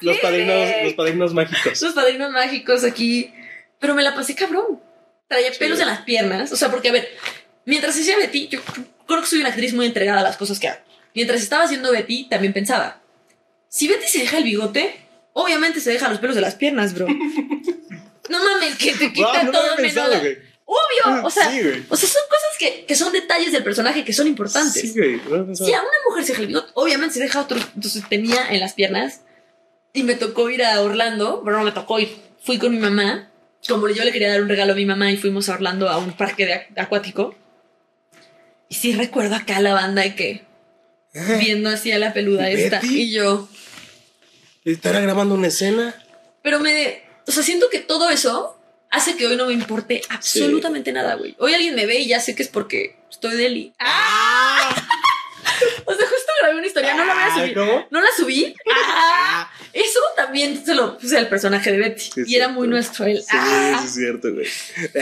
Los, 0.00 0.18
padrinos, 0.18 0.68
los 0.84 0.94
padrinos 0.94 1.34
mágicos. 1.34 1.80
Los 1.82 1.92
padrinos 1.94 2.30
mágicos 2.30 2.84
aquí. 2.84 3.32
Pero 3.78 3.94
me 3.94 4.02
la 4.02 4.14
pasé 4.14 4.34
cabrón. 4.34 4.80
Traía 5.28 5.50
pelos 5.58 5.80
en 5.80 5.86
las 5.86 6.02
piernas. 6.02 6.52
O 6.52 6.56
sea, 6.56 6.70
porque, 6.70 6.88
a 6.88 6.92
ver, 6.92 7.08
mientras 7.64 7.98
hacía 7.98 8.16
Betty, 8.16 8.48
yo 8.48 8.60
creo 9.06 9.20
que 9.20 9.26
soy 9.26 9.40
una 9.40 9.48
actriz 9.50 9.72
muy 9.74 9.86
entregada 9.86 10.20
a 10.20 10.24
las 10.24 10.36
cosas 10.36 10.58
que 10.58 10.68
hago. 10.68 10.80
Mientras 11.14 11.40
estaba 11.42 11.64
haciendo 11.64 11.90
Betty, 11.92 12.28
también 12.28 12.52
pensaba, 12.52 13.02
si 13.68 13.88
Betty 13.88 14.06
se 14.06 14.18
deja 14.20 14.38
el 14.38 14.44
bigote, 14.44 14.94
obviamente 15.32 15.80
se 15.80 15.90
deja 15.90 16.08
los 16.08 16.18
pelos 16.18 16.36
de 16.36 16.42
las 16.42 16.54
piernas, 16.54 16.94
bro. 16.94 17.06
No 18.28 18.38
mames, 18.44 18.76
que 18.76 18.92
te 18.94 19.12
quita 19.12 19.28
Wow, 19.32 19.36
no 19.38 19.44
lo 19.44 19.52
todo 19.52 19.62
menos 19.62 19.76
pensado, 19.80 20.18
güey. 20.20 20.38
Obvio, 20.72 21.24
o 21.26 21.30
sea, 21.30 21.50
Sí, 21.50 21.58
o 21.88 21.96
sea, 21.96 22.08
son 22.08 22.22
cosas 22.30 22.56
que, 22.58 22.84
que 22.86 22.94
son 22.94 23.12
detalles 23.12 23.50
del 23.50 23.64
personaje 23.64 24.04
que 24.04 24.12
son 24.12 24.28
importantes. 24.28 24.92
Sí, 24.92 24.92
güey. 24.94 25.40
no. 25.46 25.54
Si 25.56 25.72
a 25.74 25.80
una 25.80 25.90
mujer 26.08 26.22
se 26.24 26.32
deja 26.32 26.42
el 26.42 26.46
bigote, 26.48 26.70
obviamente 26.74 27.14
se 27.14 27.20
deja 27.20 27.40
otro. 27.40 27.58
Entonces 27.74 28.04
tenía 28.08 28.46
en 28.50 28.60
las 28.60 28.74
piernas 28.74 29.22
y 29.92 30.04
me 30.04 30.14
tocó 30.14 30.48
ir 30.48 30.62
a 30.62 30.80
Orlando, 30.80 31.42
pero 31.44 31.58
no 31.58 31.64
me 31.64 31.72
tocó 31.72 31.98
ir. 31.98 32.16
Fui 32.42 32.58
con 32.58 32.70
mi 32.70 32.78
mamá, 32.78 33.30
como 33.68 33.88
yo 33.88 34.04
le 34.04 34.12
quería 34.12 34.30
dar 34.30 34.42
un 34.42 34.48
regalo 34.48 34.72
a 34.74 34.76
mi 34.76 34.86
mamá 34.86 35.10
y 35.10 35.16
fuimos 35.16 35.48
a 35.48 35.54
Orlando 35.54 35.88
a 35.88 35.98
un 35.98 36.12
parque 36.16 36.46
de 36.46 36.54
ac- 36.54 36.66
acuático. 36.80 37.34
Y 38.68 38.76
sí 38.76 38.92
recuerdo 38.92 39.34
acá 39.34 39.60
la 39.60 39.74
banda 39.74 40.02
de 40.02 40.14
que 40.14 40.44
viendo 41.40 41.68
así 41.68 41.90
a 41.90 41.98
la 41.98 42.12
peluda 42.12 42.48
esta 42.48 42.78
¿Betty? 42.80 43.02
y 43.02 43.10
yo. 43.12 43.48
Estará 44.64 45.00
grabando 45.00 45.34
una 45.34 45.48
escena. 45.48 45.94
Pero 46.42 46.60
me. 46.60 47.02
O 47.26 47.32
sea, 47.32 47.42
siento 47.42 47.70
que 47.70 47.78
todo 47.78 48.10
eso 48.10 48.56
hace 48.90 49.16
que 49.16 49.26
hoy 49.26 49.36
no 49.36 49.46
me 49.46 49.52
importe 49.52 50.02
absolutamente 50.08 50.92
nada, 50.92 51.14
güey. 51.14 51.34
Hoy 51.38 51.54
alguien 51.54 51.74
me 51.74 51.86
ve 51.86 52.00
y 52.00 52.08
ya 52.08 52.20
sé 52.20 52.34
que 52.34 52.42
es 52.42 52.48
porque 52.48 52.96
estoy 53.10 53.36
de 53.36 53.46
Eli. 53.46 53.72
¡Ah! 53.78 54.74
O 55.84 55.94
sea, 55.94 56.06
justo 56.06 56.32
grabé 56.40 56.58
una 56.58 56.66
historia, 56.66 56.94
no 56.94 57.04
la 57.04 57.14
voy 57.14 57.22
a 57.22 57.34
subir. 57.34 57.54
¿Cómo? 57.54 57.86
No 57.90 58.00
la 58.00 58.08
subí. 58.16 58.54
Ah, 58.72 59.50
eso 59.72 60.00
también 60.16 60.64
se 60.64 60.74
lo 60.74 60.96
puse 60.96 61.18
al 61.18 61.28
personaje 61.28 61.72
de 61.72 61.78
Betty. 61.78 62.02
Sí, 62.02 62.22
y 62.26 62.36
era 62.36 62.48
muy 62.48 62.68
nuestro 62.68 63.04
él. 63.04 63.18
Sí, 63.20 63.28
ah, 63.32 63.78
sí, 63.80 63.86
es 63.86 63.94
cierto, 63.94 64.32
güey. 64.32 64.46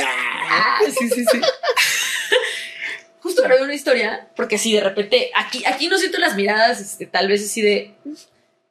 ¡Ah! 0.01 0.79
ah, 0.81 0.81
sí, 0.87 1.09
sí, 1.11 1.25
sí. 1.31 1.41
Justo 3.21 3.43
grabé 3.43 3.63
una 3.63 3.75
historia, 3.75 4.29
porque 4.35 4.59
sí, 4.59 4.73
de 4.73 4.81
repente, 4.81 5.31
aquí, 5.35 5.65
aquí 5.67 5.89
no 5.89 5.99
siento 5.99 6.19
las 6.19 6.35
miradas, 6.35 6.81
este, 6.81 7.07
tal 7.07 7.29
vez 7.29 7.45
así 7.45 7.61
de. 7.61 7.95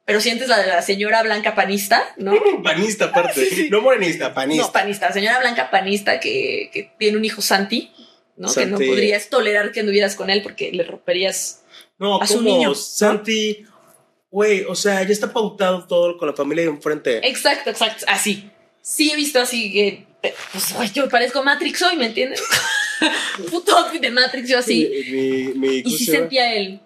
Pero 0.08 0.22
sientes 0.22 0.48
la 0.48 0.56
de 0.56 0.68
la 0.68 0.80
señora 0.80 1.22
blanca 1.22 1.54
panista, 1.54 2.02
¿no? 2.16 2.32
Panista, 2.64 3.04
aparte. 3.04 3.68
No 3.70 3.82
morenista, 3.82 4.32
panista. 4.32 4.64
No, 4.64 4.72
panista, 4.72 5.12
señora 5.12 5.38
blanca 5.38 5.70
panista 5.70 6.18
que, 6.18 6.70
que 6.72 6.90
tiene 6.98 7.18
un 7.18 7.26
hijo 7.26 7.42
Santi, 7.42 7.92
¿no? 8.34 8.50
Que 8.50 8.64
no 8.64 8.78
podrías 8.78 9.28
tolerar 9.28 9.70
que 9.70 9.80
anduvieras 9.80 10.16
con 10.16 10.30
él 10.30 10.40
porque 10.42 10.72
le 10.72 10.82
romperías. 10.82 11.62
No, 11.98 12.22
a 12.22 12.26
su 12.26 12.36
¿cómo? 12.36 12.48
niño. 12.48 12.74
Santi, 12.74 13.66
güey, 14.30 14.64
o 14.64 14.74
sea, 14.74 15.02
ya 15.02 15.12
está 15.12 15.30
pautado 15.30 15.86
todo 15.86 16.16
con 16.16 16.26
la 16.26 16.34
familia 16.34 16.64
de 16.64 16.70
enfrente. 16.70 17.28
Exacto, 17.28 17.68
exacto, 17.68 18.06
así. 18.08 18.50
Sí 18.80 19.10
he 19.10 19.16
visto 19.16 19.38
así 19.38 19.70
que, 19.70 20.06
pues, 20.52 20.74
ay, 20.78 20.90
yo 20.94 21.06
parezco 21.10 21.44
Matrix 21.44 21.82
hoy, 21.82 21.98
¿me 21.98 22.06
entiendes? 22.06 22.42
Puto 23.50 23.92
de 23.92 24.10
Matrix, 24.10 24.48
yo 24.48 24.58
así. 24.58 24.90
Mi, 25.10 25.68
mi, 25.68 25.76
Y 25.76 25.82
¿cómo 25.82 25.96
sí 25.98 26.06
sentía 26.06 26.54
él. 26.54 26.80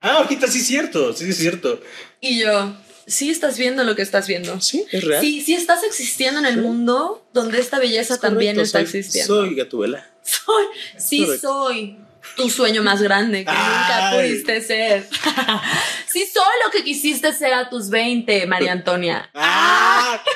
Ah, 0.00 0.18
ahorita 0.18 0.46
sí 0.46 0.58
es 0.58 0.66
cierto, 0.66 1.12
sí 1.12 1.28
es 1.28 1.36
cierto. 1.38 1.80
Y 2.20 2.38
yo, 2.40 2.72
sí 3.06 3.30
estás 3.30 3.58
viendo 3.58 3.82
lo 3.84 3.96
que 3.96 4.02
estás 4.02 4.26
viendo. 4.28 4.60
Sí, 4.60 4.84
es 4.92 5.02
real. 5.04 5.20
Sí, 5.20 5.40
sí 5.42 5.54
estás 5.54 5.82
existiendo 5.82 6.38
en 6.40 6.46
el 6.46 6.54
Sí. 6.54 6.60
mundo 6.60 7.26
donde 7.32 7.58
esta 7.60 7.78
belleza 7.78 8.14
Es 8.14 8.20
también 8.20 8.54
correcto, 8.56 8.78
está 8.78 8.78
soy- 8.78 9.00
existiendo. 9.00 9.34
Soy 9.34 9.54
Gatubela. 9.54 10.08
Soy, 10.22 10.64
sí 10.98 11.24
Correcto. 11.24 11.48
soy 11.48 11.96
tu 12.36 12.50
sueño 12.50 12.82
más 12.82 13.00
grande 13.02 13.44
que 13.46 13.50
nunca 13.50 14.10
pudiste 14.14 14.60
ser. 14.60 15.08
sí 16.06 16.26
soy 16.32 16.44
lo 16.64 16.70
que 16.70 16.84
quisiste 16.84 17.32
ser 17.32 17.54
a 17.54 17.68
tus 17.70 17.88
20, 17.88 18.46
María 18.46 18.72
Antonia. 18.72 19.30
¡Ah! 19.34 20.22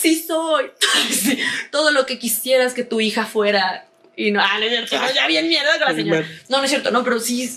Sí 0.00 0.24
soy. 0.26 0.70
Sí, 1.10 1.38
Todo 1.72 1.90
lo 1.90 2.06
que 2.06 2.18
quisieras 2.20 2.72
que 2.72 2.84
tu 2.84 3.00
hija 3.00 3.26
fuera. 3.26 3.88
Y 4.18 4.32
no, 4.32 4.40
ah, 4.42 4.58
no 4.58 4.64
es 4.64 4.70
cierto, 4.70 4.98
no, 4.98 5.14
ya 5.14 5.28
bien 5.28 5.46
mierda 5.46 5.78
con 5.78 5.88
la 5.88 5.94
señora. 5.94 6.28
No, 6.48 6.58
no 6.58 6.64
es 6.64 6.70
cierto, 6.70 6.90
no, 6.90 7.04
pero 7.04 7.20
sí. 7.20 7.48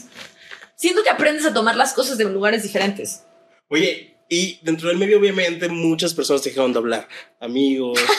Siento 0.76 1.02
que 1.02 1.10
aprendes 1.10 1.44
a 1.48 1.56
tomar 1.56 1.76
las 1.76 1.94
cosas 1.94 2.20
de 2.20 2.26
lugares 2.26 2.62
diferentes. 2.62 3.24
Oye, 3.68 4.16
y 4.30 4.60
dentro 4.62 4.90
del 4.90 5.00
medio, 5.00 5.18
obviamente, 5.18 5.68
muchas 5.70 6.14
personas 6.14 6.44
te 6.44 6.50
dejaron 6.50 6.72
de 6.72 6.78
hablar. 6.80 7.08
Amigos. 7.40 8.00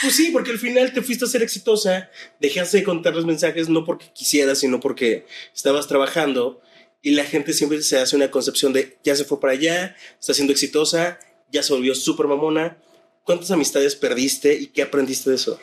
Pues 0.00 0.16
sí, 0.16 0.30
porque 0.32 0.50
al 0.50 0.58
final 0.58 0.92
te 0.92 1.00
fuiste 1.00 1.26
a 1.26 1.28
ser 1.28 1.44
exitosa, 1.44 2.10
dejaste 2.40 2.78
de 2.78 2.82
contarles 2.82 3.24
mensajes 3.24 3.68
no 3.68 3.84
porque 3.84 4.06
quisieras, 4.12 4.58
sino 4.58 4.80
porque 4.80 5.26
estabas 5.54 5.86
trabajando 5.86 6.60
y 7.02 7.12
la 7.12 7.22
gente 7.22 7.52
siempre 7.52 7.80
se 7.82 7.98
hace 7.98 8.16
una 8.16 8.28
concepción 8.28 8.72
de 8.72 8.98
ya 9.04 9.14
se 9.14 9.24
fue 9.24 9.38
para 9.38 9.52
allá, 9.52 9.94
está 10.18 10.34
siendo 10.34 10.52
exitosa, 10.52 11.20
ya 11.52 11.62
se 11.62 11.72
volvió 11.72 11.94
súper 11.94 12.26
mamona. 12.26 12.78
¿Cuántas 13.22 13.52
amistades 13.52 13.94
perdiste 13.94 14.52
y 14.54 14.66
qué 14.66 14.82
aprendiste 14.82 15.30
de 15.30 15.36
eso? 15.36 15.60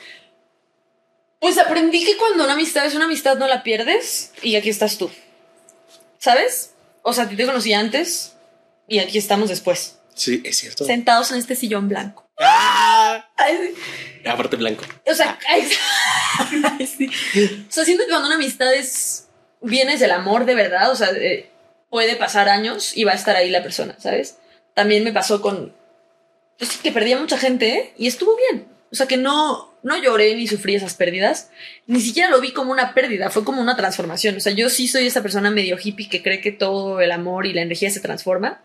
Pues 1.39 1.57
aprendí 1.57 2.05
que 2.05 2.17
cuando 2.17 2.43
una 2.43 2.53
amistad 2.53 2.85
es 2.85 2.95
una 2.95 3.05
amistad 3.05 3.37
no 3.37 3.47
la 3.47 3.63
pierdes 3.63 4.31
y 4.41 4.55
aquí 4.55 4.69
estás 4.69 4.97
tú. 4.97 5.09
¿Sabes? 6.17 6.73
O 7.01 7.13
sea, 7.13 7.23
a 7.23 7.29
ti 7.29 7.35
te 7.35 7.45
conocí 7.45 7.73
antes 7.73 8.33
y 8.87 8.99
aquí 8.99 9.17
estamos 9.17 9.49
después. 9.49 9.99
Sí, 10.15 10.41
es 10.43 10.57
cierto. 10.57 10.83
Sentados 10.83 11.31
en 11.31 11.37
este 11.37 11.55
sillón 11.55 11.87
blanco. 11.87 12.29
¡Ah! 12.37 13.29
Ay, 13.37 13.57
sí. 13.57 14.27
Aparte 14.27 14.57
blanco. 14.57 14.83
O 15.05 15.13
sea, 15.13 15.39
ay, 15.47 15.69
ay, 16.79 16.87
sí. 16.87 17.09
O 17.69 17.71
sea, 17.71 17.85
siento 17.85 18.03
que 18.03 18.09
cuando 18.09 18.27
una 18.27 18.35
amistad 18.35 18.73
es. 18.73 19.25
Vienes 19.61 19.99
del 19.99 20.11
amor 20.11 20.45
de 20.45 20.55
verdad, 20.55 20.89
o 20.89 20.95
sea, 20.95 21.09
eh, 21.09 21.49
puede 21.89 22.15
pasar 22.15 22.47
años 22.47 22.95
y 22.95 23.03
va 23.03 23.11
a 23.11 23.15
estar 23.15 23.35
ahí 23.35 23.49
la 23.49 23.61
persona, 23.61 23.93
¿sabes? 23.99 24.37
También 24.73 25.03
me 25.03 25.11
pasó 25.11 25.41
con. 25.41 25.75
Pues 26.57 26.71
sí, 26.71 26.79
que 26.81 26.93
perdí 26.93 27.11
a 27.11 27.19
mucha 27.19 27.37
gente 27.37 27.69
¿eh? 27.69 27.93
y 27.97 28.07
estuvo 28.07 28.37
bien. 28.37 28.67
O 28.91 28.95
sea, 28.95 29.07
que 29.07 29.17
no, 29.17 29.71
no 29.83 30.01
lloré 30.01 30.35
ni 30.35 30.47
sufrí 30.47 30.75
esas 30.75 30.95
pérdidas. 30.95 31.51
Ni 31.85 32.01
siquiera 32.01 32.29
lo 32.29 32.41
vi 32.41 32.51
como 32.51 32.71
una 32.71 32.93
pérdida, 32.93 33.29
fue 33.29 33.43
como 33.43 33.61
una 33.61 33.75
transformación. 33.75 34.37
O 34.37 34.39
sea, 34.39 34.53
yo 34.53 34.69
sí 34.69 34.87
soy 34.87 35.07
esa 35.07 35.21
persona 35.21 35.51
medio 35.51 35.77
hippie 35.81 36.09
que 36.09 36.23
cree 36.23 36.41
que 36.41 36.51
todo 36.51 36.99
el 37.01 37.11
amor 37.11 37.45
y 37.45 37.53
la 37.53 37.61
energía 37.61 37.91
se 37.91 37.99
transforma. 37.99 38.61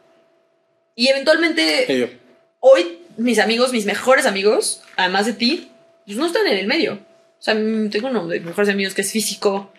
Y 0.97 1.09
eventualmente 1.09 2.19
hoy 2.61 2.99
mis 3.17 3.39
amigos, 3.39 3.73
mis 3.73 3.85
mejores 3.85 4.27
amigos, 4.27 4.83
además 4.97 5.27
de 5.27 5.35
ti, 5.35 5.71
pues 6.07 6.17
no 6.17 6.27
están 6.27 6.47
en 6.47 6.57
el 6.57 6.67
medio. 6.67 6.95
O 6.95 7.43
sea, 7.43 7.55
mm, 7.55 7.91
tengo 7.91 8.09
uno 8.09 8.27
de 8.27 8.39
mis 8.39 8.47
mejores 8.47 8.71
amigos 8.71 8.95
que 8.95 9.03
es 9.03 9.13
físico, 9.13 9.73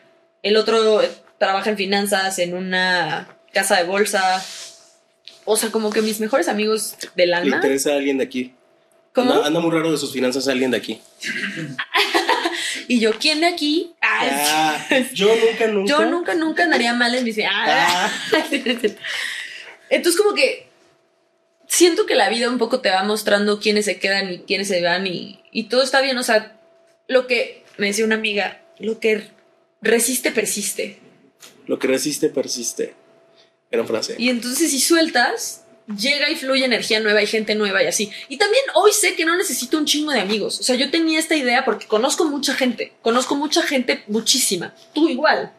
el 0.43 0.57
otro 0.57 1.01
trabaja 1.39 1.71
en 1.71 1.77
finanzas 1.77 2.37
en 2.39 2.53
una 2.53 3.35
casa 3.51 3.77
de 3.77 3.83
bolsa. 3.83 4.43
O 5.45 5.57
sea, 5.57 5.71
como 5.71 5.91
que 5.91 6.01
mis 6.01 6.19
mejores 6.19 6.47
amigos 6.47 6.95
del 7.15 7.29
¿Le 7.31 7.35
alma. 7.35 7.55
interesa 7.55 7.91
a 7.91 7.95
alguien 7.95 8.17
de 8.17 8.25
aquí? 8.25 8.53
¿Cómo? 9.15 9.33
Anda, 9.33 9.47
anda 9.47 9.59
muy 9.61 9.71
raro 9.71 9.91
de 9.91 9.97
sus 9.97 10.11
finanzas 10.13 10.47
alguien 10.47 10.71
de 10.71 10.77
aquí. 10.77 11.01
Y 12.87 12.99
yo, 12.99 13.17
¿quién 13.17 13.41
de 13.41 13.47
aquí? 13.47 13.93
Ay, 14.01 14.29
Ah, 14.31 14.87
yo 15.13 15.27
nunca, 15.27 15.67
nunca. 15.67 15.89
Yo 15.89 16.05
nunca, 16.05 16.35
nunca 16.35 16.63
andaría 16.63 16.93
mal 16.93 17.15
en 17.15 17.23
mis... 17.23 17.37
Ah, 17.49 18.11
Entonces 19.89 20.21
como 20.21 20.35
que 20.35 20.67
siento 21.67 22.05
que 22.05 22.15
la 22.15 22.29
vida 22.29 22.49
un 22.49 22.57
poco 22.57 22.81
te 22.81 22.89
va 22.89 23.03
mostrando 23.03 23.59
quiénes 23.59 23.85
se 23.85 23.97
quedan 23.97 24.31
y 24.31 24.39
quiénes 24.39 24.67
se 24.67 24.81
van 24.81 25.07
y, 25.07 25.39
y 25.51 25.63
todo 25.63 25.83
está 25.83 26.01
bien. 26.01 26.17
O 26.17 26.23
sea, 26.23 26.57
lo 27.07 27.27
que 27.27 27.63
me 27.77 27.87
decía 27.87 28.05
una 28.05 28.15
amiga, 28.15 28.61
lo 28.79 28.99
que 28.99 29.29
resiste, 29.81 30.31
persiste. 30.31 30.99
Lo 31.67 31.79
que 31.79 31.87
resiste, 31.87 32.29
persiste. 32.29 32.93
Gran 33.71 33.87
frase. 33.87 34.15
Y 34.17 34.29
entonces 34.29 34.71
si 34.71 34.79
sueltas, 34.79 35.64
llega 35.87 36.29
y 36.29 36.35
fluye 36.35 36.65
energía 36.65 36.99
nueva 36.99 37.21
y 37.21 37.27
gente 37.27 37.53
nueva 37.55 37.83
y 37.83 37.87
así. 37.87 38.11
Y 38.29 38.37
también 38.37 38.63
hoy 38.73 38.91
sé 38.91 39.15
que 39.15 39.25
no 39.25 39.35
necesito 39.35 39.77
un 39.77 39.85
chingo 39.85 40.11
de 40.11 40.19
amigos. 40.21 40.59
O 40.59 40.63
sea, 40.63 40.75
yo 40.75 40.89
tenía 40.89 41.19
esta 41.19 41.35
idea 41.35 41.63
porque 41.65 41.85
conozco 41.87 42.25
mucha 42.25 42.53
gente. 42.55 42.93
Conozco 43.01 43.35
mucha 43.35 43.61
gente, 43.61 44.03
muchísima. 44.07 44.73
Tú 44.93 45.07
igual. 45.09 45.51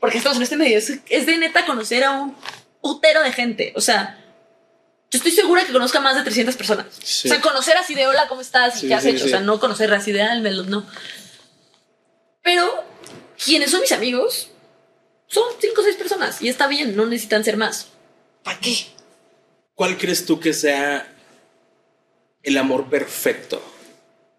Porque 0.00 0.18
estamos 0.18 0.36
en 0.38 0.42
este 0.44 0.56
medio. 0.56 0.78
Es, 0.78 0.92
es 1.08 1.26
de 1.26 1.36
neta 1.38 1.66
conocer 1.66 2.04
a 2.04 2.12
un 2.12 2.34
putero 2.80 3.22
de 3.22 3.32
gente. 3.32 3.72
O 3.76 3.80
sea, 3.80 4.20
yo 5.10 5.18
estoy 5.18 5.32
segura 5.32 5.64
que 5.64 5.72
conozca 5.72 6.00
más 6.00 6.16
de 6.16 6.22
300 6.22 6.56
personas. 6.56 6.86
Sí. 7.02 7.28
O 7.28 7.32
sea, 7.32 7.40
conocer 7.40 7.76
así 7.76 7.94
de 7.94 8.06
hola, 8.06 8.26
¿cómo 8.28 8.40
estás? 8.40 8.76
¿Y 8.76 8.80
Sí, 8.80 8.88
qué 8.88 8.94
has 8.94 9.02
sí, 9.02 9.10
hecho? 9.10 9.26
O 9.26 9.28
sea, 9.28 9.40
no 9.40 9.60
conocer 9.60 9.92
así 9.94 10.12
de 10.12 10.22
"Ay, 10.22 10.40
me 10.40 10.50
lo- 10.50 10.64
no. 10.64 10.86
Pero 12.42 12.84
quienes 13.42 13.70
son 13.70 13.80
mis 13.80 13.92
amigos 13.92 14.50
son 15.26 15.44
5 15.60 15.80
o 15.80 15.84
6 15.84 15.96
personas. 15.96 16.42
Y 16.42 16.48
está 16.48 16.66
bien, 16.66 16.96
no 16.96 17.06
necesitan 17.06 17.44
ser 17.44 17.56
más. 17.56 17.88
¿Para 18.42 18.58
qué? 18.60 18.74
¿Cuál 19.74 19.98
crees 19.98 20.24
tú 20.24 20.38
que 20.38 20.52
sea 20.52 21.12
el 22.42 22.58
amor 22.58 22.88
perfecto? 22.88 23.62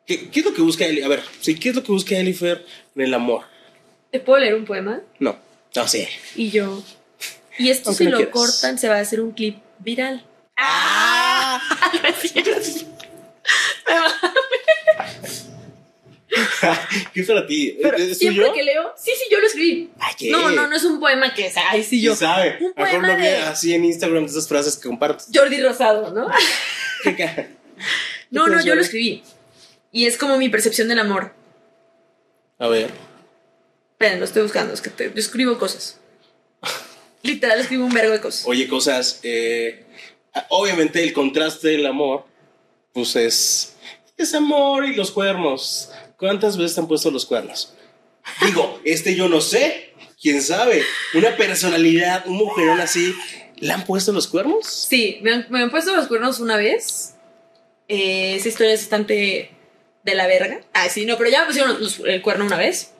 ¿Qué, 0.05 0.29
qué 0.29 0.39
es 0.39 0.45
lo 0.45 0.53
que 0.53 0.61
busca 0.61 0.85
Eli? 0.85 1.01
A 1.01 1.07
ver, 1.07 1.23
sí, 1.41 1.59
¿qué 1.59 1.69
es 1.69 1.75
lo 1.75 1.83
que 1.83 1.91
busca 1.91 2.15
Elifer 2.15 2.65
en 2.95 3.01
el 3.01 3.13
amor? 3.13 3.43
¿Te 4.11 4.19
puedo 4.19 4.39
leer 4.39 4.55
un 4.55 4.65
poema? 4.65 5.01
No. 5.19 5.37
No, 5.75 5.87
sí. 5.87 6.07
Y 6.35 6.51
yo. 6.51 6.81
Y 7.57 7.69
esto 7.69 7.93
si 7.93 8.05
no 8.05 8.11
lo 8.11 8.17
quieras. 8.17 8.33
cortan 8.33 8.77
se 8.77 8.87
va 8.87 8.95
a 8.95 8.99
hacer 8.99 9.19
un 9.19 9.31
clip 9.31 9.57
viral. 9.79 10.25
¡Ah! 10.55 11.61
¿Qué 17.13 17.21
es 17.21 17.27
para 17.27 17.45
ti? 17.47 17.77
Pero 17.81 17.97
¿Es 17.97 18.17
siempre 18.17 18.51
que 18.53 18.63
leo, 18.63 18.93
sí, 18.97 19.11
sí, 19.17 19.25
yo 19.31 19.39
lo 19.39 19.47
escribí. 19.47 19.89
Ay. 19.99 20.29
No, 20.29 20.49
no, 20.51 20.67
no 20.67 20.75
es 20.75 20.83
un 20.83 20.99
poema 20.99 21.33
que 21.33 21.49
sea, 21.49 21.71
ay, 21.71 21.83
sí, 21.83 22.01
yo. 22.01 22.11
¿Quién 22.11 22.29
sabe? 22.29 22.57
Un 22.61 22.73
poema 22.73 23.07
lo 23.07 23.15
de 23.17 23.37
así 23.37 23.73
en 23.73 23.85
Instagram, 23.85 24.25
esas 24.25 24.47
frases 24.47 24.75
que 24.77 24.87
compartes. 24.87 25.27
Jordi 25.33 25.61
Rosado, 25.61 26.11
¿no? 26.11 26.27
¿Qué 27.03 27.15
ca- 27.15 27.47
No, 28.31 28.45
¿Qué 28.45 28.51
no, 28.51 28.61
yo 28.63 28.75
lo 28.75 28.81
escribí. 28.81 29.23
Y 29.91 30.05
es 30.05 30.17
como 30.17 30.37
mi 30.37 30.49
percepción 30.49 30.87
del 30.89 30.99
amor. 30.99 31.33
A 32.59 32.67
ver. 32.67 32.89
Esperen, 33.93 34.19
lo 34.19 34.25
estoy 34.25 34.43
buscando, 34.43 34.73
es 34.73 34.81
que 34.81 34.89
te- 34.89 35.05
yo 35.05 35.19
escribo 35.19 35.57
cosas. 35.57 35.99
Literal, 37.23 37.59
escribo 37.59 37.85
un 37.85 37.93
vergo 37.93 38.11
de 38.11 38.19
cosas. 38.21 38.45
Oye, 38.45 38.67
cosas. 38.67 39.19
eh, 39.23 39.83
obviamente, 40.49 41.01
el 41.01 41.11
contraste 41.13 41.69
del 41.69 41.85
amor, 41.85 42.25
pues 42.93 43.15
es. 43.15 43.71
Es 44.17 44.33
amor 44.33 44.85
y 44.85 44.95
los 44.95 45.11
cuernos. 45.11 45.91
¿Cuántas 46.17 46.57
veces 46.57 46.75
te 46.75 46.81
han 46.81 46.87
puesto 46.87 47.11
los 47.11 47.25
cuernos? 47.25 47.73
Digo, 48.45 48.79
este 48.85 49.15
yo 49.15 49.27
no 49.29 49.41
sé. 49.41 49.93
¿Quién 50.21 50.41
sabe? 50.41 50.81
Una 51.13 51.35
personalidad, 51.37 52.25
un 52.27 52.37
mujerón 52.37 52.79
así. 52.79 53.13
¿Le 53.57 53.71
han 53.71 53.85
puesto 53.85 54.11
los 54.11 54.27
cuernos? 54.27 54.65
Sí, 54.65 55.19
me 55.21 55.33
han, 55.33 55.47
me 55.49 55.61
han 55.61 55.69
puesto 55.69 55.95
los 55.95 56.07
cuernos 56.07 56.39
una 56.39 56.57
vez. 56.57 57.15
Eh, 57.87 58.35
esa 58.35 58.47
historia 58.49 58.73
es 58.73 58.81
bastante 58.81 59.51
de 60.03 60.15
la 60.15 60.25
verga. 60.27 60.61
Ah, 60.73 60.89
sí, 60.89 61.05
no, 61.05 61.17
pero 61.17 61.29
ya 61.29 61.41
me 61.41 61.47
pusieron 61.47 61.79
los- 61.79 61.99
el 61.99 62.21
cuerno 62.21 62.45
una 62.45 62.57
vez. 62.57 62.93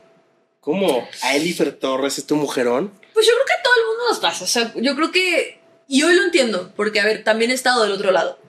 ¿Cómo? 0.60 1.08
¿A 1.22 1.36
Elifer 1.36 1.74
Torres 1.74 2.18
es 2.18 2.26
tu 2.28 2.36
mujerón? 2.36 2.92
Pues 3.14 3.26
yo 3.26 3.34
creo 3.34 3.46
que 3.46 3.54
a 3.54 3.64
todo 3.64 3.74
el 3.80 3.86
mundo 3.88 4.04
nos 4.10 4.20
pasa. 4.20 4.44
O 4.44 4.48
sea, 4.48 4.74
yo 4.76 4.96
creo 4.96 5.12
que. 5.12 5.60
Y 5.88 6.04
hoy 6.04 6.16
lo 6.16 6.24
entiendo, 6.24 6.72
porque, 6.76 7.00
a 7.00 7.06
ver, 7.06 7.24
también 7.24 7.52
he 7.52 7.54
estado 7.54 7.84
del 7.84 7.92
otro 7.92 8.12
lado. 8.12 8.40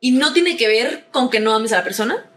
Y 0.00 0.12
no 0.12 0.32
tiene 0.32 0.56
que 0.56 0.66
ver 0.68 1.06
con 1.12 1.30
que 1.30 1.38
no 1.40 1.54
ames 1.54 1.72
a 1.72 1.78
la 1.78 1.84
persona. 1.84 2.28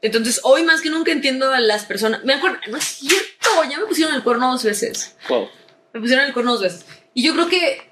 Entonces, 0.00 0.40
hoy 0.44 0.62
más 0.62 0.80
que 0.80 0.90
nunca 0.90 1.10
entiendo 1.12 1.52
a 1.52 1.60
las 1.60 1.84
personas. 1.84 2.22
Me 2.24 2.34
acuerdo, 2.34 2.58
no 2.68 2.76
es 2.76 2.84
cierto, 2.84 3.48
ya 3.68 3.78
me 3.78 3.86
pusieron 3.86 4.14
el 4.14 4.22
cuerno 4.22 4.52
dos 4.52 4.62
veces. 4.62 5.16
Wow. 5.28 5.48
Me 5.92 6.00
pusieron 6.00 6.24
el 6.26 6.32
cuerno 6.32 6.52
dos 6.52 6.62
veces. 6.62 6.84
Y 7.14 7.24
yo 7.24 7.32
creo 7.34 7.48
que 7.48 7.82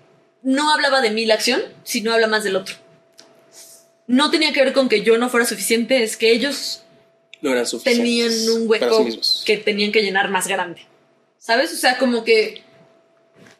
no 0.42 0.72
hablaba 0.72 1.00
de 1.00 1.10
mí 1.10 1.26
la 1.26 1.34
acción, 1.34 1.62
sino 1.82 2.12
habla 2.12 2.28
más 2.28 2.44
del 2.44 2.56
otro. 2.56 2.76
No 4.06 4.30
tenía 4.30 4.52
que 4.52 4.62
ver 4.62 4.72
con 4.72 4.88
que 4.88 5.02
yo 5.02 5.18
no 5.18 5.28
fuera 5.28 5.46
suficiente, 5.46 6.04
es 6.04 6.16
que 6.16 6.30
ellos 6.30 6.84
No 7.40 7.50
eran 7.50 7.66
suficientes. 7.66 7.98
tenían 7.98 8.30
un 8.56 8.62
sí 8.62 8.66
hueco 8.68 9.06
que 9.44 9.56
tenían 9.56 9.90
que 9.90 10.02
llenar 10.02 10.30
más 10.30 10.46
grande. 10.46 10.86
¿Sabes? 11.38 11.72
O 11.72 11.76
sea, 11.76 11.98
como 11.98 12.22
que 12.22 12.62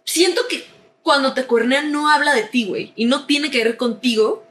siento 0.04 0.46
que 0.48 0.64
cuando 1.02 1.34
te 1.34 1.44
cuernean 1.46 1.90
no 1.90 2.08
habla 2.10 2.34
de 2.34 2.44
ti, 2.44 2.64
güey, 2.66 2.92
y 2.94 3.06
no 3.06 3.26
tiene 3.26 3.50
que 3.50 3.64
ver 3.64 3.76
contigo 3.76 4.44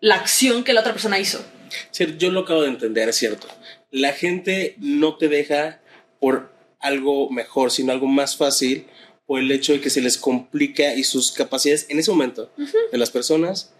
la 0.00 0.16
acción 0.16 0.64
que 0.64 0.74
la 0.74 0.80
otra 0.80 0.92
persona 0.92 1.18
hizo. 1.18 1.42
Sí, 1.90 2.06
yo 2.18 2.30
lo 2.30 2.40
acabo 2.40 2.62
de 2.62 2.68
entender, 2.68 3.08
es 3.08 3.16
cierto. 3.16 3.46
La 3.90 4.12
gente 4.12 4.74
no 4.78 5.16
te 5.16 5.28
deja 5.28 5.80
por 6.20 6.52
algo 6.78 7.30
mejor, 7.30 7.70
sino 7.70 7.92
algo 7.92 8.06
más 8.06 8.36
fácil, 8.36 8.86
por 9.26 9.40
el 9.40 9.50
hecho 9.52 9.72
de 9.72 9.80
que 9.80 9.90
se 9.90 10.00
les 10.00 10.18
complica 10.18 10.94
y 10.94 11.04
sus 11.04 11.32
capacidades 11.32 11.86
en 11.88 11.98
ese 11.98 12.10
momento 12.10 12.50
de 12.90 12.98
las 12.98 13.10
personas 13.10 13.72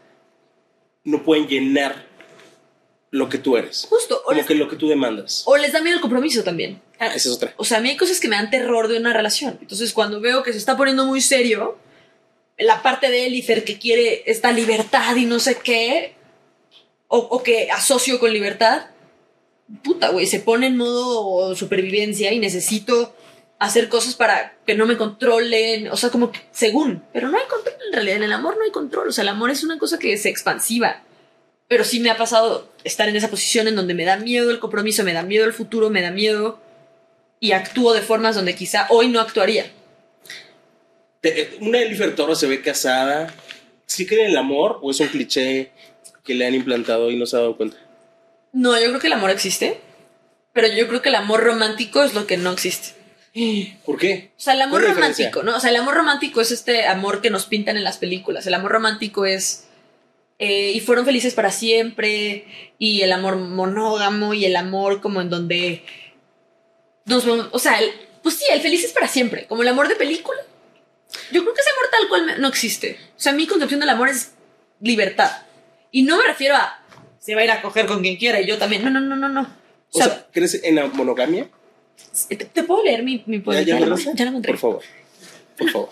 no 1.03 1.25
pueden 1.25 1.49
llenar 1.49 2.07
lo 3.11 3.29
que 3.29 3.39
tú 3.39 3.57
eres. 3.57 3.87
Justo. 3.89 4.19
O 4.21 4.25
Como 4.27 4.37
les, 4.37 4.47
que 4.47 4.55
lo 4.55 4.69
que 4.69 4.77
tú 4.77 4.89
demandas. 4.89 5.43
o 5.47 5.57
les 5.57 5.73
da 5.73 5.81
miedo 5.81 5.97
el 5.97 6.01
compromiso 6.01 6.45
también. 6.45 6.81
Ah, 7.01 7.09
esa 7.09 7.29
es 7.29 7.35
otra. 7.35 7.55
O 7.57 7.65
sea, 7.65 7.79
a 7.79 7.81
mí 7.81 7.89
hay 7.89 7.97
cosas 7.97 8.21
que 8.21 8.29
me 8.29 8.37
dan 8.37 8.51
terror 8.51 8.87
de 8.87 8.99
una 8.99 9.13
relación. 9.13 9.59
Entonces, 9.61 9.93
cuando 9.93 10.21
veo 10.21 10.43
que 10.45 10.53
se 10.53 10.59
está 10.59 10.77
poniendo 10.77 11.05
muy 11.07 11.21
serio, 11.21 11.79
la 12.59 12.83
parte 12.83 13.11
de 13.11 13.27
Elifer 13.27 13.65
que 13.65 13.79
quiere 13.79 14.23
esta 14.27 14.53
libertad 14.53 15.17
y 15.17 15.25
no 15.25 15.41
sé 15.41 15.57
qué, 15.57 16.15
o, 17.13 17.43
que 17.43 17.71
asocio 17.73 18.21
con 18.21 18.33
libertad, 18.33 18.87
puta, 19.83 20.11
güey, 20.11 20.27
se 20.27 20.39
pone 20.39 20.69
en 20.69 20.77
modo 20.77 21.57
supervivencia 21.57 22.33
y 22.33 22.39
necesito 22.39 23.13
hacer 23.59 23.89
cosas 23.89 24.15
para 24.15 24.57
que 24.65 24.77
no 24.77 24.87
me 24.87 24.97
controlen. 24.97 25.89
O 25.89 25.97
sea, 25.97 26.11
como 26.11 26.31
según. 26.53 27.03
Pero 27.13 27.29
no 27.29 27.37
hay 27.37 27.47
control 27.49 27.75
en 27.89 27.93
realidad. 27.93 28.17
En 28.17 28.23
el 28.23 28.33
amor 28.33 28.57
no 28.57 28.65
hay 28.65 28.71
control. 28.71 29.09
O 29.09 29.13
sea, 29.13 29.23
el 29.23 29.29
amor 29.29 29.51
es 29.51 29.65
una 29.65 29.77
cosa 29.77 29.99
que 29.99 30.13
es 30.13 30.25
expansiva. 30.25 31.03
Pero 31.67 31.83
sí 31.83 31.99
me 31.99 32.11
ha 32.11 32.17
pasado 32.17 32.71
estar 32.85 33.09
en 33.09 33.17
esa 33.17 33.29
posición 33.29 33.67
en 33.67 33.75
donde 33.75 33.95
me 33.95 34.05
da 34.05 34.17
miedo 34.17 34.51
el 34.51 34.61
compromiso, 34.61 35.03
me 35.03 35.13
da 35.13 35.25
miedo 35.25 35.45
el 35.45 35.53
futuro, 35.53 35.91
me 35.91 36.03
da 36.03 36.13
miedo 36.13 36.61
y 37.41 37.53
actúo 37.53 37.93
de 37.93 38.03
formas 38.03 38.37
donde 38.37 38.55
quizá 38.55 38.87
hoy 38.91 39.09
no 39.09 39.21
actuaría. 39.21 39.67
Eh, 41.23 41.59
Una 41.61 41.81
Elifer 41.81 42.15
Torres 42.15 42.39
se 42.39 42.47
ve 42.47 42.63
casada. 42.63 43.35
¿Sí 43.87 44.07
cree 44.07 44.27
en 44.27 44.31
el 44.31 44.37
amor 44.37 44.79
o 44.81 44.93
es 44.93 45.01
un 45.01 45.09
cliché 45.09 45.73
que 46.25 46.35
le 46.35 46.47
han 46.47 46.55
implantado 46.55 47.11
y 47.11 47.17
no 47.17 47.27
se 47.27 47.37
ha 47.37 47.41
dado 47.41 47.57
cuenta? 47.57 47.77
No, 48.53 48.79
yo 48.81 48.89
creo 48.89 49.01
que 49.01 49.07
el 49.07 49.13
amor 49.13 49.31
existe, 49.31 49.81
pero 50.53 50.69
yo 50.69 50.89
creo 50.89 51.03
que 51.03 51.09
el 51.11 51.15
amor 51.15 51.43
romántico 51.45 52.03
es 52.03 52.15
lo 52.15 52.27
que 52.27 52.37
no 52.37 52.51
existe. 52.53 52.99
¿Por 53.87 53.97
qué? 53.97 54.33
O 54.37 54.41
sea, 54.41 54.55
el 54.55 54.63
amor 54.63 54.81
romántico, 54.97 55.43
¿no? 55.45 55.57
O 55.57 55.61
sea, 55.61 55.71
el 55.71 55.77
amor 55.77 55.95
romántico 55.95 56.41
es 56.41 56.51
este 56.51 56.85
amor 56.87 57.21
que 57.23 57.31
nos 57.31 57.47
pintan 57.47 57.77
en 57.77 57.85
las 57.85 57.99
películas. 57.99 58.45
El 58.47 58.55
amor 58.55 58.73
romántico 58.73 59.25
es. 59.25 59.67
eh, 60.41 60.73
y 60.75 60.81
fueron 60.81 61.05
felices 61.05 61.35
para 61.35 61.53
siempre. 61.53 62.47
Y 62.79 63.03
el 63.03 63.13
amor 63.13 63.37
monógamo. 63.37 64.35
Y 64.35 64.47
el 64.47 64.57
amor 64.57 65.01
como 65.01 65.21
en 65.21 65.31
donde. 65.31 65.85
Nos, 67.05 67.25
o 67.27 67.59
sea, 67.61 67.79
el- 67.79 67.93
pues 68.23 68.35
sí, 68.37 68.45
el 68.51 68.61
felices 68.61 68.93
para 68.93 69.07
siempre. 69.07 69.47
Como 69.47 69.63
el 69.63 69.69
amor 69.69 69.87
de 69.87 69.95
película. 69.97 70.41
Yo 71.31 71.43
creo 71.43 71.55
que 71.55 71.61
ese 71.61 71.71
amor 71.71 71.85
tal 71.93 72.09
cual 72.09 72.41
no 72.41 72.49
existe. 72.49 72.99
O 73.17 73.21
sea, 73.21 73.33
mi 73.33 73.47
concepción 73.47 73.79
del 73.79 73.91
amor 73.91 74.09
es 74.09 74.33
libertad. 74.81 75.31
Y 75.91 76.03
no 76.03 76.19
me 76.19 76.25
refiero 76.25 76.57
a. 76.57 76.79
Se 77.19 77.35
va 77.35 77.41
a 77.43 77.45
ir 77.45 77.51
a 77.51 77.61
coger 77.63 77.87
con 77.87 78.01
quien 78.03 78.17
quiera 78.17 78.41
y 78.41 78.47
yo 78.47 78.59
también. 78.59 78.85
No, 78.85 78.91
no, 78.91 79.01
no, 79.01 79.17
no, 79.17 79.29
no. 79.29 79.43
O 79.93 79.99
sea, 79.99 80.27
¿crees 80.33 80.63
en 80.63 80.77
la 80.77 80.87
monogamia? 80.87 81.49
¿te, 82.29 82.37
te 82.37 82.63
puedo 82.63 82.85
leer 82.85 83.03
mi, 83.03 83.23
mi 83.27 83.39
¿Ya, 83.39 83.45
poema? 83.45 83.61
ya, 83.63 83.79
Ya, 83.81 83.87
lo- 83.87 83.97
ya 83.97 84.25
lo 84.25 84.29
encontré. 84.31 84.53
Por 84.53 84.61
favor. 84.61 84.83
Por 85.59 85.71
favor. 85.71 85.89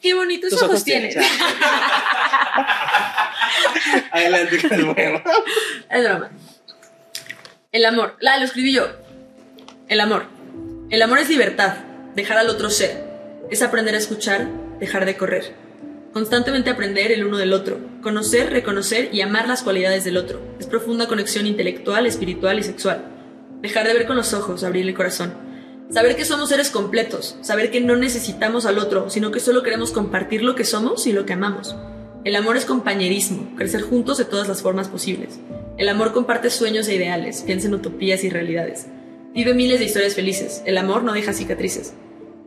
Qué 0.00 0.14
bonitos 0.14 0.52
ojos, 0.54 0.68
ojos 0.68 0.84
tienes. 0.84 1.16
Adelante 4.10 4.60
con 4.68 4.72
el 4.72 4.94
poema. 4.94 5.22
Es 5.90 6.04
broma. 6.04 6.30
El 7.72 7.84
amor. 7.84 8.16
La 8.20 8.38
lo 8.38 8.44
escribí 8.44 8.72
yo. 8.72 8.86
El 9.88 10.00
amor. 10.00 10.26
El 10.90 11.02
amor 11.02 11.18
es 11.18 11.28
libertad. 11.28 11.76
Dejar 12.14 12.38
al 12.38 12.48
otro 12.48 12.70
ser. 12.70 13.04
Es 13.50 13.62
aprender 13.62 13.94
a 13.94 13.98
escuchar, 13.98 14.48
dejar 14.78 15.04
de 15.04 15.16
correr. 15.16 15.54
Constantemente 16.12 16.68
aprender 16.68 17.10
el 17.10 17.24
uno 17.24 17.38
del 17.38 17.54
otro. 17.54 17.78
Conocer, 18.02 18.50
reconocer 18.50 19.08
y 19.14 19.22
amar 19.22 19.48
las 19.48 19.62
cualidades 19.62 20.04
del 20.04 20.18
otro. 20.18 20.42
Es 20.60 20.66
profunda 20.66 21.08
conexión 21.08 21.46
intelectual, 21.46 22.06
espiritual 22.06 22.58
y 22.58 22.62
sexual. 22.62 23.06
Dejar 23.62 23.86
de 23.86 23.94
ver 23.94 24.06
con 24.06 24.16
los 24.16 24.34
ojos, 24.34 24.62
abrir 24.62 24.86
el 24.86 24.94
corazón. 24.94 25.32
Saber 25.88 26.14
que 26.14 26.26
somos 26.26 26.50
seres 26.50 26.68
completos. 26.68 27.38
Saber 27.40 27.70
que 27.70 27.80
no 27.80 27.96
necesitamos 27.96 28.66
al 28.66 28.78
otro, 28.78 29.08
sino 29.08 29.30
que 29.30 29.40
solo 29.40 29.62
queremos 29.62 29.90
compartir 29.90 30.42
lo 30.42 30.54
que 30.54 30.64
somos 30.64 31.06
y 31.06 31.12
lo 31.12 31.24
que 31.24 31.32
amamos. 31.32 31.74
El 32.24 32.36
amor 32.36 32.58
es 32.58 32.66
compañerismo, 32.66 33.56
crecer 33.56 33.80
juntos 33.80 34.18
de 34.18 34.26
todas 34.26 34.48
las 34.48 34.60
formas 34.60 34.88
posibles. 34.88 35.40
El 35.78 35.88
amor 35.88 36.12
comparte 36.12 36.50
sueños 36.50 36.88
e 36.88 36.94
ideales, 36.94 37.40
piensa 37.40 37.68
en 37.68 37.74
utopías 37.74 38.22
y 38.22 38.28
realidades. 38.28 38.86
Vive 39.32 39.54
miles 39.54 39.78
de 39.78 39.86
historias 39.86 40.14
felices. 40.14 40.62
El 40.66 40.76
amor 40.76 41.04
no 41.04 41.14
deja 41.14 41.32
cicatrices. 41.32 41.94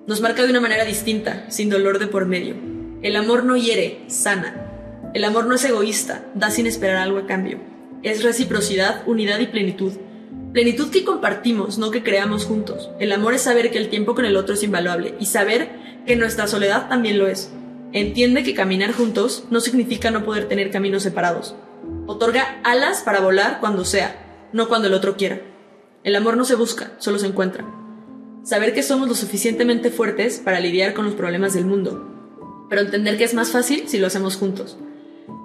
Nos 0.06 0.22
marca 0.22 0.44
de 0.44 0.52
una 0.52 0.62
manera 0.62 0.86
distinta, 0.86 1.50
sin 1.50 1.72
dolor 1.72 1.98
de 1.98 2.06
por 2.06 2.28
medio. 2.28 2.75
El 3.06 3.18
amor 3.18 3.44
no 3.44 3.56
hiere, 3.56 4.00
sana. 4.08 5.12
El 5.14 5.26
amor 5.26 5.46
no 5.46 5.54
es 5.54 5.64
egoísta, 5.64 6.26
da 6.34 6.50
sin 6.50 6.66
esperar 6.66 6.96
algo 6.96 7.20
a 7.20 7.28
cambio. 7.28 7.60
Es 8.02 8.24
reciprocidad, 8.24 9.04
unidad 9.06 9.38
y 9.42 9.46
plenitud. 9.46 9.94
Plenitud 10.54 10.90
que 10.90 11.04
compartimos, 11.06 11.78
no 11.78 11.92
que 11.92 12.02
creamos 12.02 12.46
juntos. 12.46 12.90
El 13.00 13.12
amor 13.12 13.36
es 13.36 13.44
saber 13.44 13.70
que 13.70 13.78
el 13.78 13.90
tiempo 13.90 14.16
con 14.16 14.26
el 14.26 14.36
otro 14.36 14.56
es 14.56 14.64
invaluable 14.64 15.14
y 15.20 15.28
saber 15.28 15.70
que 16.08 16.16
nuestra 16.16 16.48
soledad 16.48 16.90
también 16.90 17.20
lo 17.20 17.28
es. 17.28 17.52
Entiende 17.94 18.42
que 18.42 18.56
caminar 18.56 18.92
juntos 18.92 19.44
no 19.52 19.60
significa 19.60 20.10
no 20.10 20.26
poder 20.26 20.48
tener 20.48 20.72
caminos 20.72 21.04
separados. 21.04 21.54
Otorga 22.08 22.60
alas 22.64 23.04
para 23.04 23.20
volar 23.20 23.60
cuando 23.60 23.86
sea, 23.86 24.50
no 24.52 24.68
cuando 24.68 24.88
el 24.88 24.96
otro 24.96 25.16
quiera. 25.16 25.42
El 26.04 26.16
amor 26.16 26.38
no 26.38 26.44
se 26.44 26.56
busca, 26.56 26.94
solo 26.98 27.20
se 27.20 27.28
encuentra. 27.28 27.66
Saber 28.42 28.74
que 28.74 28.82
somos 28.82 29.08
lo 29.08 29.14
suficientemente 29.14 29.92
fuertes 29.92 30.40
para 30.40 30.60
lidiar 30.60 30.96
con 30.96 31.06
los 31.06 31.14
problemas 31.14 31.54
del 31.54 31.66
mundo, 31.66 32.15
pero 32.70 32.82
entender 32.82 33.18
que 33.18 33.24
es 33.24 33.34
más 33.34 33.52
fácil 33.52 33.88
si 33.88 33.98
lo 33.98 34.08
hacemos 34.08 34.36
juntos. 34.38 34.78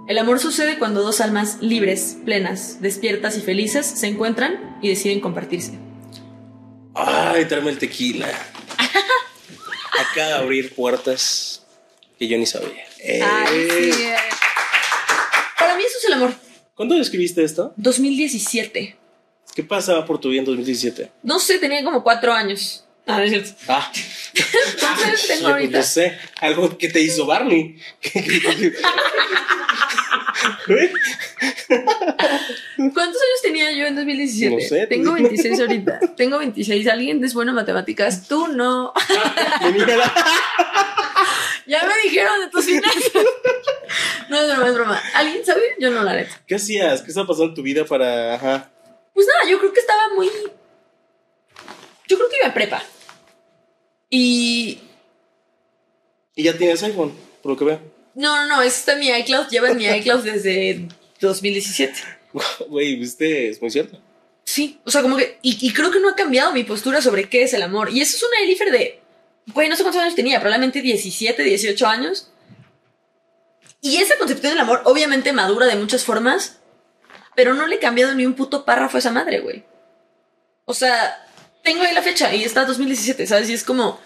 El 0.09 0.19
amor 0.19 0.41
sucede 0.41 0.79
cuando 0.79 1.03
dos 1.03 1.21
almas 1.21 1.59
libres, 1.61 2.17
plenas, 2.25 2.81
despiertas 2.81 3.37
y 3.37 3.41
felices 3.41 3.87
se 3.87 4.09
encuentran 4.09 4.79
y 4.83 4.89
deciden 4.89 5.21
compartirse. 5.21 5.79
Ay, 6.95 7.45
tráeme 7.45 7.71
el 7.71 7.79
tequila. 7.79 8.27
Acaba 10.11 10.29
de 10.29 10.35
abrir 10.35 10.75
puertas 10.75 11.65
que 12.19 12.27
yo 12.27 12.37
ni 12.39 12.47
sabía. 12.47 12.83
Ay, 13.25 13.57
Eh, 13.71 13.93
sí. 13.95 14.05
Para 15.59 15.77
mí 15.77 15.83
eso 15.85 15.99
es 15.99 16.05
el 16.07 16.13
amor. 16.15 16.35
¿Cuándo 16.75 16.97
escribiste 16.97 17.45
esto? 17.45 17.73
2017. 17.77 18.97
¿Qué 19.55 19.63
pasaba 19.63 20.07
por 20.07 20.19
tu 20.19 20.31
vida 20.31 20.41
en 20.41 20.47
2017? 20.47 21.13
No 21.23 21.39
sé, 21.39 21.59
tenía 21.59 21.85
como 21.85 22.03
cuatro 22.03 22.33
años. 22.33 22.85
Ah, 23.07 23.17
no 23.19 23.23
es 23.25 23.31
cierto. 23.31 23.51
Ah, 23.69 23.91
¿Cuántos 24.81 25.05
años 25.05 25.27
tengo 25.27 25.41
yo, 25.41 25.47
pues, 25.47 25.53
ahorita? 25.55 25.79
no 25.79 25.85
sé. 25.85 26.19
Algo 26.41 26.79
que 26.79 26.89
te 26.89 27.01
hizo 27.01 27.27
Barney. 27.27 27.77
¿Cuántos 32.77 32.97
años 32.97 33.43
tenía 33.43 33.73
yo 33.73 33.87
en 33.87 33.97
2017? 33.97 34.55
No 34.55 34.61
sé, 34.69 34.87
Tengo 34.87 35.15
dime. 35.15 35.29
26 35.29 35.61
ahorita. 35.61 36.01
Tengo 36.17 36.39
26. 36.39 36.87
¿Alguien 36.89 37.25
es 37.25 37.35
bueno 37.35 37.51
en 37.51 37.57
matemáticas? 37.57 38.27
Tú 38.29 38.49
no. 38.49 38.93
Ya 41.67 41.85
me 41.87 42.03
dijeron 42.03 42.41
de 42.41 42.49
tus 42.49 42.65
finanzas. 42.65 43.13
no 44.29 44.41
es 44.41 44.49
broma, 44.49 44.69
es 44.69 44.75
broma. 44.75 45.03
¿Alguien 45.15 45.45
sabe? 45.45 45.63
Yo 45.79 45.91
no, 45.91 46.03
la 46.03 46.15
neta. 46.15 46.41
¿Qué 46.47 46.55
hacías? 46.57 47.03
¿Qué 47.03 47.09
estaba 47.09 47.27
pasando 47.27 47.51
en 47.51 47.55
tu 47.55 47.63
vida 47.63 47.85
para.? 47.85 48.35
Ajá. 48.35 48.71
Pues 49.15 49.27
nada, 49.27 49.51
yo 49.51 49.59
creo 49.59 49.73
que 49.73 49.81
estaba 49.81 50.15
muy. 50.15 50.29
Yo 52.11 52.17
creo 52.17 52.29
que 52.29 52.37
iba 52.39 52.47
en 52.47 52.55
prepa. 52.55 52.83
Y. 54.11 54.81
Y 56.35 56.43
ya 56.43 56.59
tienes 56.59 56.83
iPhone, 56.83 57.15
por 57.41 57.53
lo 57.53 57.57
que 57.57 57.65
veo. 57.65 57.81
No, 58.17 58.37
no, 58.37 58.49
no, 58.49 58.63
está 58.63 58.95
en 58.95 58.99
mi 58.99 59.11
iCloud. 59.11 59.47
Lleva 59.49 59.71
en 59.71 59.77
mi 59.77 59.87
iCloud 59.87 60.25
desde 60.25 60.89
2017. 61.21 61.95
Güey, 62.69 62.97
viste, 62.97 63.49
es 63.49 63.63
muy 63.63 63.71
cierto. 63.71 64.01
Sí, 64.43 64.81
o 64.85 64.91
sea, 64.91 65.03
como 65.03 65.17
que. 65.17 65.39
Y, 65.43 65.65
y 65.65 65.73
creo 65.73 65.93
que 65.93 66.01
no 66.01 66.09
ha 66.09 66.17
cambiado 66.17 66.53
mi 66.53 66.65
postura 66.65 67.01
sobre 67.01 67.29
qué 67.29 67.45
es 67.45 67.55
el 67.55 67.63
amor. 67.63 67.91
Y 67.91 68.01
eso 68.01 68.17
es 68.17 68.23
una 68.25 68.43
Elifer 68.43 68.73
de. 68.73 69.01
Güey, 69.55 69.69
no 69.69 69.77
sé 69.77 69.85
cuántos 69.85 70.03
años 70.03 70.17
tenía, 70.17 70.41
probablemente 70.41 70.83
17, 70.83 71.45
18 71.45 71.87
años. 71.87 72.33
Y 73.81 73.99
esa 73.99 74.19
concepción 74.19 74.55
del 74.55 74.63
amor, 74.63 74.83
obviamente 74.85 75.33
madura 75.33 75.67
de 75.67 75.77
muchas 75.77 76.05
formas, 76.05 76.59
pero 77.37 77.55
no 77.55 77.69
le 77.69 77.77
he 77.77 77.81
cambiado 77.81 78.15
ni 78.17 78.27
un 78.27 78.35
puto 78.35 78.65
párrafo 78.65 78.97
a 78.97 79.01
esa 79.01 79.13
madre, 79.13 79.39
güey. 79.39 79.65
O 80.65 80.75
sea, 80.75 81.30
tengo 81.63 81.83
ahí 81.83 81.95
la 81.95 82.03
fecha 82.03 82.35
y 82.35 82.45
está 82.45 82.65
2017, 82.65 83.27
¿sabes? 83.27 83.49
Y 83.51 83.55
es 83.55 83.65
como. 83.65 84.01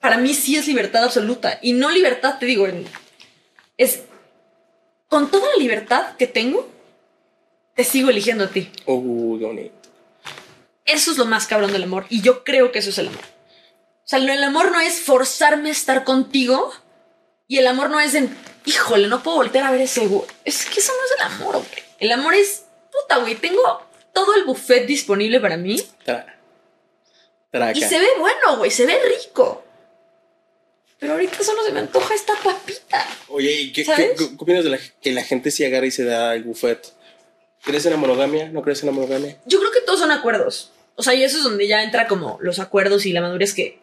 Para 0.00 0.18
mí 0.18 0.34
sí 0.34 0.56
es 0.56 0.66
libertad 0.66 1.04
absoluta. 1.04 1.58
Y 1.62 1.72
no 1.72 1.90
libertad, 1.90 2.38
te 2.38 2.46
digo, 2.46 2.66
es. 3.76 4.02
Con 5.08 5.30
toda 5.30 5.48
la 5.50 5.56
libertad 5.56 6.16
que 6.16 6.26
tengo, 6.26 6.68
te 7.74 7.84
sigo 7.84 8.10
eligiendo 8.10 8.44
a 8.44 8.48
ti. 8.48 8.70
Oh, 8.86 9.00
bonito. 9.00 9.72
Eso 10.84 11.10
es 11.10 11.18
lo 11.18 11.26
más 11.26 11.46
cabrón 11.46 11.72
del 11.72 11.84
amor. 11.84 12.06
Y 12.08 12.22
yo 12.22 12.44
creo 12.44 12.72
que 12.72 12.80
eso 12.80 12.90
es 12.90 12.98
el 12.98 13.08
amor. 13.08 13.22
O 13.22 14.08
sea, 14.08 14.18
el 14.18 14.44
amor 14.44 14.70
no 14.70 14.80
es 14.80 15.00
forzarme 15.00 15.68
a 15.68 15.72
estar 15.72 16.04
contigo. 16.04 16.72
Y 17.48 17.58
el 17.58 17.66
amor 17.66 17.90
no 17.90 18.00
es 18.00 18.14
en, 18.14 18.36
híjole, 18.64 19.08
no 19.08 19.22
puedo 19.22 19.38
voltear 19.38 19.64
a 19.64 19.70
ver 19.70 19.82
ese 19.82 20.06
güey. 20.06 20.28
Es 20.44 20.66
que 20.66 20.80
eso 20.80 20.92
no 20.92 21.04
es 21.04 21.12
el 21.12 21.34
amor, 21.34 21.54
güey. 21.56 21.84
El 21.98 22.12
amor 22.12 22.34
es, 22.34 22.64
puta, 22.90 23.18
güey, 23.18 23.36
tengo 23.36 23.62
todo 24.12 24.34
el 24.34 24.44
buffet 24.44 24.86
disponible 24.86 25.40
para 25.40 25.56
mí. 25.56 25.80
Tra. 26.04 26.35
Traca. 27.50 27.78
Y 27.78 27.82
se 27.82 27.98
ve 27.98 28.06
bueno, 28.18 28.56
güey, 28.58 28.70
se 28.70 28.86
ve 28.86 28.98
rico. 29.18 29.64
Pero 30.98 31.12
ahorita 31.12 31.42
solo 31.44 31.62
se 31.62 31.72
me 31.72 31.80
antoja 31.80 32.14
esta 32.14 32.34
papita. 32.42 33.06
Oye, 33.28 33.52
¿y 33.52 33.72
qué, 33.72 33.84
¿Sabes? 33.84 34.12
qué- 34.18 34.28
qué 34.28 34.34
opinas 34.38 34.64
de 34.64 34.70
la, 34.70 34.78
que 35.02 35.12
la 35.12 35.22
gente 35.22 35.50
se 35.50 35.66
agarra 35.66 35.86
y 35.86 35.90
se 35.90 36.04
da 36.04 36.34
el 36.34 36.44
buffet? 36.44 36.92
¿Crees 37.62 37.84
en 37.86 37.92
la 37.92 37.98
monogamia? 37.98 38.48
¿No 38.48 38.62
crees 38.62 38.80
en 38.82 38.86
la 38.86 38.92
monogamia? 38.92 39.36
Yo 39.44 39.58
creo 39.58 39.70
que 39.72 39.80
todos 39.82 40.00
son 40.00 40.10
acuerdos. 40.10 40.72
O 40.94 41.02
sea, 41.02 41.14
y 41.14 41.22
eso 41.22 41.36
es 41.36 41.44
donde 41.44 41.66
ya 41.68 41.82
entra 41.82 42.06
como 42.08 42.38
los 42.40 42.58
acuerdos 42.60 43.04
y 43.04 43.12
la 43.12 43.20
madurez 43.20 43.52
que, 43.52 43.78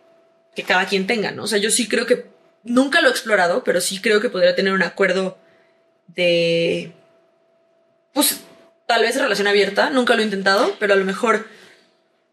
que 0.56 0.63
cada 0.63 0.88
quien 0.88 1.06
tenga, 1.06 1.32
¿no? 1.32 1.43
O 1.43 1.47
sea, 1.47 1.60
yo 1.60 1.69
sí 1.69 1.88
creo 1.88 2.06
que 2.08 2.26
nunca 2.63 3.02
lo 3.02 3.10
he 3.10 3.12
explorado, 3.12 3.63
pero 3.63 3.80
sí 3.82 4.02
creo 4.02 4.19
que 4.19 4.30
podría 4.30 4.56
tener 4.56 4.73
un 4.73 4.82
acuerdo 4.84 5.38
de. 6.08 6.91
Pues 8.13 8.39
tal 8.88 9.02
vez 9.04 9.15
relación 9.15 9.47
abierta. 9.47 9.89
Nunca 9.91 10.15
lo 10.15 10.21
he 10.21 10.26
intentado, 10.26 10.76
pero 10.80 10.93
a 10.93 10.97
lo 10.97 11.06
mejor. 11.06 11.47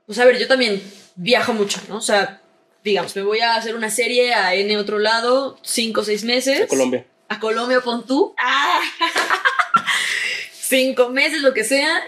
Pues 0.07 0.19
a 0.19 0.25
ver, 0.25 0.39
yo 0.39 0.49
también 0.49 0.83
viajo 1.17 1.53
mucho, 1.53 1.81
¿no? 1.89 1.97
O 1.97 2.01
sea, 2.03 2.41
digamos, 2.85 3.15
me 3.17 3.23
voy 3.23 3.41
a 3.41 3.57
hacer 3.57 3.75
una 3.75 3.91
serie 3.91 4.35
a 4.35 4.55
N 4.55 4.77
otro 4.79 4.99
lado, 4.99 5.59
cinco 5.63 6.01
o 6.01 6.05
seis 6.05 6.25
meses. 6.25 6.63
A 6.63 6.67
Colombia. 6.67 7.07
A 7.29 7.39
Colombia, 7.39 7.81
pon 7.81 8.07
tú. 8.07 8.35
¡Ah! 8.39 8.81
Cinco 10.53 11.09
meses, 11.09 11.43
lo 11.43 11.53
que 11.53 11.65
sea. 11.65 12.01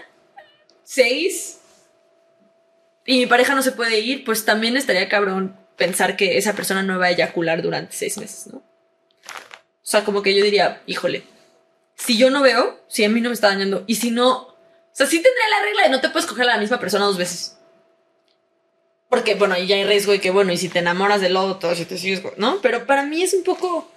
Seis. 0.83 1.59
Y 3.05 3.17
mi 3.19 3.25
pareja 3.25 3.55
no 3.55 3.61
se 3.61 3.73
puede 3.73 3.99
ir, 3.99 4.23
pues 4.23 4.45
también 4.45 4.77
estaría 4.77 5.09
cabrón 5.09 5.57
pensar 5.75 6.15
que 6.15 6.37
esa 6.37 6.53
persona 6.53 6.83
no 6.83 6.99
va 6.99 7.07
a 7.07 7.11
eyacular 7.11 7.61
durante 7.61 7.93
seis 7.93 8.17
meses, 8.17 8.47
¿no? 8.47 8.59
O 8.59 9.85
sea, 9.85 10.05
como 10.05 10.21
que 10.21 10.33
yo 10.33 10.43
diría, 10.43 10.81
híjole, 10.85 11.23
si 11.95 12.17
yo 12.17 12.29
no 12.29 12.41
veo, 12.41 12.81
si 12.87 13.03
a 13.03 13.09
mí 13.09 13.19
no 13.19 13.29
me 13.29 13.35
está 13.35 13.47
dañando, 13.47 13.83
y 13.85 13.95
si 13.95 14.11
no, 14.11 14.31
o 14.37 14.57
sea, 14.91 15.07
sí 15.07 15.21
tendría 15.21 15.49
la 15.49 15.65
regla 15.65 15.83
de 15.83 15.89
no 15.89 16.01
te 16.01 16.09
puedes 16.09 16.27
coger 16.27 16.45
a 16.45 16.55
la 16.55 16.61
misma 16.61 16.79
persona 16.79 17.05
dos 17.05 17.17
veces. 17.17 17.57
Porque, 19.13 19.35
bueno, 19.35 19.53
ahí 19.53 19.67
ya 19.67 19.75
hay 19.75 19.83
riesgo 19.83 20.11
de 20.11 20.19
que, 20.19 20.31
bueno, 20.31 20.51
y 20.51 20.57
si 20.57 20.69
te 20.69 20.79
enamoras 20.79 21.21
del 21.21 21.37
otro, 21.37 21.75
si 21.75 21.85
te 21.85 21.99
sigues, 21.99 22.23
¿no? 22.37 22.59
Pero 22.63 22.87
para 22.87 23.03
mí 23.05 23.21
es 23.21 23.35
un 23.35 23.43
poco... 23.43 23.87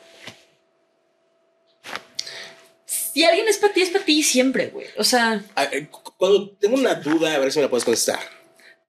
Si 2.85 3.25
alguien 3.25 3.49
es 3.49 3.57
para 3.57 3.73
ti, 3.73 3.81
es 3.81 3.89
para 3.89 4.05
ti 4.05 4.23
siempre, 4.23 4.67
güey. 4.69 4.89
O 4.99 5.05
sea, 5.05 5.43
Ah, 5.55 5.65
eh, 5.73 5.87
cu- 5.89 6.13
Cuando 6.19 6.51
tengo 6.51 6.77
una 6.77 6.95
duda, 6.97 7.35
a 7.35 7.39
ver 7.39 7.51
si 7.51 7.59
me 7.59 7.63
la 7.65 7.71
puedes 7.71 7.85
contestar. 7.87 8.19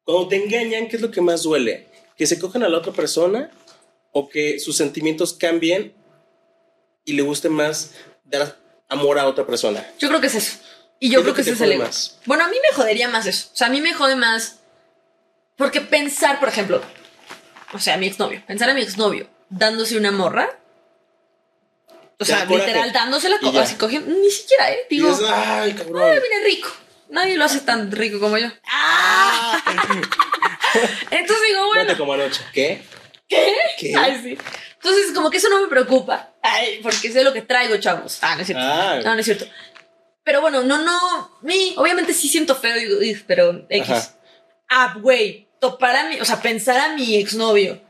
Cuando 0.03 0.27
te 0.27 0.35
engañan, 0.35 0.89
¿qué 0.89 0.97
es 0.97 1.01
lo 1.01 1.11
que 1.11 1.21
más 1.21 1.43
duele? 1.43 1.87
¿Que 2.17 2.27
se 2.27 2.37
cojan 2.39 2.63
a 2.63 2.67
la 2.69 2.77
otra 2.77 2.91
persona 2.91 3.49
o 4.11 4.27
que 4.27 4.59
sus 4.59 4.75
sentimientos 4.75 5.31
cambien 5.33 5.93
y 7.05 7.13
le 7.13 7.21
guste 7.21 7.47
más 7.47 7.91
dar 8.25 8.57
amor 8.89 9.17
a 9.17 9.27
otra 9.27 9.45
persona? 9.45 9.85
yo 9.97 10.09
creo 10.09 10.19
que 10.19 10.27
es 10.27 10.35
eso. 10.35 10.57
Y 10.99 11.09
yo 11.09 11.19
¿Qué 11.19 11.19
es 11.19 11.23
creo 11.23 11.35
que 11.35 11.43
que 11.43 11.49
ese 11.51 11.51
es 11.51 11.61
el 11.61 11.71
ego. 11.73 11.83
más? 11.83 12.19
Bueno, 12.25 12.43
a 12.43 12.47
mí 12.49 12.57
me 12.61 12.75
jodería 12.75 13.07
más 13.07 13.25
eso. 13.27 13.49
O 13.53 13.55
sea, 13.55 13.67
a 13.67 13.69
mí 13.69 13.79
me 13.79 13.93
jode 13.93 14.15
más. 14.17 14.59
Porque 15.57 15.81
pensar, 15.81 16.39
por 16.39 16.49
ejemplo, 16.49 16.81
o 17.73 17.79
sea, 17.79 17.97
mi 17.97 18.07
exnovio, 18.07 18.41
pensar 18.45 18.69
a 18.69 18.73
mi 18.73 18.81
exnovio 18.81 19.27
dándose 19.49 19.97
una 19.97 20.11
morra. 20.11 20.49
O 22.19 22.25
sea, 22.25 22.45
literal, 22.65 22.91
co- 23.39 23.51
ya. 23.57 23.61
así 23.63 23.75
cogiendo. 23.75 24.11
Ni 24.13 24.29
siquiera, 24.31 24.71
¿eh? 24.71 24.79
Digo, 24.89 25.09
ay, 25.31 25.73
cabrón. 25.73 26.01
"Ay, 26.03 26.19
viene 26.19 26.45
rico. 26.45 26.69
Nadie 27.09 27.37
lo 27.37 27.45
hace 27.45 27.59
tan 27.61 27.91
rico 27.91 28.19
como 28.19 28.37
yo. 28.37 28.47
Ah. 28.71 29.61
Entonces 31.11 31.45
digo, 31.47 31.67
bueno. 31.67 31.83
Vete 31.85 31.97
como 31.97 32.13
anoche. 32.13 32.41
¿Qué? 32.53 32.81
¿Qué? 33.27 33.53
¿Qué? 33.79 33.93
Ay, 33.95 34.19
sí. 34.23 34.37
Entonces, 34.75 35.11
como 35.13 35.29
que 35.29 35.37
eso 35.37 35.49
no 35.49 35.61
me 35.61 35.67
preocupa. 35.67 36.31
Ay, 36.41 36.79
porque 36.83 37.11
sé 37.11 37.23
lo 37.23 37.33
que 37.33 37.41
traigo, 37.41 37.77
chavos. 37.77 38.17
Ah, 38.21 38.35
no 38.35 38.41
es 38.41 38.47
cierto. 38.47 38.63
Ah. 38.65 38.99
No, 39.03 39.13
no 39.13 39.19
es 39.19 39.25
cierto. 39.25 39.45
Pero 40.23 40.41
bueno, 40.41 40.63
no, 40.63 40.77
no. 40.79 41.37
Mi, 41.41 41.73
obviamente 41.77 42.13
sí 42.13 42.27
siento 42.29 42.55
feo, 42.55 42.75
digo, 42.75 43.21
pero 43.25 43.65
X. 43.69 43.89
Ajá. 43.89 44.13
Ah, 44.69 44.95
güey. 44.99 45.46
Topar 45.59 45.95
a 45.95 46.09
mi. 46.09 46.19
O 46.19 46.25
sea, 46.25 46.41
pensar 46.41 46.79
a 46.79 46.95
mi 46.95 47.15
exnovio 47.15 47.81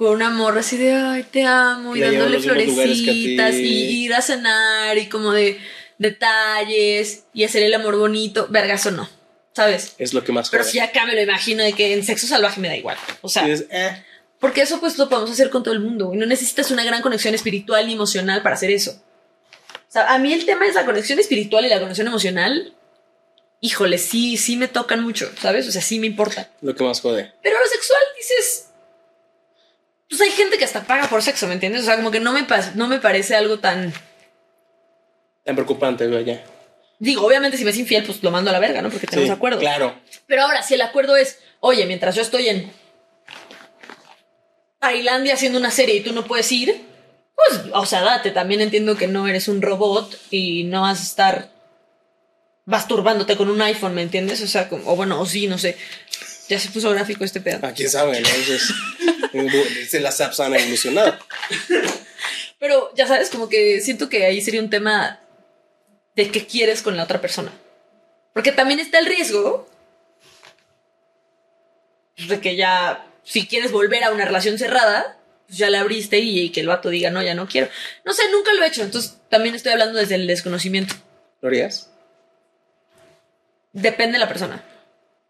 con 0.00 0.14
una 0.14 0.30
morra 0.30 0.60
así 0.60 0.78
de, 0.78 0.94
ay, 0.94 1.24
te 1.24 1.44
amo, 1.44 1.94
y 1.94 2.00
dándole 2.00 2.40
florecitas, 2.40 3.54
y 3.56 4.04
ir 4.04 4.14
a 4.14 4.22
cenar, 4.22 4.96
y 4.96 5.10
como 5.10 5.30
de 5.30 5.60
detalles, 5.98 7.24
y 7.34 7.44
hacer 7.44 7.62
el 7.62 7.74
amor 7.74 7.98
bonito. 7.98 8.46
Vergazo 8.48 8.92
no, 8.92 9.10
¿sabes? 9.52 9.94
Es 9.98 10.14
lo 10.14 10.24
que 10.24 10.32
más 10.32 10.48
Pero 10.48 10.64
si 10.64 10.78
acá 10.78 11.04
me 11.04 11.14
lo 11.14 11.20
imagino 11.20 11.62
de 11.62 11.74
que 11.74 11.92
en 11.92 12.02
sexo 12.02 12.26
salvaje 12.26 12.62
me 12.62 12.68
da 12.68 12.76
igual. 12.76 12.96
O 13.20 13.28
sea, 13.28 13.44
dices, 13.44 13.66
eh, 13.70 14.02
porque 14.38 14.62
eso 14.62 14.80
pues 14.80 14.96
lo 14.96 15.10
podemos 15.10 15.30
hacer 15.30 15.50
con 15.50 15.62
todo 15.62 15.74
el 15.74 15.80
mundo 15.80 16.12
y 16.14 16.16
no 16.16 16.24
necesitas 16.24 16.70
una 16.70 16.82
gran 16.82 17.02
conexión 17.02 17.34
espiritual 17.34 17.86
ni 17.86 17.92
emocional 17.92 18.42
para 18.42 18.54
hacer 18.54 18.70
eso. 18.70 18.92
O 18.92 19.92
sea, 19.92 20.14
a 20.14 20.18
mí 20.18 20.32
el 20.32 20.46
tema 20.46 20.66
es 20.66 20.74
la 20.74 20.86
conexión 20.86 21.18
espiritual 21.18 21.66
y 21.66 21.68
la 21.68 21.78
conexión 21.78 22.06
emocional. 22.06 22.72
Híjole, 23.60 23.98
sí, 23.98 24.36
sí 24.36 24.56
me 24.56 24.68
tocan 24.68 25.02
mucho, 25.02 25.30
¿sabes? 25.40 25.68
O 25.68 25.72
sea, 25.72 25.82
sí 25.82 26.00
me 26.00 26.06
importa. 26.06 26.50
lo 26.62 26.74
que 26.74 26.82
más 26.84 27.00
jode. 27.00 27.32
Pero 27.42 27.56
lo 27.58 27.66
sexual 27.66 28.00
dices... 28.16 28.66
Pues 30.08 30.20
hay 30.22 30.30
gente 30.30 30.58
que 30.58 30.64
hasta 30.64 30.84
paga 30.84 31.08
por 31.08 31.22
sexo, 31.22 31.46
¿me 31.46 31.54
entiendes? 31.54 31.82
O 31.82 31.84
sea, 31.84 31.96
como 31.96 32.10
que 32.10 32.18
no 32.18 32.32
me, 32.32 32.44
no 32.74 32.88
me 32.88 32.98
parece 32.98 33.36
algo 33.36 33.60
tan 33.60 33.92
Tan 35.44 35.54
preocupante, 35.54 36.06
güey, 36.06 36.24
ya. 36.24 36.44
Digo, 36.98 37.26
obviamente 37.26 37.56
si 37.56 37.64
me 37.64 37.70
es 37.70 37.78
infiel, 37.78 38.04
pues 38.04 38.22
lo 38.22 38.30
mando 38.30 38.50
a 38.50 38.52
la 38.52 38.58
verga, 38.58 38.82
¿no? 38.82 38.90
Porque 38.90 39.06
tenemos 39.06 39.28
Sí, 39.28 39.32
acuerdo. 39.32 39.58
Claro. 39.58 39.94
Pero 40.26 40.42
ahora, 40.42 40.62
si 40.62 40.74
el 40.74 40.82
acuerdo 40.82 41.16
es, 41.16 41.38
oye, 41.60 41.86
mientras 41.86 42.14
yo 42.14 42.22
estoy 42.22 42.48
en 42.48 42.70
Tailandia 44.78 45.34
haciendo 45.34 45.58
una 45.58 45.70
serie 45.70 45.96
y 45.96 46.00
tú 46.02 46.12
no 46.12 46.24
puedes 46.24 46.50
ir, 46.52 46.84
pues, 47.34 47.62
o 47.72 47.86
sea, 47.86 48.02
date. 48.02 48.30
También 48.32 48.60
entiendo 48.60 48.96
que 48.96 49.06
no 49.06 49.26
eres 49.26 49.48
un 49.48 49.62
robot 49.62 50.14
y 50.30 50.64
no 50.64 50.82
vas 50.82 51.00
a 51.00 51.04
estar 51.04 51.50
masturbándote 52.64 53.36
con 53.36 53.50
un 53.50 53.60
iPhone, 53.62 53.94
¿me 53.94 54.02
entiendes? 54.02 54.42
O 54.42 54.46
sea, 54.46 54.68
como- 54.68 54.90
o 54.90 54.96
bueno, 54.96 55.20
o 55.20 55.26
sí, 55.26 55.46
no 55.46 55.58
sé. 55.58 55.76
Ya 56.48 56.58
se 56.58 56.68
puso 56.70 56.90
gráfico 56.90 57.24
este 57.24 57.40
pedo. 57.40 57.60
Ah, 57.62 57.72
quién 57.74 57.88
sabe, 57.90 58.20
¿no? 58.20 58.28
Entonces, 59.32 60.00
las 60.02 60.20
apps 60.20 60.40
han 60.40 60.54
evolucionado. 60.54 61.16
Pero 62.58 62.92
ya 62.96 63.06
sabes, 63.06 63.30
como 63.30 63.48
que 63.48 63.80
siento 63.80 64.08
que 64.08 64.24
ahí 64.26 64.40
sería 64.42 64.60
un 64.60 64.70
tema 64.70 65.20
de 66.16 66.30
qué 66.30 66.46
quieres 66.46 66.82
con 66.82 66.96
la 66.96 67.04
otra 67.04 67.20
persona. 67.20 67.52
Porque 68.34 68.52
también 68.52 68.80
está 68.80 68.98
el 68.98 69.06
riesgo 69.06 69.68
de 72.28 72.40
que 72.40 72.56
ya, 72.56 73.06
si 73.24 73.46
quieres 73.46 73.72
volver 73.72 74.04
a 74.04 74.10
una 74.10 74.24
relación 74.24 74.58
cerrada, 74.58 75.16
pues 75.46 75.58
ya 75.58 75.70
la 75.70 75.80
abriste 75.80 76.18
y, 76.18 76.40
y 76.40 76.50
que 76.50 76.60
el 76.60 76.66
vato 76.66 76.90
diga, 76.90 77.10
no, 77.10 77.22
ya 77.22 77.34
no 77.34 77.48
quiero. 77.48 77.68
No 78.04 78.12
sé, 78.12 78.22
nunca 78.30 78.52
lo 78.52 78.62
he 78.62 78.68
hecho, 78.68 78.82
entonces 78.82 79.16
también 79.30 79.54
estoy 79.54 79.72
hablando 79.72 79.98
desde 79.98 80.16
el 80.16 80.26
desconocimiento. 80.26 80.94
¿Lo 81.40 81.48
harías? 81.48 81.89
Depende 83.72 84.14
de 84.14 84.18
la 84.18 84.28
persona. 84.28 84.64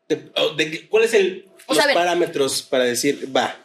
De- 0.08 0.30
oh, 0.36 0.50
de- 0.50 0.88
¿Cuál 0.88 1.04
es 1.04 1.14
el, 1.14 1.48
O 1.66 1.74
los 1.74 1.84
sea, 1.84 1.94
parámetros 1.94 2.62
para 2.62 2.84
decir, 2.84 3.28
va? 3.34 3.56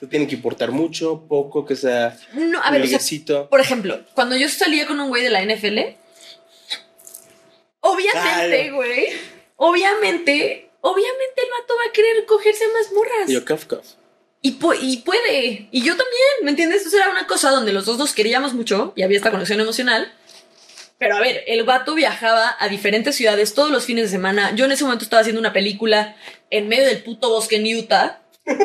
¿Te 0.00 0.06
tiene 0.06 0.28
que 0.28 0.36
importar 0.36 0.70
mucho, 0.70 1.24
poco, 1.28 1.64
que 1.66 1.74
sea 1.74 2.16
No, 2.34 2.62
a 2.62 2.70
ver, 2.70 2.82
o 2.82 2.86
sea, 2.86 3.48
por 3.48 3.60
ejemplo, 3.60 4.00
cuando 4.14 4.36
yo 4.36 4.48
salía 4.48 4.86
con 4.86 5.00
un 5.00 5.08
güey 5.08 5.24
de 5.24 5.30
la 5.30 5.42
NFL, 5.42 5.96
obviamente, 7.80 8.70
güey, 8.70 9.06
obviamente, 9.56 10.70
obviamente 10.80 11.42
el 11.42 11.50
vato 11.60 11.74
va 11.76 11.88
a 11.88 11.92
querer 11.92 12.24
cogerse 12.26 12.64
más 12.68 12.92
morras. 12.92 13.28
Y 13.28 13.32
yo, 13.34 13.44
cuff, 13.44 13.64
cuff. 13.66 13.86
Y, 14.40 14.58
pu- 14.60 14.78
y 14.80 14.98
puede. 14.98 15.68
Y 15.72 15.82
yo 15.82 15.96
también, 15.96 16.44
¿me 16.44 16.50
entiendes? 16.50 16.86
Eso 16.86 16.96
era 16.96 17.10
una 17.10 17.26
cosa 17.26 17.50
donde 17.50 17.72
los 17.72 17.84
dos 17.86 17.98
nos 17.98 18.12
queríamos 18.14 18.54
mucho 18.54 18.92
y 18.94 19.02
había 19.02 19.16
esta 19.16 19.32
conexión 19.32 19.58
emocional. 19.60 20.12
Pero 20.98 21.16
a 21.16 21.20
ver, 21.20 21.44
el 21.46 21.62
vato 21.64 21.94
viajaba 21.94 22.56
a 22.58 22.68
diferentes 22.68 23.14
ciudades 23.14 23.54
todos 23.54 23.70
los 23.70 23.84
fines 23.84 24.04
de 24.04 24.10
semana. 24.10 24.52
Yo 24.56 24.64
en 24.64 24.72
ese 24.72 24.84
momento 24.84 25.04
estaba 25.04 25.20
haciendo 25.20 25.40
una 25.40 25.52
película 25.52 26.16
en 26.50 26.66
medio 26.68 26.86
del 26.86 27.02
puto 27.02 27.28
bosque 27.30 27.56
en 27.56 27.76
Utah. 27.78 28.20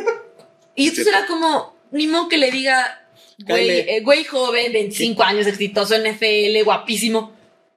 Y 0.76 0.88
entonces 0.88 1.06
era 1.14 1.28
como, 1.28 1.76
ni 1.92 2.08
modo 2.08 2.28
que 2.28 2.40
le 2.40 2.50
diga, 2.50 3.06
güey, 3.38 3.70
eh, 3.70 4.02
güey 4.02 4.24
joven, 4.24 4.74
25 4.74 5.22
años, 5.22 5.46
exitoso, 5.46 5.96
NFL, 5.96 6.64
guapísimo. 6.64 7.32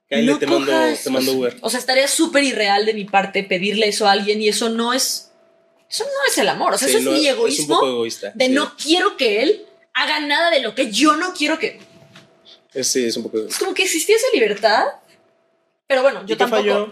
Cáele, 0.09 0.31
No 0.31 0.39
te, 0.39 0.47
mando, 0.47 0.71
cojas. 0.71 1.03
te 1.03 1.09
mando 1.11 1.33
Uber. 1.33 1.57
O 1.61 1.69
sea, 1.69 1.79
estaría 1.79 2.07
súper 2.07 2.43
irreal 2.43 2.87
de 2.87 2.95
mi 2.95 3.05
parte 3.05 3.43
pedirle 3.43 3.87
eso 3.89 4.07
a 4.07 4.13
alguien 4.13 4.41
y 4.41 4.47
eso 4.49 4.69
no 4.69 4.93
es. 4.93 5.31
Eso 5.89 6.05
no 6.05 6.31
es 6.31 6.37
el 6.39 6.49
amor. 6.49 6.73
O 6.73 6.77
sea, 6.79 6.87
Sí, 6.87 6.95
eso 6.95 7.07
es 7.11 7.15
mi 7.15 7.21
un 7.21 7.27
egoísmo 7.27 7.75
poco 7.75 7.87
egoísta. 7.87 8.31
de 8.33 8.47
sí. 8.47 8.51
no 8.51 8.75
quiero 8.75 9.15
que 9.15 9.43
él 9.43 9.65
haga 9.93 10.19
nada 10.21 10.49
de 10.49 10.61
lo 10.61 10.73
que 10.73 10.91
yo 10.91 11.15
no 11.17 11.33
quiero 11.33 11.59
que. 11.59 11.79
Es, 12.73 12.87
sí, 12.87 13.05
es 13.05 13.17
un 13.17 13.23
poco 13.23 13.39
Es 13.39 13.57
como 13.57 13.73
que 13.73 13.83
existía 13.83 14.15
esa 14.15 14.27
libertad. 14.33 14.85
Pero 15.87 16.01
bueno, 16.01 16.21
¿Y 16.25 16.29
yo 16.29 16.37
tampoco. 16.37 16.61
falló? 16.61 16.87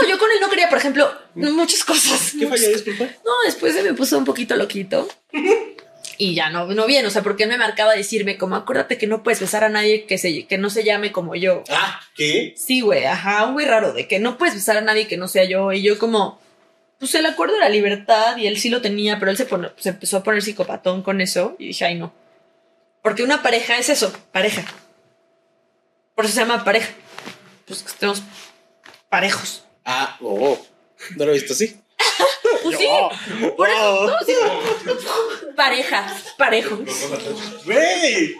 No, 0.00 0.08
yo 0.08 0.18
con 0.18 0.30
él 0.30 0.36
no 0.40 0.48
quería, 0.50 0.68
por 0.68 0.78
ejemplo, 0.78 1.10
muchas 1.34 1.82
cosas. 1.84 2.32
¿Qué 2.38 2.46
muchas 2.46 2.60
falló, 2.60 2.72
disculpa? 2.72 3.04
no, 3.24 3.32
después 3.46 3.74
se 3.74 3.82
me 3.82 3.94
puso 3.94 4.16
un 4.18 4.24
poquito 4.24 4.56
loquito. 4.56 5.08
Y 6.20 6.34
ya 6.34 6.50
no, 6.50 6.66
no 6.66 6.86
bien, 6.86 7.06
o 7.06 7.10
sea, 7.10 7.22
porque 7.22 7.44
él 7.44 7.48
me 7.48 7.58
marcaba 7.58 7.94
decirme 7.94 8.38
como, 8.38 8.56
acuérdate 8.56 8.98
que 8.98 9.06
no 9.06 9.22
puedes 9.22 9.38
besar 9.38 9.62
a 9.62 9.68
nadie 9.68 10.04
que, 10.04 10.18
se, 10.18 10.48
que 10.48 10.58
no 10.58 10.68
se 10.68 10.82
llame 10.82 11.12
como 11.12 11.36
yo. 11.36 11.62
Ah, 11.70 12.00
¿qué? 12.16 12.54
Sí, 12.56 12.80
güey, 12.80 13.04
ajá, 13.04 13.46
un 13.46 13.52
güey 13.52 13.66
raro, 13.66 13.92
de 13.92 14.08
que 14.08 14.18
no 14.18 14.36
puedes 14.36 14.56
besar 14.56 14.76
a 14.76 14.80
nadie 14.80 15.06
que 15.06 15.16
no 15.16 15.28
sea 15.28 15.44
yo. 15.44 15.72
Y 15.72 15.80
yo 15.80 15.96
como, 15.96 16.40
pues 16.98 17.14
el 17.14 17.24
acuerdo 17.24 17.54
era 17.54 17.68
libertad 17.68 18.36
y 18.36 18.48
él 18.48 18.58
sí 18.58 18.68
lo 18.68 18.82
tenía, 18.82 19.20
pero 19.20 19.30
él 19.30 19.36
se, 19.36 19.44
pone- 19.46 19.70
se 19.76 19.90
empezó 19.90 20.16
a 20.16 20.22
poner 20.24 20.42
psicopatón 20.42 21.04
con 21.04 21.20
eso 21.20 21.54
y 21.56 21.68
dije, 21.68 21.84
ay 21.84 21.94
no. 21.94 22.12
Porque 23.00 23.22
una 23.22 23.40
pareja 23.40 23.78
es 23.78 23.88
eso, 23.88 24.12
pareja. 24.32 24.64
Por 26.18 26.24
eso 26.24 26.34
se 26.34 26.40
llama 26.40 26.64
pareja. 26.64 26.92
Pues 27.64 27.80
que 27.80 27.90
estemos 27.90 28.24
parejos. 29.08 29.62
Ah, 29.84 30.18
oh. 30.20 30.58
¿No 31.14 31.24
lo 31.24 31.30
he 31.30 31.34
visto 31.34 31.52
así? 31.52 31.76
Pues 32.64 32.76
sí, 32.76 32.88
por 33.56 33.68
eso 33.68 33.78
todos 33.78 34.26
sí. 34.26 34.34
Pareja, 35.54 36.12
parejo. 36.36 36.76
¡Güey! 37.64 38.34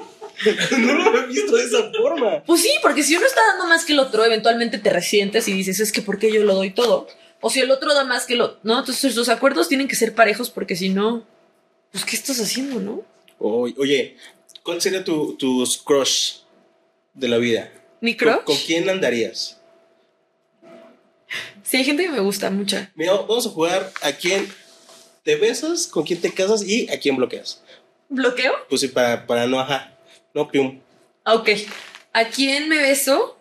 No 0.77 0.93
lo 0.93 1.23
he 1.23 1.27
visto 1.29 1.55
de 1.55 1.63
esa 1.63 1.93
forma. 1.97 2.43
Pues 2.45 2.63
sí, 2.63 2.71
porque 2.83 3.05
si 3.05 3.17
uno 3.17 3.27
está 3.27 3.41
dando 3.47 3.67
más 3.67 3.85
que 3.85 3.93
el 3.93 4.01
otro, 4.01 4.25
eventualmente 4.25 4.79
te 4.79 4.91
resientes 4.91 5.47
y 5.47 5.53
dices, 5.53 5.79
es 5.79 5.93
que 5.93 6.03
¿por 6.03 6.19
qué 6.19 6.33
yo 6.33 6.43
lo 6.43 6.57
doy 6.57 6.71
todo? 6.71 7.07
O 7.41 7.49
si 7.49 7.61
el 7.61 7.71
otro 7.71 7.95
da 7.95 8.03
más 8.03 8.27
que 8.27 8.35
lo... 8.35 8.59
No, 8.65 8.81
entonces 8.81 9.15
los 9.15 9.29
acuerdos 9.29 9.69
tienen 9.69 9.87
que 9.87 9.95
ser 9.95 10.17
parejos 10.17 10.51
porque 10.51 10.75
si 10.75 10.89
no, 10.89 11.25
pues 11.93 12.05
¿qué 12.05 12.17
estás 12.17 12.41
haciendo, 12.41 12.81
no? 12.81 13.05
Oye, 13.39 13.75
oye, 13.79 14.17
¿cuál 14.65 14.83
sería 14.83 15.05
tu, 15.05 15.37
tus 15.37 15.79
crush 15.79 16.39
de 17.19 17.29
la 17.29 17.39
vida? 17.39 17.71
Mi 18.01 18.17
¿Con, 18.17 18.29
crush. 18.29 18.45
con 18.45 18.57
quién 18.57 18.89
andarías? 18.89 19.61
Sí, 21.63 21.77
hay 21.77 21.85
gente 21.85 22.05
que 22.05 22.11
me 22.11 22.21
gusta 22.21 22.51
mucha. 22.51 22.91
Mira, 22.95 23.13
vamos 23.13 23.47
a 23.47 23.51
jugar 23.51 23.93
a 24.03 24.13
quién 24.13 24.49
te 25.25 25.37
besas, 25.37 25.87
con 25.87 26.05
quién 26.05 26.21
te 26.21 26.33
casas 26.33 26.63
y 26.63 26.89
a 26.91 26.99
quién 26.99 27.17
bloqueas. 27.17 27.63
¿Bloqueo? 28.09 28.53
Pues 28.69 28.81
sí, 28.81 28.89
para, 28.89 29.27
para 29.27 29.47
no, 29.47 29.61
ajá. 29.61 29.93
No, 30.33 30.49
pium. 30.51 30.81
Ah, 31.25 31.35
Ok. 31.35 31.51
¿A 32.15 32.25
quién 32.25 32.69
me 32.69 32.79
beso? 32.79 33.39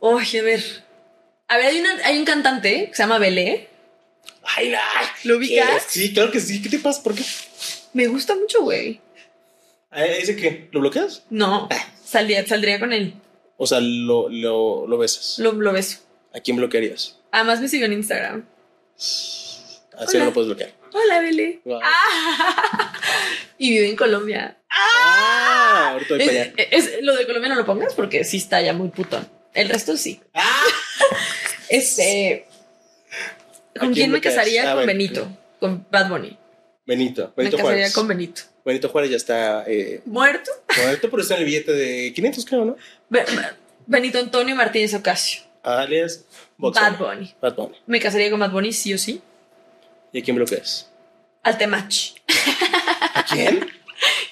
Oye, 0.00 0.40
a 0.40 0.42
ver. 0.42 0.84
A 1.48 1.56
ver, 1.56 1.66
hay, 1.66 1.80
una, 1.80 1.94
hay 2.04 2.18
un 2.18 2.24
cantante 2.24 2.88
que 2.90 2.94
se 2.94 3.02
llama 3.02 3.18
Belé. 3.18 3.68
Ay, 4.42 4.68
no. 4.70 4.78
¿Lo 5.24 5.38
ubicas? 5.38 5.84
Sí, 5.88 6.12
claro 6.12 6.30
que 6.30 6.40
sí. 6.40 6.60
¿Qué 6.60 6.68
te 6.68 6.78
pasa? 6.78 7.02
¿Por 7.02 7.14
qué? 7.14 7.22
Me 7.94 8.06
gusta 8.06 8.34
mucho, 8.34 8.62
güey. 8.62 9.00
Ah, 9.94 10.04
¿Ese 10.06 10.34
qué? 10.36 10.68
¿Lo 10.72 10.80
bloqueas? 10.80 11.22
No, 11.30 11.68
saldría, 12.04 12.44
saldría 12.46 12.78
con 12.80 12.92
él. 12.92 13.14
O 13.56 13.66
sea, 13.66 13.78
lo, 13.80 14.28
lo, 14.28 14.86
lo 14.88 14.98
besas. 14.98 15.38
Lo, 15.38 15.52
lo 15.52 15.72
beso. 15.72 15.98
¿A 16.34 16.40
quién 16.40 16.56
bloquearías? 16.56 17.20
Además 17.30 17.60
me 17.60 17.68
siguió 17.68 17.86
en 17.86 17.92
Instagram. 17.92 18.44
Así 18.96 20.18
no 20.18 20.24
lo 20.26 20.32
puedes 20.32 20.48
bloquear. 20.48 20.72
Hola, 20.92 21.20
Belé. 21.20 21.60
Wow. 21.64 21.80
Y 23.56 23.70
vive 23.70 23.88
en 23.88 23.96
Colombia. 23.96 24.58
Ah, 24.68 25.90
ahorita 25.92 26.14
voy 26.16 26.26
para 26.26 26.40
allá. 26.42 26.52
Es, 26.56 26.86
es- 26.88 27.02
lo 27.02 27.14
de 27.14 27.24
Colombia 27.24 27.48
no 27.50 27.54
lo 27.54 27.64
pongas 27.64 27.94
porque 27.94 28.24
sí 28.24 28.38
está 28.38 28.60
ya 28.60 28.72
muy 28.72 28.88
putón. 28.88 29.26
El 29.54 29.68
resto 29.68 29.96
sí. 29.96 30.20
Ah, 30.34 30.64
Este. 31.68 32.46
¿A 33.76 33.78
¿Con 33.80 33.92
quién 33.92 33.94
quién 33.94 34.10
me 34.10 34.18
me 34.18 34.20
casaría? 34.20 34.72
Ah, 34.72 34.74
con. 34.74 34.86
Benito. 34.86 35.28
Con 35.60 35.86
Bad 35.90 36.08
Bunny. 36.08 36.36
Benito. 36.84 37.32
Me 37.36 37.44
Benito 37.44 37.56
casaría 37.58 37.76
Juárez. 37.84 37.94
con 37.94 38.08
Benito. 38.08 38.42
Benito 38.64 38.88
Juárez 38.88 39.10
ya 39.10 39.16
está 39.16 39.64
eh, 39.66 40.00
¿Muerto? 40.06 40.50
muerto, 40.82 41.10
pero 41.10 41.22
está 41.22 41.34
en 41.34 41.40
el 41.40 41.46
billete 41.46 41.72
de 41.72 42.12
500, 42.14 42.44
creo, 42.46 42.64
¿no? 42.64 42.76
Be- 43.10 43.24
Benito 43.86 44.18
Antonio 44.18 44.56
Martínez 44.56 44.94
Ocasio. 44.94 45.42
Alias 45.62 46.24
Box 46.56 46.80
Bad 46.80 46.98
Bunny. 46.98 47.34
Bad 47.40 47.54
Bunny. 47.54 47.76
Me 47.86 48.00
casaría 48.00 48.30
con 48.30 48.40
Bad 48.40 48.50
Bunny, 48.52 48.72
sí 48.72 48.94
o 48.94 48.98
sí. 48.98 49.20
¿Y 50.12 50.20
a 50.20 50.22
quién 50.22 50.36
bloqueas? 50.36 50.90
Al 51.42 51.58
Temach. 51.58 52.14
¿A 53.14 53.24
quién? 53.24 53.66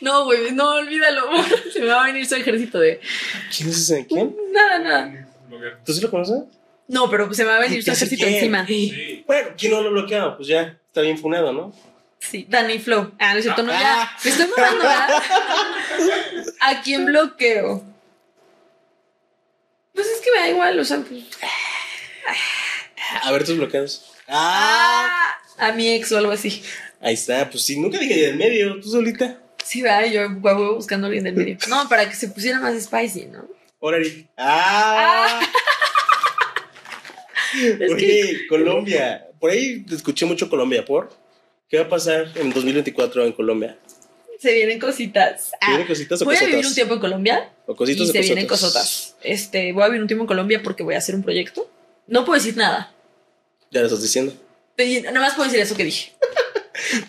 No, 0.00 0.24
güey, 0.24 0.50
no, 0.52 0.74
olvídalo. 0.74 1.22
Se 1.72 1.78
me 1.80 1.86
va 1.86 2.02
a 2.02 2.06
venir 2.08 2.26
su 2.26 2.34
ejército 2.34 2.78
de. 2.80 3.00
¿Quién 3.56 3.68
es 3.70 3.78
ese? 3.78 4.04
¿Quién? 4.06 4.34
Nada, 4.52 4.78
nada. 4.80 5.28
¿Tú 5.84 5.92
sí 5.92 6.00
lo 6.00 6.10
conoces? 6.10 6.42
No, 6.88 7.08
pero 7.08 7.32
se 7.32 7.44
me 7.44 7.50
va 7.50 7.56
a 7.56 7.60
venir 7.60 7.82
su 7.82 7.90
ejército 7.92 8.24
quién. 8.26 8.34
encima. 8.34 8.66
Bueno, 9.26 9.50
¿quién 9.56 9.72
no 9.72 9.80
lo 9.80 9.88
ha 9.88 9.92
bloqueado? 9.92 10.36
Pues 10.36 10.48
ya, 10.48 10.76
está 10.88 11.00
bien 11.02 11.16
funado, 11.16 11.52
¿no? 11.52 11.72
Sí, 12.30 12.46
Danny 12.48 12.78
Flow. 12.78 13.12
Ah, 13.18 13.32
no 13.32 13.38
es 13.38 13.44
cierto, 13.44 13.62
no, 13.64 13.72
Ah. 13.72 13.80
ya. 13.80 14.16
Me 14.24 14.30
estoy 14.30 14.46
mamando, 14.56 14.82
¿verdad? 14.84 15.22
¿A 16.60 16.80
quién 16.82 17.04
bloqueo? 17.06 17.84
Pues 19.92 20.06
es 20.06 20.20
que 20.20 20.30
me 20.30 20.38
da 20.38 20.48
igual, 20.48 20.78
o 20.78 20.84
sea, 20.84 20.98
pues. 21.00 21.24
A 23.22 23.32
ver 23.32 23.44
tus 23.44 23.56
bloqueados. 23.58 24.12
Ah, 24.28 25.34
Ah, 25.58 25.68
a 25.68 25.72
mi 25.72 25.90
ex 25.90 26.12
o 26.12 26.18
algo 26.18 26.32
así. 26.32 26.62
ahí 27.00 27.14
está. 27.14 27.50
Pues 27.50 27.64
sí, 27.64 27.78
nunca 27.78 27.98
dije 27.98 28.14
del 28.28 28.36
medio, 28.36 28.80
tú 28.80 28.88
solita. 28.88 29.38
Sí, 29.64 29.82
va, 29.82 30.06
yo 30.06 30.22
huevo 30.40 30.76
buscando 30.76 31.06
a 31.06 31.08
alguien 31.08 31.24
del 31.24 31.34
medio. 31.34 31.58
No, 31.68 31.88
para 31.88 32.08
que 32.08 32.14
se 32.14 32.28
pusiera 32.28 32.58
más 32.60 32.80
spicy, 32.82 33.26
¿no? 33.26 33.46
Órale. 33.80 34.28
Ah. 34.36 35.40
Oye, 37.90 38.46
Colombia. 38.48 39.26
Por 39.38 39.50
ahí 39.50 39.84
escuché 39.90 40.24
mucho 40.24 40.48
Colombia. 40.48 40.84
¿Por? 40.84 41.12
¿Qué 41.72 41.78
va 41.78 41.84
a 41.84 41.88
pasar 41.88 42.30
en 42.34 42.52
2024 42.52 43.24
en 43.24 43.32
Colombia? 43.32 43.78
Se 44.38 44.52
vienen 44.52 44.78
cositas. 44.78 45.52
Ah, 45.58 45.68
¿Vienen 45.68 45.86
cositas 45.86 46.20
o 46.20 46.26
voy 46.26 46.36
a 46.36 46.44
vivir 46.44 46.66
un 46.66 46.74
tiempo 46.74 46.92
en 46.92 47.00
Colombia 47.00 47.50
¿O 47.64 47.74
cositas 47.74 48.08
y 48.08 48.10
o 48.10 48.12
se 48.12 48.20
vienen 48.20 48.46
cosotas? 48.46 49.16
Este, 49.22 49.72
voy 49.72 49.82
a 49.82 49.86
vivir 49.86 50.02
un 50.02 50.06
tiempo 50.06 50.24
en 50.24 50.28
Colombia 50.28 50.60
porque 50.62 50.82
voy 50.82 50.96
a 50.96 50.98
hacer 50.98 51.14
un 51.14 51.22
proyecto. 51.22 51.70
No 52.08 52.26
puedo 52.26 52.38
decir 52.38 52.58
nada. 52.58 52.92
Ya 53.70 53.80
lo 53.80 53.86
estás 53.86 54.02
diciendo. 54.02 54.34
Pero 54.76 55.04
Nada 55.12 55.20
más 55.20 55.32
puedo 55.34 55.48
decir 55.48 55.62
eso 55.62 55.74
que 55.74 55.84
dije. 55.84 56.12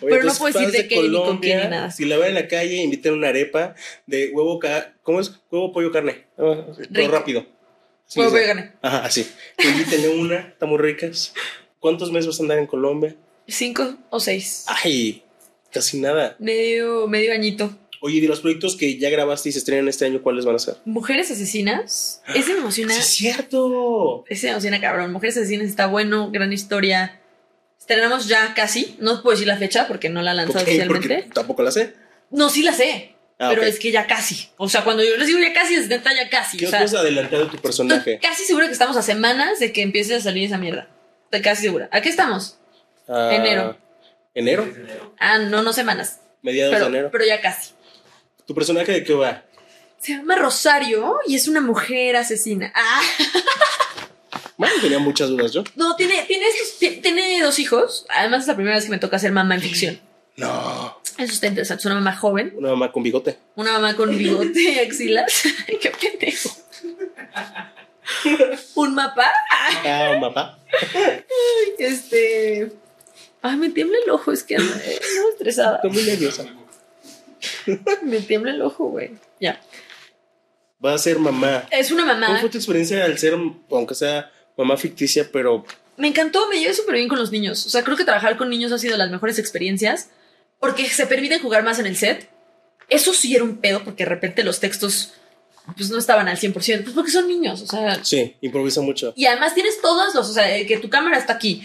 Pero 0.00 0.24
no 0.24 0.32
puedo 0.32 0.58
fans 0.58 0.72
de 0.72 0.88
qué, 0.88 0.96
ni 0.96 1.02
con 1.12 1.12
Colombia, 1.24 1.58
qué, 1.58 1.64
ni 1.64 1.70
nada. 1.70 1.90
Si 1.90 2.06
la 2.06 2.16
ven 2.16 2.28
en 2.28 2.34
la 2.36 2.48
calle, 2.48 2.76
inviten 2.76 3.12
una 3.12 3.28
arepa 3.28 3.74
de 4.06 4.30
huevo, 4.30 4.58
ca- 4.58 4.94
¿cómo 5.02 5.20
es? 5.20 5.30
Huevo, 5.50 5.74
pollo, 5.74 5.92
carne. 5.92 6.24
Ah, 6.38 6.64
Pero 6.74 6.88
Rico. 7.02 7.08
rápido. 7.12 7.46
Huevo, 8.16 8.30
pollo, 8.30 8.46
carne. 8.46 8.72
Ajá, 8.80 9.04
así. 9.04 9.30
Invítenle 9.62 10.08
una, 10.08 10.38
están 10.38 10.70
muy 10.70 10.78
ricas. 10.78 11.34
¿Cuántos 11.80 12.10
meses 12.10 12.28
vas 12.28 12.40
a 12.40 12.44
andar 12.44 12.58
en 12.58 12.66
Colombia? 12.66 13.14
Cinco 13.46 13.96
o 14.10 14.20
seis. 14.20 14.64
Ay, 14.68 15.22
casi 15.72 16.00
nada. 16.00 16.36
Medio, 16.38 17.06
medio 17.06 17.32
añito. 17.32 17.76
Oye, 18.00 18.20
de 18.20 18.28
los 18.28 18.40
proyectos 18.40 18.76
que 18.76 18.98
ya 18.98 19.08
grabaste 19.08 19.48
y 19.48 19.52
se 19.52 19.58
estrenan 19.58 19.88
este 19.88 20.04
año, 20.04 20.22
¿cuáles 20.22 20.44
van 20.44 20.56
a 20.56 20.58
ser? 20.58 20.76
Mujeres 20.84 21.30
asesinas. 21.30 22.22
Ese 22.34 22.52
me 22.52 22.58
emociona. 22.58 22.92
Sí, 22.94 23.00
es 23.00 23.06
cierto. 23.06 24.24
Ese 24.28 24.46
me 24.46 24.52
emociona, 24.52 24.80
cabrón. 24.80 25.10
Mujeres 25.12 25.36
asesinas 25.38 25.68
está 25.68 25.86
bueno, 25.86 26.30
gran 26.30 26.52
historia. 26.52 27.20
Estrenamos 27.78 28.28
ya 28.28 28.52
casi. 28.54 28.96
No 28.98 29.22
puedo 29.22 29.34
decir 29.34 29.46
la 29.46 29.56
fecha 29.56 29.88
porque 29.88 30.08
no 30.10 30.20
la 30.22 30.34
lanzado 30.34 30.64
oficialmente. 30.64 31.28
tampoco 31.32 31.62
la 31.62 31.70
sé. 31.70 31.94
No, 32.30 32.50
sí 32.50 32.62
la 32.62 32.72
sé. 32.74 33.14
Ah, 33.38 33.48
pero 33.50 33.62
es 33.62 33.78
que 33.78 33.90
ya 33.90 34.06
casi. 34.06 34.48
O 34.58 34.68
sea, 34.68 34.84
cuando 34.84 35.02
yo 35.02 35.16
les 35.16 35.26
digo 35.26 35.38
ya 35.38 35.52
casi, 35.52 35.74
es 35.74 35.88
neta 35.88 36.10
ya 36.14 36.28
casi. 36.30 36.56
¿Qué 36.56 36.66
O 36.66 36.70
sea, 36.70 36.80
puedes 36.80 36.94
adelantar 36.94 37.40
de 37.40 37.46
tu 37.46 37.56
personaje? 37.56 38.18
casi 38.22 38.44
segura 38.44 38.66
que 38.66 38.72
estamos 38.72 38.96
a 38.96 39.02
semanas 39.02 39.58
de 39.58 39.72
que 39.72 39.82
empiece 39.82 40.14
a 40.14 40.20
salir 40.20 40.44
esa 40.44 40.58
mierda. 40.58 40.88
Estoy 41.24 41.40
casi 41.42 41.62
segura. 41.62 41.88
¿A 41.90 42.00
qué 42.00 42.10
estamos? 42.10 42.58
Ah, 43.08 43.30
enero. 43.34 43.76
¿Enero? 44.34 44.66
Ah, 45.18 45.38
no, 45.38 45.62
no 45.62 45.72
semanas. 45.72 46.20
Mediados 46.42 46.74
Pero, 46.74 46.84
de 46.86 46.90
enero. 46.90 47.08
pero 47.12 47.24
ya 47.24 47.40
casi. 47.40 47.70
¿Tu 48.46 48.54
personaje 48.54 48.92
de 48.92 49.04
qué 49.04 49.14
va? 49.14 49.42
Se 49.98 50.12
llama 50.12 50.36
Rosario 50.36 51.18
y 51.26 51.36
es 51.36 51.48
una 51.48 51.60
mujer 51.60 52.16
asesina. 52.16 52.72
Ah, 52.74 53.00
Bueno, 54.56 54.74
tenía 54.80 55.00
muchas 55.00 55.28
dudas 55.30 55.52
yo. 55.52 55.64
no, 55.74 55.96
tiene, 55.96 56.22
tiene, 56.26 56.44
estos- 56.46 57.00
tiene 57.02 57.42
dos 57.42 57.58
hijos. 57.58 58.06
Además, 58.08 58.42
es 58.42 58.46
la 58.46 58.54
primera 58.54 58.76
vez 58.76 58.84
que 58.84 58.90
me 58.90 58.98
toca 58.98 59.18
ser 59.18 59.32
mamá 59.32 59.56
en 59.56 59.60
ficción. 59.60 60.00
No, 60.36 60.96
Eso 61.18 61.32
está 61.32 61.48
interesante. 61.48 61.80
Es 61.80 61.86
una 61.86 61.96
mamá 61.96 62.14
joven, 62.14 62.52
una 62.56 62.68
mamá 62.70 62.92
con 62.92 63.02
bigote. 63.02 63.36
una 63.56 63.72
mamá 63.72 63.96
con 63.96 64.16
bigote 64.16 64.60
y 64.60 64.78
axilas. 64.78 65.42
¡Qué 65.80 65.90
pendejo! 65.90 66.50
Un 68.76 68.94
mapa. 68.94 69.26
Ah, 69.84 70.12
un 70.14 70.20
papá. 70.20 70.58
Este. 71.78 72.70
Ay, 73.46 73.56
me 73.58 73.68
tiembla 73.68 73.98
el 74.02 74.10
ojo, 74.10 74.32
es 74.32 74.42
que 74.42 74.56
ando 74.56 74.72
ando 74.72 75.28
estresada. 75.32 75.76
Estoy 75.76 75.90
muy 75.90 76.02
nerviosa. 76.02 76.46
Me 78.02 78.20
tiembla 78.20 78.52
el 78.52 78.62
ojo, 78.62 78.86
güey. 78.86 79.10
Ya. 79.38 79.60
Va 80.82 80.94
a 80.94 80.98
ser 80.98 81.18
mamá. 81.18 81.66
Es 81.70 81.90
una 81.90 82.04
¿Cómo 82.06 82.14
mamá. 82.20 82.40
fue 82.40 82.48
tu 82.48 82.56
experiencia 82.56 83.04
al 83.04 83.18
ser, 83.18 83.34
aunque 83.70 83.94
sea 83.94 84.32
mamá 84.56 84.78
ficticia, 84.78 85.28
pero 85.30 85.62
Me 85.98 86.08
encantó, 86.08 86.48
me 86.48 86.58
llevé 86.58 86.72
súper 86.72 86.94
bien 86.94 87.06
con 87.08 87.18
los 87.18 87.32
niños. 87.32 87.66
O 87.66 87.68
sea, 87.68 87.84
creo 87.84 87.98
que 87.98 88.04
trabajar 88.06 88.38
con 88.38 88.48
niños 88.48 88.72
ha 88.72 88.78
sido 88.78 88.92
de 88.92 88.98
las 88.98 89.10
mejores 89.10 89.38
experiencias 89.38 90.08
porque 90.58 90.88
se 90.88 91.06
permiten 91.06 91.42
jugar 91.42 91.64
más 91.64 91.78
en 91.78 91.84
el 91.84 91.98
set. 91.98 92.30
Eso 92.88 93.12
sí 93.12 93.34
era 93.34 93.44
un 93.44 93.58
pedo 93.58 93.84
porque 93.84 94.04
de 94.04 94.08
repente 94.08 94.42
los 94.42 94.58
textos 94.58 95.12
pues 95.76 95.90
no 95.90 95.98
estaban 95.98 96.28
al 96.28 96.38
100%, 96.38 96.54
pues 96.54 96.94
porque 96.94 97.10
son 97.10 97.28
niños, 97.28 97.60
o 97.62 97.66
sea, 97.66 98.02
sí, 98.04 98.36
improvisa 98.42 98.82
mucho. 98.82 99.14
y 99.16 99.24
además 99.24 99.54
tienes 99.54 99.80
todos 99.80 100.14
los, 100.14 100.28
o 100.28 100.32
sea, 100.34 100.44
que 100.66 100.76
tu 100.78 100.90
cámara 100.90 101.16
está 101.16 101.32
aquí 101.32 101.62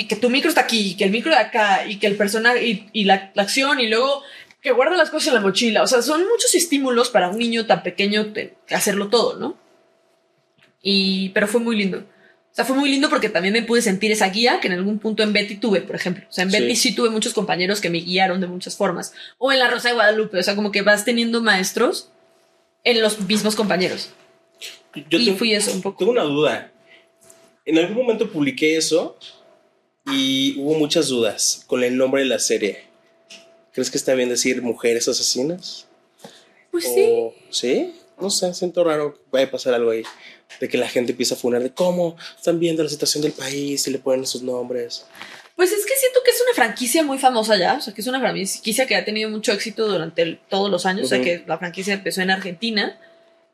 y 0.00 0.04
que 0.06 0.16
tu 0.16 0.30
micro 0.30 0.48
está 0.48 0.62
aquí 0.62 0.92
y 0.92 0.94
que 0.96 1.04
el 1.04 1.10
micro 1.10 1.30
de 1.30 1.36
acá 1.38 1.86
y 1.86 1.98
que 1.98 2.06
el 2.06 2.16
personaje 2.16 2.66
y, 2.66 2.88
y 2.94 3.04
la, 3.04 3.30
la 3.34 3.42
acción 3.42 3.80
y 3.80 3.88
luego 3.88 4.22
que 4.62 4.72
guarda 4.72 4.96
las 4.96 5.10
cosas 5.10 5.28
en 5.28 5.34
la 5.34 5.40
mochila, 5.40 5.82
o 5.82 5.86
sea, 5.86 6.00
son 6.00 6.22
muchos 6.26 6.54
estímulos 6.54 7.10
para 7.10 7.28
un 7.28 7.36
niño 7.38 7.66
tan 7.66 7.82
pequeño 7.82 8.24
de 8.24 8.54
hacerlo 8.70 9.08
todo, 9.08 9.36
¿no? 9.36 9.58
Y 10.82 11.28
pero 11.30 11.46
fue 11.46 11.60
muy 11.60 11.76
lindo. 11.76 11.98
O 11.98 12.54
sea, 12.54 12.64
fue 12.64 12.76
muy 12.76 12.90
lindo 12.90 13.10
porque 13.10 13.28
también 13.28 13.52
me 13.52 13.62
pude 13.62 13.82
sentir 13.82 14.10
esa 14.10 14.28
guía 14.30 14.58
que 14.58 14.68
en 14.68 14.72
algún 14.74 14.98
punto 14.98 15.22
en 15.22 15.34
Betty 15.34 15.56
tuve, 15.56 15.82
por 15.82 15.94
ejemplo. 15.96 16.24
O 16.28 16.32
sea, 16.32 16.44
en 16.44 16.50
Sí. 16.50 16.58
Betty 16.58 16.76
sí 16.76 16.94
tuve 16.94 17.10
muchos 17.10 17.34
compañeros 17.34 17.80
que 17.82 17.90
me 17.90 17.98
guiaron 17.98 18.40
de 18.40 18.46
muchas 18.46 18.76
formas. 18.76 19.12
O 19.36 19.52
en 19.52 19.58
La 19.58 19.68
Rosa 19.70 19.88
de 19.88 19.94
Guadalupe, 19.94 20.38
o 20.38 20.42
sea, 20.42 20.56
como 20.56 20.72
que 20.72 20.82
vas 20.82 21.04
teniendo 21.04 21.42
maestros 21.42 22.10
en 22.84 23.02
los 23.02 23.20
mismos 23.20 23.54
compañeros. 23.54 24.10
Yo 24.94 25.18
y 25.18 25.26
tengo, 25.26 25.38
fui 25.38 25.54
eso 25.54 25.72
un 25.72 25.82
poco. 25.82 25.98
tengo 25.98 26.12
una 26.12 26.24
duda. 26.24 26.72
En 27.66 27.78
algún 27.78 27.98
momento 27.98 28.30
publiqué 28.30 28.76
eso 28.76 29.16
y 30.06 30.58
hubo 30.58 30.74
muchas 30.74 31.08
dudas 31.08 31.64
con 31.66 31.84
el 31.84 31.96
nombre 31.96 32.22
de 32.22 32.28
la 32.28 32.38
serie. 32.38 32.84
¿Crees 33.72 33.90
que 33.90 33.98
está 33.98 34.14
bien 34.14 34.28
decir 34.28 34.62
mujeres 34.62 35.06
asesinas? 35.08 35.86
Pues 36.70 36.84
sí. 36.84 37.06
O- 37.08 37.34
¿Sí? 37.50 37.94
No 38.20 38.28
sé, 38.30 38.52
siento 38.54 38.84
raro 38.84 39.14
que 39.14 39.20
vaya 39.30 39.46
a 39.46 39.50
pasar 39.50 39.74
algo 39.74 39.90
ahí. 39.90 40.02
De 40.60 40.68
que 40.68 40.76
la 40.76 40.88
gente 40.88 41.12
empieza 41.12 41.34
a 41.34 41.38
funar 41.38 41.62
de 41.62 41.72
cómo 41.72 42.16
están 42.36 42.58
viendo 42.58 42.82
la 42.82 42.88
situación 42.88 43.22
del 43.22 43.32
país 43.32 43.86
y 43.86 43.90
le 43.90 43.98
ponen 43.98 44.26
sus 44.26 44.42
nombres. 44.42 45.06
Pues 45.56 45.72
es 45.72 45.84
que 45.86 45.94
siento 45.94 46.20
que 46.24 46.30
es 46.32 46.40
una 46.42 46.54
franquicia 46.54 47.02
muy 47.02 47.18
famosa 47.18 47.56
ya, 47.56 47.74
o 47.74 47.80
sea, 47.80 47.94
que 47.94 48.00
es 48.00 48.06
una 48.06 48.18
franquicia 48.20 48.86
que 48.86 48.96
ha 48.96 49.04
tenido 49.04 49.30
mucho 49.30 49.52
éxito 49.52 49.86
durante 49.88 50.22
el- 50.22 50.38
todos 50.48 50.70
los 50.70 50.86
años, 50.86 51.06
o 51.06 51.08
sea, 51.08 51.20
que 51.22 51.44
la 51.46 51.58
franquicia 51.58 51.94
empezó 51.94 52.20
en 52.22 52.30
Argentina, 52.30 52.98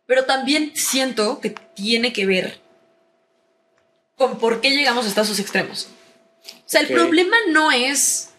pero 0.06 0.24
también 0.24 0.72
siento 0.74 1.40
que 1.40 1.50
tiene 1.74 2.12
que 2.12 2.26
ver 2.26 2.58
con 4.16 4.38
por 4.38 4.60
qué 4.60 4.70
llegamos 4.70 5.06
hasta 5.06 5.22
esos 5.22 5.38
extremos. 5.38 5.88
O 6.66 6.68
sea, 6.68 6.80
el 6.80 6.88
problema 6.88 7.36
no 7.48 7.70
es 7.70 8.30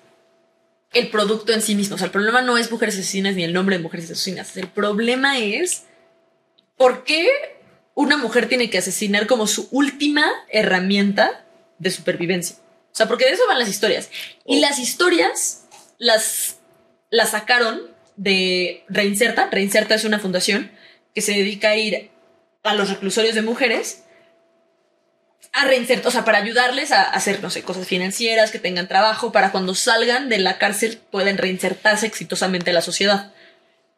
el 0.93 1.09
producto 1.09 1.53
en 1.53 1.61
sí 1.61 1.75
mismo, 1.75 1.95
o 1.95 1.97
sea, 1.97 2.05
el 2.05 2.11
problema 2.11 2.41
no 2.41 2.57
es 2.57 2.69
mujeres 2.71 2.95
asesinas 2.95 3.36
ni 3.36 3.43
el 3.43 3.53
nombre 3.53 3.78
de 3.78 3.84
mujeres 3.84 4.05
asesinas, 4.11 4.55
el 4.57 4.67
problema 4.67 5.38
es 5.39 5.84
por 6.75 7.03
qué 7.05 7.30
una 7.95 8.17
mujer 8.17 8.47
tiene 8.47 8.69
que 8.69 8.78
asesinar 8.78 9.28
como 9.28 9.47
su 9.47 9.67
última 9.71 10.30
herramienta 10.49 11.45
de 11.80 11.89
supervivencia. 11.89 12.57
O 12.91 12.95
sea, 12.97 13.07
porque 13.07 13.25
de 13.25 13.32
eso 13.32 13.47
van 13.47 13.59
las 13.59 13.69
historias. 13.69 14.09
Y 14.45 14.57
Oh. 14.57 14.61
las 14.61 14.80
historias 14.80 15.65
las, 15.97 16.57
las 17.09 17.32
sacaron 17.32 17.82
de 18.15 18.84
Reinserta. 18.88 19.49
Reinserta 19.51 19.95
es 19.95 20.03
una 20.03 20.19
fundación 20.19 20.71
que 21.15 21.21
se 21.21 21.34
dedica 21.34 21.69
a 21.69 21.78
ir 21.78 22.11
a 22.63 22.75
los 22.75 22.89
reclusorios 22.89 23.36
de 23.36 23.41
mujeres 23.41 24.03
a 25.57 25.65
reinsertar, 25.65 26.07
o 26.07 26.11
sea, 26.11 26.23
para 26.23 26.37
ayudarles 26.37 26.91
a 26.91 27.01
hacer, 27.01 27.41
no 27.41 27.49
sé, 27.49 27.63
cosas 27.63 27.87
financieras, 27.87 28.51
que 28.51 28.59
tengan 28.59 28.87
trabajo, 28.87 29.31
para 29.31 29.51
cuando 29.51 29.73
salgan 29.73 30.29
de 30.29 30.37
la 30.37 30.59
cárcel 30.59 30.99
puedan 31.09 31.37
reinsertarse 31.37 32.05
exitosamente 32.05 32.69
a 32.69 32.73
la 32.73 32.81
sociedad. 32.81 33.33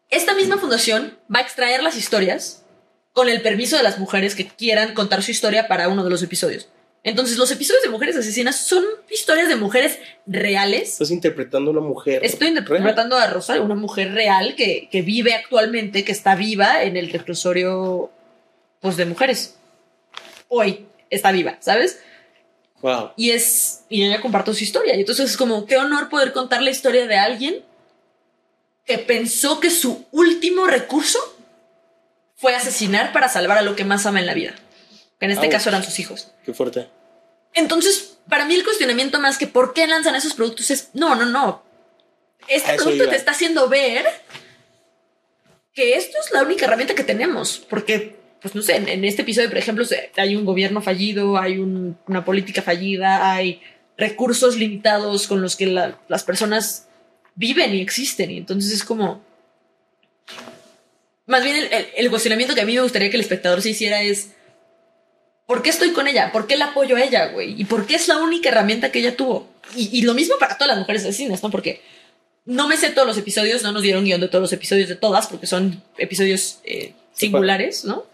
Esta 0.10 0.34
misma 0.36 0.57
fundación 0.57 1.18
va 1.34 1.39
a 1.39 1.41
extraer 1.43 1.84
las 1.84 1.97
historias 1.97 2.64
con 3.12 3.28
el 3.28 3.41
permiso 3.41 3.76
de 3.76 3.84
las 3.84 3.99
mujeres 3.99 4.36
que 4.36 4.47
quieran 4.47 4.93
contar 4.93 5.22
su 5.22 5.32
historia 5.32 5.68
para 5.68 5.89
uno 5.89 6.05
de 6.05 6.10
los 6.10 6.24
episodios. 6.24 6.70
Entonces, 7.03 7.38
los 7.38 7.51
episodios 7.51 7.84
de 7.84 7.89
mujeres 7.89 8.16
asesinas 8.16 8.55
son 8.55 8.84
historias 9.10 9.49
de 9.49 9.55
mujeres 9.57 9.99
reales. 10.26 10.93
Estás 10.93 11.12
interpretando 11.12 11.72
a 11.72 11.74
una 11.74 11.82
mujer. 11.82 12.24
Estoy 12.24 12.51
real. 12.51 12.60
interpretando 12.60 13.18
a 13.18 13.28
Rosa, 13.28 13.60
una 13.60 13.76
mujer 13.76 14.14
real 14.14 14.55
que, 14.55 14.88
que 14.89 15.01
vive 15.01 15.34
actualmente, 15.34 16.05
que 16.05 16.12
está 16.12 16.36
viva 16.36 16.84
en 16.84 16.95
el 16.95 17.10
reclusorio 17.10 18.12
pues, 18.80 18.95
de 18.95 19.05
mujeres. 19.05 19.57
Hoy 20.47 20.89
está 21.10 21.32
viva, 21.32 21.57
¿sabes? 21.60 21.99
Wow. 22.82 23.12
Y 23.16 23.32
es. 23.32 23.82
Y 23.89 24.05
ella 24.05 24.22
compartió 24.22 24.53
su 24.53 24.64
historia. 24.64 24.95
Y 24.95 25.01
entonces 25.01 25.32
es 25.32 25.38
como, 25.38 25.66
qué 25.66 25.78
honor 25.78 26.10
poder 26.10 26.32
contar 26.32 26.62
la 26.62 26.70
historia 26.70 27.07
de 27.07 27.18
alguien 27.18 27.66
que 28.86 28.97
pensó 28.97 29.60
que 29.60 29.70
su 29.70 30.05
último 30.12 30.66
recurso 30.66 31.20
fue 32.36 32.55
asesinar 32.55 33.12
para 33.12 33.30
salvar 33.30 33.57
a 33.57 33.62
lo 33.62 33.76
que 33.76 33.84
más 33.84 34.05
ama 34.05 34.20
en 34.20 34.26
la 34.26 34.34
vida. 34.34 34.55
Que 35.20 35.26
en 35.26 35.32
este 35.32 35.47
Ouch. 35.47 35.51
caso 35.51 35.70
eran 35.70 35.84
sus 35.84 35.99
hijos. 35.99 36.32
Qué 36.45 36.53
fuerte. 36.53 36.88
Entonces, 37.53 38.18
para 38.30 38.45
mí 38.45 38.55
el 38.55 38.64
cuestionamiento 38.64 39.20
más 39.20 39.38
que 39.38 39.47
por 39.47 39.74
qué 39.74 39.86
lanzan 39.88 40.16
esos 40.16 40.34
productos 40.34 40.72
es, 40.72 40.89
no, 40.93 41.16
no, 41.16 41.26
no. 41.26 41.64
Este 42.47 42.72
eso 42.72 42.84
producto 42.84 43.03
iba. 43.03 43.12
te 43.12 43.18
está 43.18 43.32
haciendo 43.32 43.68
ver 43.68 44.05
que 45.74 45.95
esto 45.95 46.18
es 46.24 46.32
la 46.32 46.43
única 46.43 46.66
herramienta 46.66 46.95
que 46.95 47.03
tenemos, 47.03 47.60
porque, 47.70 48.19
pues 48.42 48.56
no 48.56 48.62
sé, 48.62 48.76
en, 48.78 48.88
en 48.88 49.04
este 49.06 49.24
episodio, 49.24 49.50
por 49.50 49.58
ejemplo, 49.58 49.86
hay 50.18 50.36
un 50.36 50.46
gobierno 50.46 50.82
fallido, 50.82 51.38
hay 51.38 51.58
un- 51.58 51.98
una 52.08 52.24
política 52.24 52.62
fallida, 52.62 53.32
hay 53.34 53.62
recursos 53.98 54.56
limitados 54.56 55.28
con 55.28 55.42
los 55.42 55.56
que 55.56 55.66
la- 55.68 56.00
las 56.08 56.24
personas 56.24 56.88
viven 57.36 57.76
y 57.76 57.82
existen, 57.82 58.32
y 58.32 58.38
entonces 58.38 58.72
es 58.72 58.84
como... 58.84 59.22
Más 61.26 61.44
bien 61.44 61.56
el, 61.58 61.66
el- 61.72 61.88
el 61.96 62.10
cuestionamiento 62.10 62.56
que 62.56 62.62
a 62.62 62.66
mí 62.66 62.74
me 62.76 62.82
gustaría 62.82 63.10
que 63.10 63.18
el 63.18 63.22
espectador 63.22 63.62
se 63.62 63.70
hiciera 63.72 64.02
es... 64.02 64.32
¿Por 65.46 65.64
qué 65.64 65.70
estoy 65.72 65.92
con 65.94 66.08
ella? 66.08 66.32
¿Por 66.32 66.46
qué 66.48 66.58
la 66.58 66.66
apoyo 66.66 66.96
a 66.96 67.02
ella, 67.02 67.28
güey? 67.28 67.60
¿Y 67.60 67.66
por 67.66 67.88
qué 67.88 67.96
es 67.96 68.08
la 68.08 68.18
única 68.18 68.50
herramienta 68.50 68.92
que 68.92 69.00
ella 69.00 69.16
tuvo? 69.18 69.50
Y, 69.76 69.90
y 69.98 70.04
lo 70.04 70.14
mismo 70.14 70.36
para 70.40 70.56
todas 70.58 70.70
las 70.70 70.78
mujeres 70.78 71.02
asesinas, 71.04 71.42
¿no? 71.42 71.50
Porque 71.50 71.82
no 72.46 72.68
me 72.68 72.78
sé 72.78 72.92
todos 72.92 73.08
los 73.08 73.18
episodios, 73.18 73.64
no 73.64 73.72
nos 73.72 73.82
dieron 73.82 74.06
guion 74.06 74.22
de 74.22 74.28
todos 74.28 74.44
los 74.44 74.54
episodios 74.54 74.90
de 74.90 74.96
todas, 74.96 75.26
porque 75.28 75.48
son 75.48 75.82
episodios 75.98 76.60
eh, 76.66 76.94
singulares, 77.14 77.84
¿no? 77.84 78.06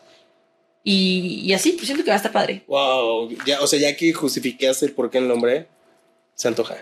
Y, 0.88 1.42
y 1.44 1.52
así, 1.54 1.72
pues 1.72 1.88
siento 1.88 2.04
que 2.04 2.12
va 2.12 2.14
a 2.14 2.18
estar 2.18 2.32
padre. 2.32 2.64
Wow. 2.68 3.30
Ya, 3.46 3.60
o 3.60 3.66
sea, 3.68 3.80
ya 3.80 3.96
que 3.98 4.14
justificaste 4.14 4.86
el 4.86 4.92
por 4.94 5.10
qué 5.10 5.18
el 5.18 5.28
nombre, 5.28 5.68
se 6.36 6.48
antoja. 6.48 6.78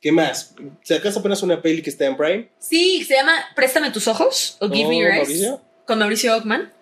¿Qué 0.00 0.12
más? 0.12 0.54
¿Sacas 0.84 1.16
apenas 1.16 1.42
una 1.42 1.60
peli 1.60 1.82
que 1.82 1.90
está 1.90 2.06
en 2.06 2.16
Prime? 2.16 2.48
Sí, 2.58 3.04
se 3.04 3.14
llama 3.14 3.32
Préstame 3.56 3.90
tus 3.90 4.06
ojos 4.08 4.56
o 4.60 4.68
Give 4.70 4.86
Oh, 4.86 4.88
Me 4.88 4.98
Your 4.98 5.10
Eyes 5.10 5.18
Mauricio. 5.28 5.60
con 5.86 5.98
Mauricio 5.98 6.36
Ockman 6.36 6.72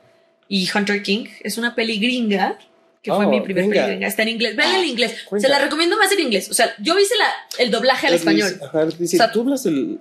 y 0.49 0.69
Hunter 0.75 1.03
King. 1.03 1.27
Es 1.43 1.57
una 1.59 1.75
peli 1.75 1.99
gringa 1.99 2.59
que 3.03 3.11
fue 3.11 3.25
Oh, 3.25 3.31
mi 3.31 3.41
primer 3.41 3.65
venga. 3.65 3.87
película. 3.87 4.07
Está 4.07 4.23
en 4.23 4.29
inglés. 4.29 4.57
Vean 4.57 4.75
Ah, 4.75 4.79
en 4.79 4.85
inglés. 4.87 5.23
cuenta. 5.27 5.49
Se 5.49 5.53
la 5.53 5.59
recomiendo 5.59 5.97
más 5.97 6.13
en 6.13 6.21
inglés. 6.21 6.51
O 6.51 6.55
sea, 6.55 6.75
yo 6.81 6.99
hice 6.99 7.15
la, 7.17 7.31
el 7.65 7.71
doblaje 7.71 8.07
al 8.09 8.15
español. 8.15 8.59
Ajá, 8.63 8.85
dice, 8.87 9.17
O 9.17 9.19
sea, 9.19 9.33
tú 9.33 9.41
hablas 9.41 9.65
el, 9.67 10.01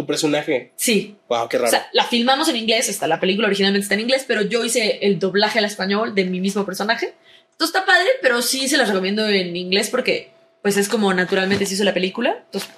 tu 0.00 0.06
personaje. 0.06 0.72
Sí. 0.76 1.16
Wow, 1.28 1.48
qué 1.48 1.58
raro. 1.58 1.68
O 1.68 1.70
sea, 1.70 1.88
la 1.92 2.04
filmamos 2.04 2.48
en 2.48 2.56
inglés, 2.56 2.88
está 2.88 3.06
la 3.06 3.20
película 3.20 3.46
originalmente 3.46 3.82
está 3.82 3.94
en 3.94 4.00
inglés, 4.00 4.24
pero 4.26 4.42
yo 4.42 4.64
hice 4.64 4.98
el 5.02 5.18
doblaje 5.18 5.58
al 5.58 5.66
español 5.66 6.14
de 6.14 6.24
mi 6.24 6.40
mismo 6.40 6.64
personaje. 6.64 7.14
Entonces 7.52 7.74
está 7.76 7.84
padre, 7.84 8.08
pero 8.22 8.40
sí 8.40 8.68
se 8.68 8.78
las 8.78 8.88
recomiendo 8.88 9.28
en 9.28 9.54
inglés 9.54 9.90
porque 9.90 10.30
pues 10.62 10.76
es 10.76 10.88
como 10.88 11.12
naturalmente 11.12 11.66
se 11.66 11.74
hizo 11.74 11.84
la 11.84 11.94
película. 11.94 12.42
Entonces, 12.46 12.70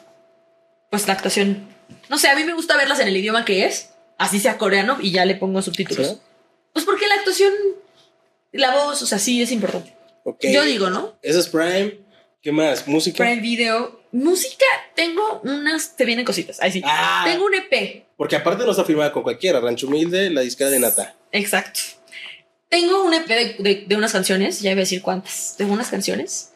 pues 0.90 1.06
la 1.06 1.14
actuación, 1.14 1.68
no 2.08 2.18
sé, 2.18 2.28
a 2.28 2.36
mí 2.36 2.44
me 2.44 2.54
gusta 2.54 2.76
verlas 2.76 2.98
en 2.98 3.08
el 3.08 3.16
idioma 3.16 3.44
que 3.44 3.64
es, 3.64 3.90
así 4.18 4.40
sea 4.40 4.58
coreano 4.58 4.98
y 5.00 5.12
ya 5.12 5.24
le 5.24 5.36
pongo 5.36 5.62
subtítulos. 5.62 6.08
¿Sí? 6.08 6.18
Pues 6.72 6.84
porque 6.84 7.06
la 7.06 7.14
actuación, 7.14 7.52
la 8.52 8.74
voz, 8.74 9.02
o 9.02 9.06
sea, 9.06 9.18
sí 9.18 9.40
es 9.42 9.52
importante. 9.52 9.94
Ok. 10.24 10.44
Yo 10.52 10.64
digo, 10.64 10.90
¿no? 10.90 11.16
Ese 11.22 11.38
es 11.38 11.48
Prime. 11.48 12.01
¿Qué 12.42 12.50
más? 12.52 12.88
¿Música? 12.88 13.18
Prime 13.22 13.40
Video, 13.40 14.00
música, 14.10 14.64
tengo 14.96 15.40
unas, 15.44 15.94
te 15.96 16.04
vienen 16.04 16.24
cositas, 16.24 16.60
ahí 16.60 16.72
sí. 16.72 16.82
Ah. 16.84 17.22
Tengo 17.24 17.46
un 17.46 17.54
EP, 17.54 18.04
Porque 18.16 18.34
aparte 18.36 18.64
no 18.64 18.72
está 18.72 18.84
firmada 18.84 19.12
con 19.12 19.22
cualquiera. 19.22 19.60
Rancho 19.60 19.86
Humilde, 19.86 20.28
la 20.30 20.40
disquera 20.40 20.70
de 20.70 20.80
Nata. 20.80 21.14
Exacto. 21.30 21.80
Tengo 22.68 23.04
un 23.04 23.14
EP 23.14 23.26
de, 23.28 23.56
de- 23.58 23.84
de 23.86 23.96
unas 23.96 24.12
canciones, 24.12 24.60
ya 24.60 24.70
iba 24.72 24.78
a 24.78 24.84
decir 24.84 25.02
cuántas, 25.02 25.56
de 25.56 25.66
unas 25.66 25.88
canciones. 25.88 26.48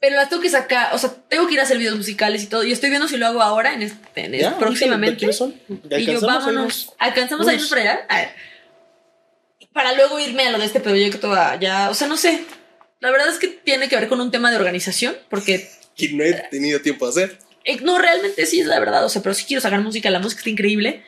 Pero 0.00 0.16
las 0.16 0.28
tengo 0.28 0.42
que 0.42 0.50
sacar, 0.50 0.94
o 0.94 0.98
sea, 0.98 1.10
tengo 1.28 1.46
que 1.48 1.54
ir 1.54 1.60
a 1.60 1.62
hacer 1.64 1.78
videos 1.78 1.96
musicales 1.96 2.42
y 2.42 2.46
todo. 2.46 2.62
Y 2.62 2.70
estoy 2.72 2.90
viendo 2.90 3.08
si 3.08 3.16
lo 3.16 3.26
hago 3.26 3.42
ahora, 3.42 3.72
en 3.74 3.82
este, 3.82 4.26
en 4.26 4.32
¿Ya? 4.32 4.48
este- 4.50 4.60
próximamente. 4.60 5.16
¿Quiénes 5.16 5.36
son? 5.36 5.54
¿Ya 5.88 5.98
Y 5.98 6.06
yo, 6.06 6.18
a 6.18 6.26
vámonos. 6.26 6.92
¿Alcanzamos 6.98 7.48
a 7.48 7.54
irnos 7.54 7.68
para 7.70 7.80
allá? 7.80 8.06
A 8.08 8.16
ver. 8.18 8.28
Para 9.72 9.92
luego 9.94 10.20
irme 10.20 10.46
a 10.46 10.52
lo 10.52 10.58
de 10.58 10.66
este 10.66 10.78
proyecto 10.78 11.32
allá. 11.32 11.90
O 11.90 11.94
sea, 11.94 12.06
no 12.06 12.16
sé. 12.16 12.44
La 13.00 13.10
verdad 13.10 13.28
es 13.28 13.38
que 13.38 13.48
tiene 13.48 13.88
que 13.88 13.96
ver 13.96 14.08
con 14.08 14.20
un 14.20 14.30
tema 14.30 14.50
de 14.50 14.56
organización, 14.56 15.16
porque 15.28 15.68
Que 15.96 16.08
no 16.10 16.24
he 16.24 16.32
tenido 16.50 16.80
tiempo 16.80 17.04
de 17.06 17.10
hacer. 17.24 17.38
eh, 17.64 17.78
no, 17.82 17.98
realmente 17.98 18.46
sí 18.46 18.60
es 18.60 18.66
la 18.66 18.80
verdad. 18.80 19.04
O 19.04 19.08
sea, 19.08 19.22
pero 19.22 19.34
sí 19.34 19.44
quiero 19.46 19.60
sacar 19.60 19.80
música. 19.80 20.10
La 20.10 20.18
música 20.20 20.40
está 20.40 20.50
increíble. 20.50 21.02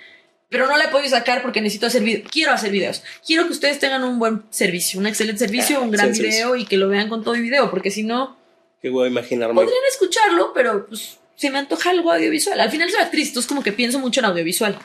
Pero 0.49 0.69
no 0.69 0.77
la 0.77 0.85
he 0.85 0.89
podido 0.89 1.11
sacar 1.11 1.43
porque 1.43 1.61
necesito 1.61 1.87
hacer 1.87 2.03
videos. 2.03 2.31
Quiero 2.31 2.53
hacer 2.53 2.71
videos. 2.71 3.03
Quiero 3.27 3.47
que 3.47 3.53
ustedes 3.53 3.81
tengan 3.81 4.05
un 4.05 4.19
buen 4.21 4.45
servicio, 4.51 5.01
un 5.01 5.07
excelente 5.07 5.41
servicio, 5.41 5.79
Ah, 5.79 5.81
un 5.81 5.91
gran 5.91 6.13
video 6.13 6.55
y 6.55 6.65
que 6.67 6.77
lo 6.77 6.89
vean 6.89 7.09
con 7.09 7.25
todo 7.25 7.35
el 7.35 7.43
video. 7.43 7.69
Porque 7.71 7.91
si 7.91 8.05
no, 8.05 8.37
Qué 8.81 8.89
voy 8.91 9.07
a 9.07 9.11
imaginarme. 9.11 9.55
podrían 9.55 9.83
escucharlo, 9.91 10.53
pero 10.55 10.87
pues 10.87 11.19
se 11.35 11.51
me 11.51 11.59
antoja 11.59 11.91
algo 11.91 12.13
audiovisual. 12.13 12.61
Al 12.61 12.71
final 12.71 12.89
soy 12.91 13.01
actriz, 13.01 13.29
entonces 13.29 13.49
como 13.49 13.63
que 13.65 13.73
pienso 13.73 13.99
mucho 13.99 14.21
en 14.21 14.27
audiovisual. 14.27 14.79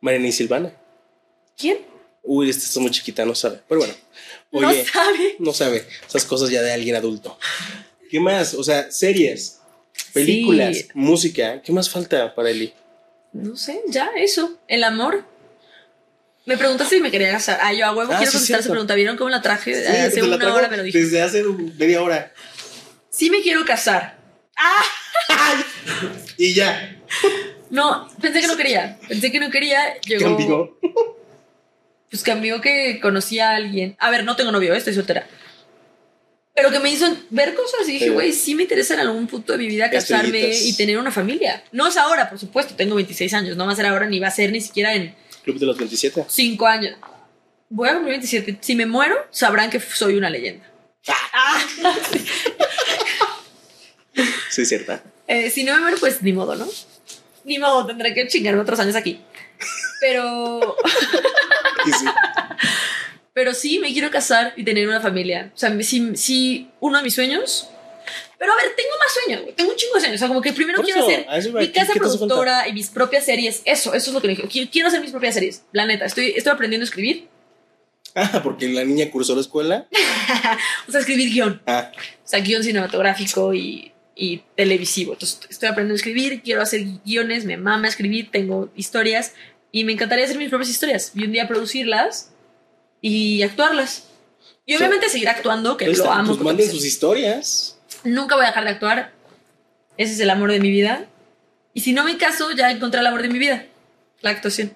Mariana 0.00 0.28
y 0.28 0.32
Silvana. 0.32 0.72
¿Quién? 1.58 1.78
Uy, 2.22 2.48
esta 2.48 2.64
está 2.64 2.80
muy 2.80 2.90
chiquita, 2.90 3.24
no 3.26 3.34
sabe. 3.34 3.60
Pero 3.68 3.80
bueno. 3.80 3.94
No 4.52 4.72
sabe. 4.72 5.36
no 5.38 5.52
sabe. 5.52 5.86
Esas 6.08 6.24
cosas 6.24 6.50
ya 6.50 6.62
de 6.62 6.72
alguien 6.72 6.96
adulto. 6.96 7.38
¿Qué 8.10 8.18
más? 8.20 8.54
O 8.54 8.64
sea, 8.64 8.90
series, 8.90 9.60
películas, 10.12 10.76
Sí. 10.76 10.88
música. 10.94 11.62
¿Qué 11.62 11.72
más 11.72 11.88
falta 11.90 12.34
para 12.34 12.50
Eli? 12.50 12.72
No 13.32 13.56
sé, 13.56 13.80
ya, 13.88 14.10
eso. 14.16 14.58
El 14.66 14.82
amor. 14.84 15.24
Me 16.46 16.56
preguntaste 16.56 16.96
si 16.96 17.02
me 17.02 17.10
quería 17.12 17.30
casar. 17.30 17.60
Ah, 17.62 17.72
yo 17.72 17.86
a 17.86 17.94
huevo 17.94 18.12
Ah, 18.12 18.16
quiero 18.16 18.32
sí, 18.32 18.38
contestar 18.38 18.60
esa 18.60 18.70
pregunta. 18.70 18.94
¿Vieron 18.96 19.16
cómo 19.16 19.30
la 19.30 19.40
traje? 19.42 19.74
Sí, 19.74 19.86
hace 19.96 20.22
una 20.22 20.52
hora 20.54 20.68
me 20.68 20.76
lo 20.78 20.82
dije. 20.82 20.98
Desde 20.98 21.22
hace 21.22 21.44
media 21.44 22.02
hora. 22.02 22.32
Sí 23.10 23.30
me 23.30 23.40
quiero 23.42 23.64
casar. 23.64 24.18
Y 26.36 26.54
ya. 26.54 26.96
No, 27.68 28.08
pensé 28.20 28.40
que 28.40 28.46
no 28.46 28.56
quería. 28.56 28.98
Pensé 29.08 29.30
que 29.30 29.38
no 29.40 29.50
quería. 29.50 30.00
Llegó. 30.06 30.78
Pues 32.10 32.22
cambió 32.22 32.60
que 32.60 32.98
conocí 33.00 33.38
a 33.38 33.50
alguien. 33.50 33.96
A 33.98 34.10
ver, 34.10 34.24
no 34.24 34.36
tengo 34.36 34.50
novio, 34.52 34.74
eh, 34.74 34.78
estoy 34.78 34.94
soltera. 34.94 35.26
Pero 36.54 36.70
que 36.70 36.80
me 36.80 36.90
hizo 36.90 37.06
ver 37.30 37.54
cosas 37.54 37.88
y 37.88 37.92
dije, 37.92 38.06
Sí. 38.06 38.10
güey, 38.10 38.32
sí 38.32 38.54
me 38.54 38.64
interesa 38.64 38.94
en 38.94 39.00
algún 39.00 39.26
punto 39.28 39.52
de 39.52 39.58
mi 39.58 39.68
vida 39.68 39.88
casarme 39.90 40.40
Estrellitas. 40.50 40.66
y 40.66 40.76
tener 40.76 40.98
una 40.98 41.12
familia. 41.12 41.62
No 41.72 41.86
es 41.86 41.96
ahora, 41.96 42.28
por 42.28 42.38
supuesto, 42.38 42.74
tengo 42.74 42.96
26 42.96 43.32
años, 43.34 43.56
no 43.56 43.64
va 43.66 43.72
a 43.72 43.76
ser 43.76 43.86
ahora 43.86 44.06
ni 44.06 44.18
va 44.18 44.26
a 44.28 44.32
ser 44.32 44.50
ni 44.52 44.60
siquiera 44.60 44.94
en 44.94 45.14
Club 45.44 45.58
de 45.58 45.66
los 45.66 45.78
27. 45.78 46.24
5 46.28 46.66
años. 46.66 46.96
Voy 47.70 47.88
a 47.88 47.92
cumplir 47.94 48.10
27. 48.18 48.58
Si 48.60 48.74
me 48.74 48.84
muero, 48.84 49.14
sabrán 49.30 49.70
que 49.70 49.80
soy 49.80 50.16
una 50.16 50.28
leyenda. 50.28 50.66
Ah. 51.32 51.64
Sí, 54.50 54.66
cierta. 54.66 55.02
Eh, 55.28 55.48
si 55.50 55.62
no 55.64 55.74
me 55.74 55.80
muero, 55.80 55.96
pues 55.98 56.22
ni 56.22 56.32
modo, 56.32 56.56
¿no? 56.56 56.68
Ni 57.44 57.58
modo, 57.58 57.86
tendré 57.86 58.12
que 58.12 58.26
chingarme 58.26 58.60
otros 58.60 58.80
años 58.80 58.96
aquí. 58.96 59.20
Pero, 60.00 60.76
sí. 61.84 62.06
pero 63.32 63.54
sí, 63.54 63.78
me 63.78 63.92
quiero 63.92 64.10
casar 64.10 64.52
y 64.56 64.64
tener 64.64 64.86
una 64.88 65.00
familia. 65.00 65.50
O 65.54 65.58
sea, 65.58 65.74
sí, 65.82 66.12
sí, 66.14 66.70
uno 66.80 66.98
de 66.98 67.04
mis 67.04 67.14
sueños. 67.14 67.68
Pero 68.38 68.52
a 68.52 68.56
ver, 68.56 68.74
tengo 68.74 68.88
más 68.98 69.12
sueños. 69.12 69.54
Tengo 69.56 69.70
un 69.70 69.76
chingo 69.76 69.94
de 69.94 70.00
sueños. 70.00 70.16
O 70.16 70.20
sea, 70.20 70.28
como 70.28 70.40
que 70.40 70.52
primero 70.52 70.76
Por 70.76 70.84
quiero 70.86 71.00
eso, 71.06 71.08
hacer 71.28 71.38
eso 71.38 71.52
mi 71.58 71.66
¿Qué- 71.66 71.72
casa 71.72 71.92
productora 71.94 72.66
y 72.68 72.72
mis 72.72 72.88
propias 72.88 73.24
series. 73.26 73.62
Eso, 73.66 73.92
eso 73.94 74.10
es 74.10 74.14
lo 74.14 74.20
que 74.22 74.28
dije. 74.28 74.48
Quiero, 74.48 74.70
quiero 74.72 74.88
hacer 74.88 75.00
mis 75.00 75.10
propias 75.10 75.34
series. 75.34 75.62
La 75.72 75.84
neta, 75.86 76.06
estoy, 76.06 76.32
estoy 76.36 76.52
aprendiendo 76.52 76.84
a 76.84 76.88
escribir. 76.88 77.28
Ah, 78.14 78.40
porque 78.42 78.68
la 78.68 78.82
niña 78.84 79.10
cursó 79.10 79.34
la 79.34 79.42
escuela. 79.42 79.86
O 80.88 80.90
sea, 80.90 81.00
escribir 81.00 81.30
guion. 81.30 81.62
Ah, 81.66 81.92
O 81.94 82.28
sea, 82.28 82.40
guion 82.40 82.64
cinematográfico 82.64 83.54
y, 83.54 83.92
y 84.16 84.38
televisivo. 84.56 85.12
Entonces, 85.12 85.40
estoy 85.48 85.68
aprendiendo 85.68 85.94
a 85.94 85.96
escribir, 85.96 86.42
quiero 86.42 86.62
hacer 86.62 86.82
guiones, 87.04 87.44
me 87.44 87.56
mama 87.56 87.86
escribir, 87.88 88.30
tengo 88.32 88.70
historias 88.74 89.34
y 89.72 89.84
me 89.84 89.92
encantaría 89.92 90.24
hacer 90.24 90.38
mis 90.38 90.48
propias 90.48 90.70
historias 90.70 91.12
y 91.14 91.24
un 91.24 91.32
día 91.32 91.46
producirlas 91.46 92.30
y 93.00 93.42
actuarlas. 93.42 94.04
Y 94.66 94.74
O 94.74 94.78
sea, 94.78 94.86
obviamente 94.86 95.08
seguir 95.08 95.28
actuando, 95.28 95.76
que 95.76 95.86
ahí 95.86 95.94
lo 95.94 96.02
está, 96.02 96.14
amo. 96.14 96.34
Pues 96.34 96.44
manden 96.44 96.70
sus 96.70 96.84
historias. 96.84 97.78
Nunca 98.04 98.36
voy 98.36 98.44
a 98.44 98.48
dejar 98.48 98.64
de 98.64 98.70
actuar. 98.70 99.12
Ese 99.96 100.14
es 100.14 100.20
el 100.20 100.30
amor 100.30 100.50
de 100.50 100.60
mi 100.60 100.70
vida. 100.70 101.06
Y 101.74 101.80
si 101.80 101.92
no 101.92 102.04
me 102.04 102.16
caso, 102.16 102.50
ya 102.52 102.70
encontré 102.70 103.00
el 103.00 103.06
amor 103.06 103.22
de 103.22 103.28
mi 103.28 103.38
vida. 103.38 103.66
La 104.20 104.30
actuación. 104.30 104.74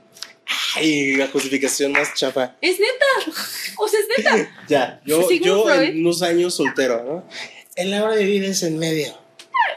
Ay, 0.76 1.16
la 1.16 1.28
justificación 1.28 1.92
más 1.92 2.14
chafa. 2.14 2.56
Es 2.60 2.78
neta. 2.78 3.32
O 3.78 3.88
sea, 3.88 4.00
es 4.00 4.06
neta. 4.18 4.50
Ya, 4.68 5.00
yo, 5.04 5.28
yo 5.30 5.64
Freud. 5.64 5.82
en 5.90 6.00
unos 6.00 6.22
años 6.22 6.54
soltero, 6.54 7.02
¿no? 7.04 7.28
El 7.76 7.92
hora 7.94 8.14
de 8.14 8.24
vida 8.24 8.46
es 8.46 8.62
en 8.62 8.78
medio. 8.78 9.18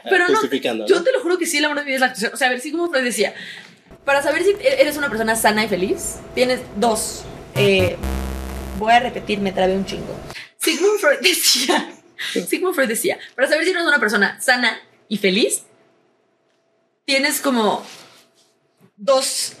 Pero 0.04 0.28
no, 0.28 0.86
yo 0.86 1.02
te 1.02 1.12
lo 1.12 1.20
juro 1.20 1.38
que 1.38 1.46
sí, 1.46 1.58
el 1.58 1.64
amor 1.64 1.78
de 1.78 1.84
mi 1.84 1.88
vida 1.88 1.96
es 1.96 2.00
la 2.00 2.06
actuación. 2.06 2.34
O 2.34 2.36
sea, 2.36 2.48
a 2.48 2.50
ver, 2.50 2.60
sí, 2.60 2.70
como 2.70 2.88
Freud 2.88 3.04
decía, 3.04 3.34
para 4.08 4.22
saber 4.22 4.42
si 4.42 4.56
eres 4.62 4.96
una 4.96 5.10
persona 5.10 5.36
sana 5.36 5.66
y 5.66 5.68
feliz, 5.68 6.14
tienes 6.34 6.60
dos. 6.76 7.24
Eh, 7.54 7.98
voy 8.78 8.90
a 8.90 9.00
repetir, 9.00 9.38
me 9.38 9.52
trabé 9.52 9.76
un 9.76 9.84
chingo. 9.84 10.18
Sigmund 10.56 10.98
Freud 10.98 11.18
decía, 11.20 11.92
Sigmund 12.48 12.74
Freud 12.74 12.88
decía, 12.88 13.18
para 13.36 13.48
saber 13.48 13.64
si 13.64 13.70
eres 13.72 13.82
una 13.82 14.00
persona 14.00 14.40
sana 14.40 14.80
y 15.10 15.18
feliz, 15.18 15.64
tienes 17.04 17.42
como 17.42 17.84
dos 18.96 19.52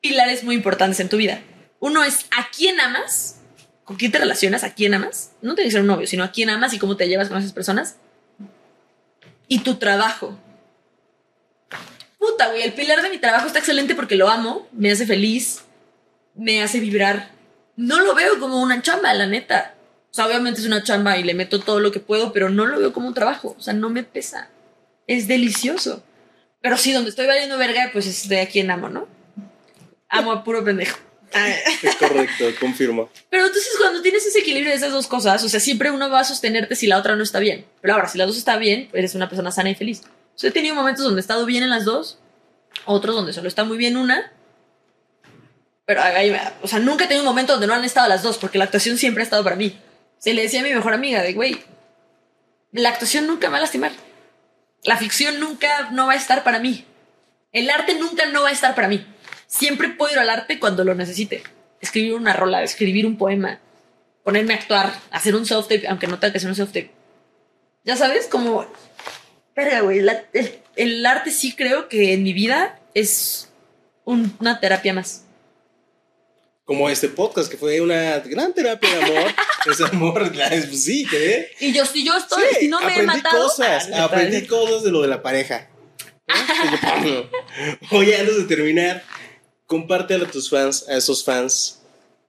pilares 0.00 0.44
muy 0.44 0.54
importantes 0.54 1.00
en 1.00 1.08
tu 1.08 1.16
vida. 1.16 1.42
Uno 1.80 2.04
es 2.04 2.26
a 2.30 2.50
quién 2.56 2.78
amas, 2.78 3.40
con 3.82 3.96
quién 3.96 4.12
te 4.12 4.20
relacionas, 4.20 4.62
a 4.62 4.72
quién 4.72 4.94
amas. 4.94 5.32
No 5.42 5.56
tiene 5.56 5.66
que 5.66 5.72
ser 5.72 5.80
un 5.80 5.88
novio, 5.88 6.06
sino 6.06 6.22
a 6.22 6.30
quién 6.30 6.48
amas 6.48 6.74
y 6.74 6.78
cómo 6.78 6.96
te 6.96 7.08
llevas 7.08 7.26
con 7.26 7.38
esas 7.38 7.52
personas 7.52 7.96
y 9.48 9.64
tu 9.64 9.74
trabajo. 9.78 10.38
Puta, 12.30 12.48
güey, 12.48 12.62
el 12.62 12.72
pilar 12.72 13.02
de 13.02 13.10
mi 13.10 13.18
trabajo 13.18 13.46
está 13.46 13.58
excelente 13.58 13.94
porque 13.94 14.16
lo 14.16 14.28
amo, 14.28 14.66
me 14.72 14.90
hace 14.90 15.06
feliz, 15.06 15.60
me 16.34 16.62
hace 16.62 16.80
vibrar. 16.80 17.30
No 17.76 18.00
lo 18.00 18.14
veo 18.14 18.40
como 18.40 18.62
una 18.62 18.80
chamba, 18.80 19.12
la 19.12 19.26
neta. 19.26 19.74
O 20.10 20.14
sea, 20.14 20.26
obviamente 20.26 20.60
es 20.60 20.66
una 20.66 20.82
chamba 20.82 21.18
y 21.18 21.22
le 21.22 21.34
meto 21.34 21.60
todo 21.60 21.80
lo 21.80 21.92
que 21.92 22.00
puedo, 22.00 22.32
pero 22.32 22.48
no 22.48 22.64
lo 22.64 22.78
veo 22.78 22.94
como 22.94 23.08
un 23.08 23.14
trabajo. 23.14 23.54
O 23.58 23.62
sea, 23.62 23.74
no 23.74 23.90
me 23.90 24.04
pesa. 24.04 24.48
Es 25.06 25.28
delicioso. 25.28 26.02
Pero 26.62 26.78
sí, 26.78 26.92
donde 26.92 27.10
estoy 27.10 27.26
valiendo 27.26 27.58
verga, 27.58 27.90
pues 27.92 28.06
es 28.06 28.26
de 28.26 28.40
a 28.40 28.48
quien 28.48 28.70
amo, 28.70 28.88
¿no? 28.88 29.06
Amo 30.08 30.32
a 30.32 30.44
puro 30.44 30.64
pendejo. 30.64 30.96
Es 31.82 31.96
correcto, 31.96 32.44
confirmo. 32.58 33.10
Pero 33.28 33.46
entonces 33.46 33.74
cuando 33.76 34.00
tienes 34.00 34.24
ese 34.24 34.38
equilibrio 34.38 34.70
de 34.70 34.76
esas 34.76 34.92
dos 34.92 35.08
cosas, 35.08 35.44
o 35.44 35.48
sea, 35.50 35.60
siempre 35.60 35.90
uno 35.90 36.08
va 36.08 36.20
a 36.20 36.24
sostenerte 36.24 36.74
si 36.74 36.86
la 36.86 36.96
otra 36.96 37.16
no 37.16 37.22
está 37.22 37.38
bien. 37.38 37.66
Pero 37.82 37.94
ahora, 37.94 38.08
si 38.08 38.16
las 38.16 38.28
dos 38.28 38.38
está 38.38 38.56
bien, 38.56 38.88
eres 38.94 39.14
una 39.14 39.28
persona 39.28 39.50
sana 39.50 39.70
y 39.70 39.74
feliz. 39.74 40.02
O 40.34 40.38
sea, 40.38 40.50
he 40.50 40.52
tenido 40.52 40.74
momentos 40.74 41.04
donde 41.04 41.20
he 41.20 41.22
estado 41.22 41.46
bien 41.46 41.62
en 41.62 41.70
las 41.70 41.84
dos, 41.84 42.18
otros 42.86 43.14
donde 43.14 43.32
solo 43.32 43.48
está 43.48 43.64
muy 43.64 43.76
bien 43.78 43.96
una. 43.96 44.32
Pero, 45.86 46.02
ahí- 46.02 46.34
o 46.62 46.66
sea, 46.68 46.78
nunca 46.78 47.04
he 47.04 47.06
tenido 47.06 47.22
un 47.22 47.28
momento 47.28 47.52
donde 47.52 47.66
no 47.66 47.74
han 47.74 47.84
estado 47.84 48.08
las 48.08 48.22
dos, 48.22 48.38
porque 48.38 48.58
la 48.58 48.64
actuación 48.64 48.96
siempre 48.98 49.22
ha 49.22 49.24
estado 49.24 49.44
para 49.44 49.56
mí. 49.56 49.78
Se 50.18 50.32
le 50.32 50.42
decía 50.42 50.60
a 50.60 50.62
mi 50.64 50.72
mejor 50.74 50.94
amiga 50.94 51.22
de, 51.22 51.34
güey, 51.34 51.62
la 52.72 52.88
actuación 52.88 53.26
nunca 53.26 53.48
me 53.48 53.52
va 53.52 53.58
a 53.58 53.62
lastimar. 53.62 53.92
La 54.82 54.96
ficción 54.96 55.38
nunca 55.40 55.90
no 55.92 56.06
va 56.06 56.14
a 56.14 56.16
estar 56.16 56.42
para 56.42 56.58
mí. 56.58 56.84
El 57.52 57.70
arte 57.70 57.94
nunca 57.94 58.26
no 58.26 58.42
va 58.42 58.48
a 58.48 58.52
estar 58.52 58.74
para 58.74 58.88
mí. 58.88 59.06
Siempre 59.46 59.88
puedo 59.90 60.12
ir 60.12 60.18
al 60.18 60.30
arte 60.30 60.58
cuando 60.58 60.84
lo 60.84 60.94
necesite. 60.94 61.42
Escribir 61.80 62.14
una 62.14 62.32
rola, 62.32 62.62
escribir 62.62 63.06
un 63.06 63.16
poema, 63.16 63.60
ponerme 64.24 64.54
a 64.54 64.56
actuar, 64.56 64.92
hacer 65.10 65.36
un 65.36 65.44
self-tape, 65.44 65.86
aunque 65.88 66.06
no 66.06 66.18
tenga 66.18 66.32
que 66.32 66.38
hacer 66.38 66.50
un 66.50 66.56
self-tape. 66.56 66.90
Ya 67.84 67.96
sabes, 67.96 68.26
como... 68.26 68.66
Verga, 69.56 69.80
güey, 69.80 70.00
la- 70.00 70.24
el, 70.32 70.58
el 70.76 71.06
arte 71.06 71.30
sí 71.30 71.54
creo 71.54 71.88
que 71.88 72.12
en 72.12 72.22
mi 72.22 72.32
vida 72.32 72.80
es 72.94 73.48
un- 74.04 74.36
una 74.40 74.58
terapia 74.60 74.92
más. 74.92 75.22
Como 76.64 76.88
este 76.88 77.08
podcast, 77.08 77.50
que 77.50 77.56
fue 77.58 77.80
una 77.82 78.18
gran 78.20 78.54
terapia 78.54 78.88
de 78.96 79.04
amor. 79.04 79.30
Es 79.70 79.80
amor, 79.80 80.30
claro, 80.30 80.56
pues 80.68 80.84
sí, 80.84 81.06
¿qué? 81.10 81.50
Y 81.58 81.72
yo, 81.72 81.86
si 81.86 82.04
yo 82.04 82.14
estoy, 82.14 82.42
Sí, 82.50 82.56
si 82.60 82.68
no 82.68 82.80
me 82.80 82.88
he 82.88 82.90
aprendí 82.90 83.06
matado. 83.16 83.44
cosas, 83.44 83.88
Ah, 83.94 84.04
aprendí 84.04 84.46
cosas 84.46 84.82
de 84.82 84.90
lo 84.90 85.00
de 85.00 85.08
la 85.08 85.22
pareja. 85.22 85.70
Oye, 87.92 88.16
antes 88.18 88.36
de 88.36 88.44
terminar, 88.44 89.02
compártelo 89.66 90.26
a 90.26 90.30
tus 90.30 90.50
fans, 90.50 90.86
a 90.88 90.96
esos 90.98 91.24
fans, 91.24 91.80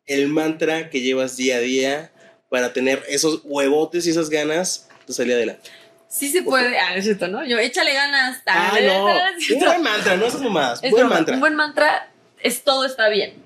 el 0.06 0.28
mantra 0.30 0.90
que 0.90 1.02
llevas 1.02 1.36
día 1.36 1.58
a 1.58 1.60
día 1.60 2.12
para 2.50 2.72
tener 2.74 3.04
esos 3.10 3.42
huevotes 3.44 4.06
y 4.08 4.12
esas 4.12 4.30
ganas 4.30 4.88
de 5.08 5.14
salir 5.14 5.34
adelante. 5.34 5.70
Sí 6.18 6.30
se 6.30 6.44
puede. 6.44 6.80
Ah, 6.80 6.96
es 6.96 7.04
cierto, 7.04 7.28
¿no? 7.28 7.46
Yo, 7.46 7.58
échale 7.60 7.94
ganas. 7.94 8.42
Ah, 8.46 8.78
no. 8.82 9.10
es 9.38 9.52
Un 9.52 9.60
buen 9.60 9.84
mantra, 9.84 10.16
no 10.16 10.26
esas 10.26 10.40
mamadas. 10.42 10.80
Es 10.82 10.92
buen 10.92 11.02
broma. 11.04 11.16
mantra. 11.16 11.34
Un 11.34 11.40
buen 11.42 11.56
mantra 11.56 12.10
es 12.42 12.64
todo 12.64 12.86
está 12.86 13.10
bien. 13.10 13.44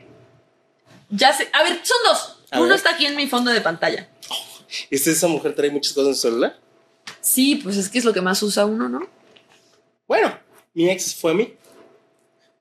Ya 1.09 1.33
sé. 1.33 1.49
A 1.51 1.63
ver, 1.63 1.79
son 1.83 1.97
dos. 2.05 2.37
A 2.51 2.59
Uno 2.59 2.67
ver. 2.69 2.77
está 2.77 2.91
aquí 2.91 3.07
en 3.07 3.15
mi 3.15 3.25
fondo 3.27 3.49
de 3.49 3.61
pantalla. 3.61 4.07
¿Esta 4.91 5.09
esa 5.09 5.27
mujer 5.27 5.55
trae 5.55 5.71
muchas 5.71 5.93
cosas 5.93 6.09
en 6.09 6.15
su 6.15 6.21
celular? 6.21 6.59
Sí, 7.21 7.55
pues 7.55 7.75
es 7.75 7.89
que 7.89 7.97
es 7.97 8.05
lo 8.05 8.13
que 8.13 8.21
más 8.21 8.43
usa 8.43 8.67
uno, 8.67 8.87
¿no? 8.87 9.09
Bueno, 10.07 10.37
mi 10.75 10.91
ex 10.91 11.15
fue 11.15 11.31
a 11.31 11.33
mí. 11.33 11.53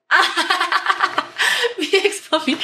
Mi 1.77 1.85
ex 1.85 2.31
mami. 2.31 2.57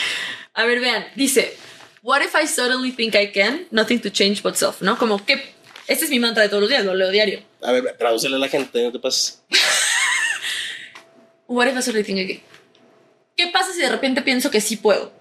A 0.56 0.66
ver, 0.66 0.80
vean, 0.80 1.06
dice, 1.16 1.56
What 2.02 2.22
if 2.22 2.36
I 2.36 2.48
suddenly 2.48 2.92
think 2.92 3.16
I 3.16 3.32
can? 3.32 3.68
Nothing 3.72 4.00
to 4.02 4.10
change 4.12 4.42
but 4.44 4.56
self, 4.56 4.82
¿no? 4.82 4.98
Como 4.98 5.24
que 5.26 5.55
este 5.88 6.06
es 6.06 6.10
mi 6.10 6.20
mantra 6.20 6.44
de 6.44 6.50
todos 6.50 6.62
los 6.62 6.70
días, 6.70 6.84
lo 6.84 6.94
leo 6.94 7.10
diario. 7.12 7.42
A 7.62 7.72
ver, 7.72 7.96
tradúcele 7.98 8.36
a 8.36 8.40
la 8.40 8.48
gente, 8.48 8.84
no 8.84 8.92
te 8.92 9.00
pases. 9.00 9.44
What 11.48 11.68
if 11.68 11.78
I 11.78 11.82
suddenly 11.82 12.04
think 12.04 12.20
I 12.20 12.28
can? 12.28 12.44
¿Qué 13.36 13.48
pasa 13.48 13.74
si 13.74 13.82
de 13.82 13.90
repente 13.90 14.22
pienso 14.22 14.50
que 14.50 14.62
sí 14.62 14.78
puedo? 14.78 15.12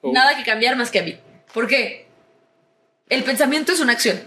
Oh. 0.00 0.12
Nada 0.12 0.36
que 0.36 0.44
cambiar 0.44 0.76
más 0.76 0.90
que 0.90 0.98
a 0.98 1.02
mí. 1.02 1.16
¿Por 1.52 1.66
qué? 1.66 2.06
El 3.08 3.22
pensamiento 3.22 3.72
es 3.72 3.80
una 3.80 3.92
acción. 3.92 4.20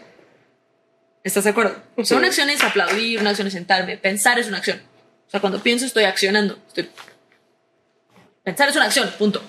¿Estás 1.24 1.46
de 1.46 1.52
acuerdo? 1.52 1.82
O 1.96 2.04
sea, 2.04 2.18
una 2.18 2.28
acción 2.28 2.50
es 2.50 2.64
aplaudir, 2.64 3.20
una 3.20 3.30
acción 3.30 3.48
es 3.48 3.54
sentarme. 3.54 3.98
Pensar 3.98 4.40
es 4.40 4.48
una 4.48 4.58
acción. 4.58 4.82
O 5.28 5.30
sea, 5.30 5.40
cuando 5.40 5.64
pienso 5.64 5.86
estoy 5.86 6.04
accionando. 6.04 6.60
Estoy... 6.68 6.90
Pensar 8.44 8.70
es 8.70 8.76
una 8.76 8.86
acción, 8.86 9.10
punto. 9.18 9.42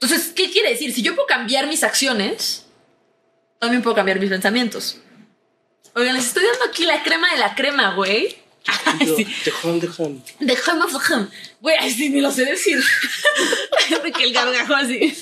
Entonces, 0.00 0.32
¿qué 0.34 0.50
quiere 0.50 0.70
decir? 0.70 0.92
Si 0.92 1.02
yo 1.02 1.14
puedo 1.14 1.26
cambiar 1.26 1.66
mis 1.66 1.82
acciones, 1.82 2.66
también 3.58 3.82
puedo 3.82 3.96
cambiar 3.96 4.20
mis 4.20 4.30
pensamientos. 4.30 5.00
Oigan, 5.96 6.14
les 6.14 6.26
estoy 6.26 6.44
dando 6.44 6.66
aquí 6.66 6.84
la 6.84 7.02
crema 7.02 7.32
de 7.32 7.38
la 7.38 7.54
crema, 7.54 7.94
güey. 7.94 8.36
Ay, 8.84 9.14
sí. 9.16 9.26
Dejón, 9.46 9.80
dejón. 9.80 10.22
De 10.40 10.52
Hum 10.52 10.82
of 10.82 10.92
the 10.92 11.14
Hum. 11.14 11.30
Güey, 11.62 11.76
ay, 11.80 11.90
sí, 11.90 12.10
ni 12.10 12.20
lo 12.20 12.30
sé 12.30 12.44
decir. 12.44 12.78
de 14.04 14.12
que 14.12 14.24
el 14.24 14.34
gargajo 14.34 14.74
así. 14.74 15.16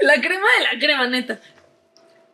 la 0.00 0.20
crema 0.20 0.46
de 0.58 0.64
la 0.64 0.78
crema, 0.80 1.06
neta. 1.06 1.40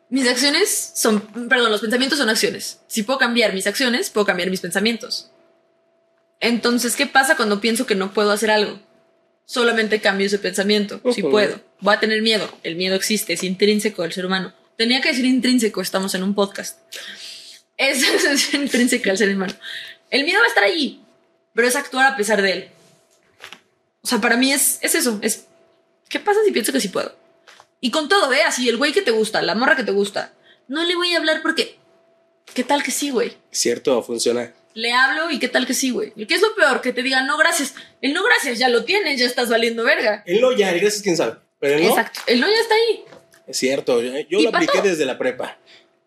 Mis 0.09 0.27
acciones 0.27 0.93
son, 0.95 1.21
perdón, 1.49 1.71
los 1.71 1.83
pensamientos 1.83 2.19
son 2.19 2.31
acciones. 2.31 2.81
Si 2.87 3.03
puedo 3.03 3.19
cambiar 3.19 3.53
mis 3.53 3.67
acciones, 3.67 4.09
puedo 4.09 4.25
cambiar 4.25 4.49
mis 4.49 4.61
pensamientos. 4.61 5.31
Entonces, 6.41 6.97
¿qué 6.97 7.07
pasa 7.07 7.37
cuando 7.37 7.61
pienso 7.61 7.85
que 7.85 7.95
no 7.95 8.15
puedo 8.15 8.31
hacer 8.33 8.51
algo? 8.51 8.81
Solamente 9.45 10.01
cambio 10.01 10.27
ese 10.27 10.39
pensamiento. 10.39 11.03
Si 11.13 11.23
puedo. 11.23 11.61
Voy 11.81 11.95
a 11.95 12.01
tener 12.01 12.23
miedo. 12.23 12.49
El 12.63 12.77
miedo 12.77 12.97
existe, 12.97 13.35
es 13.35 13.43
intrínseco 13.43 14.01
del 14.01 14.13
ser 14.15 14.25
humano. 14.25 14.55
Tenía 14.77 15.01
que 15.01 15.09
decir 15.09 15.25
intrínseco, 15.25 15.81
estamos 15.81 16.15
en 16.15 16.23
un 16.23 16.35
podcast. 16.35 16.79
Eso 17.77 18.29
es 18.31 18.55
intrínseco 18.55 19.11
al 19.11 19.19
ser 19.19 19.35
humano. 19.35 19.55
El 20.11 20.25
miedo 20.25 20.41
va 20.41 20.47
a 20.47 20.49
estar 20.49 20.65
allí, 20.65 21.03
pero 21.55 21.69
es 21.69 21.77
actuar 21.77 22.13
a 22.13 22.17
pesar 22.17 22.43
de 22.43 22.53
él. 22.53 22.69
O 24.03 24.07
sea, 24.07 24.21
para 24.21 24.37
mí 24.37 24.53
es, 24.53 24.79
es 24.83 24.95
eso. 24.95 25.19
Es, 25.23 25.47
¿qué 26.09 26.19
pasa 26.19 26.41
si 26.45 26.53
pienso 26.53 26.73
que 26.73 26.81
sí 26.81 26.89
puedo? 26.89 27.15
Y 27.81 27.91
con 27.91 28.09
todo, 28.09 28.29
ve, 28.29 28.43
así, 28.43 28.69
el 28.69 28.77
güey 28.77 28.93
que 28.93 29.03
te 29.03 29.11
gusta, 29.11 29.43
la 29.43 29.55
morra 29.55 29.77
que 29.77 29.85
te 29.85 29.93
gusta, 29.93 30.33
no 30.69 30.85
le 30.85 30.95
voy 30.95 31.15
a 31.15 31.19
hablar 31.19 31.43
porque, 31.43 31.79
¿qué 32.55 32.63
tal 32.63 32.83
que 32.83 32.91
sí, 32.91 33.11
güey? 33.11 33.37
Cierto, 33.51 34.03
funciona. 34.03 34.53
Le 34.75 34.93
hablo 34.93 35.31
y 35.31 35.39
qué 35.39 35.49
tal 35.49 35.67
que 35.67 35.75
sí, 35.75 35.91
güey. 35.91 36.13
¿Qué 36.13 36.35
es 36.35 36.41
lo 36.41 36.55
peor? 36.55 36.81
Que 36.81 36.93
te 36.93 37.03
digan 37.03 37.27
no 37.27 37.37
gracias. 37.37 37.75
El 38.01 38.15
no 38.15 38.23
gracias 38.25 38.59
ya 38.59 38.69
lo 38.69 38.85
tienes, 38.85 39.19
ya 39.19 39.27
estás 39.27 39.51
valiendo 39.51 39.85
verga. 39.85 40.23
El 40.27 40.41
no 40.41 40.53
ya, 40.57 40.71
el 40.71 40.81
gracias 40.81 41.03
quién 41.03 41.17
sabe. 41.17 41.37
Pero 41.59 41.75
el 41.75 41.83
no, 41.85 41.89
Exacto. 41.91 42.21
El 42.27 42.41
no 42.41 42.49
ya 42.49 42.61
está 42.61 42.75
ahí. 42.75 43.05
Es 43.47 43.57
cierto. 43.57 44.01
Yo, 44.03 44.41
lo 44.41 44.49
apliqué 44.51 44.83
desde 44.83 45.05
la 45.05 45.19
prepa. 45.19 45.59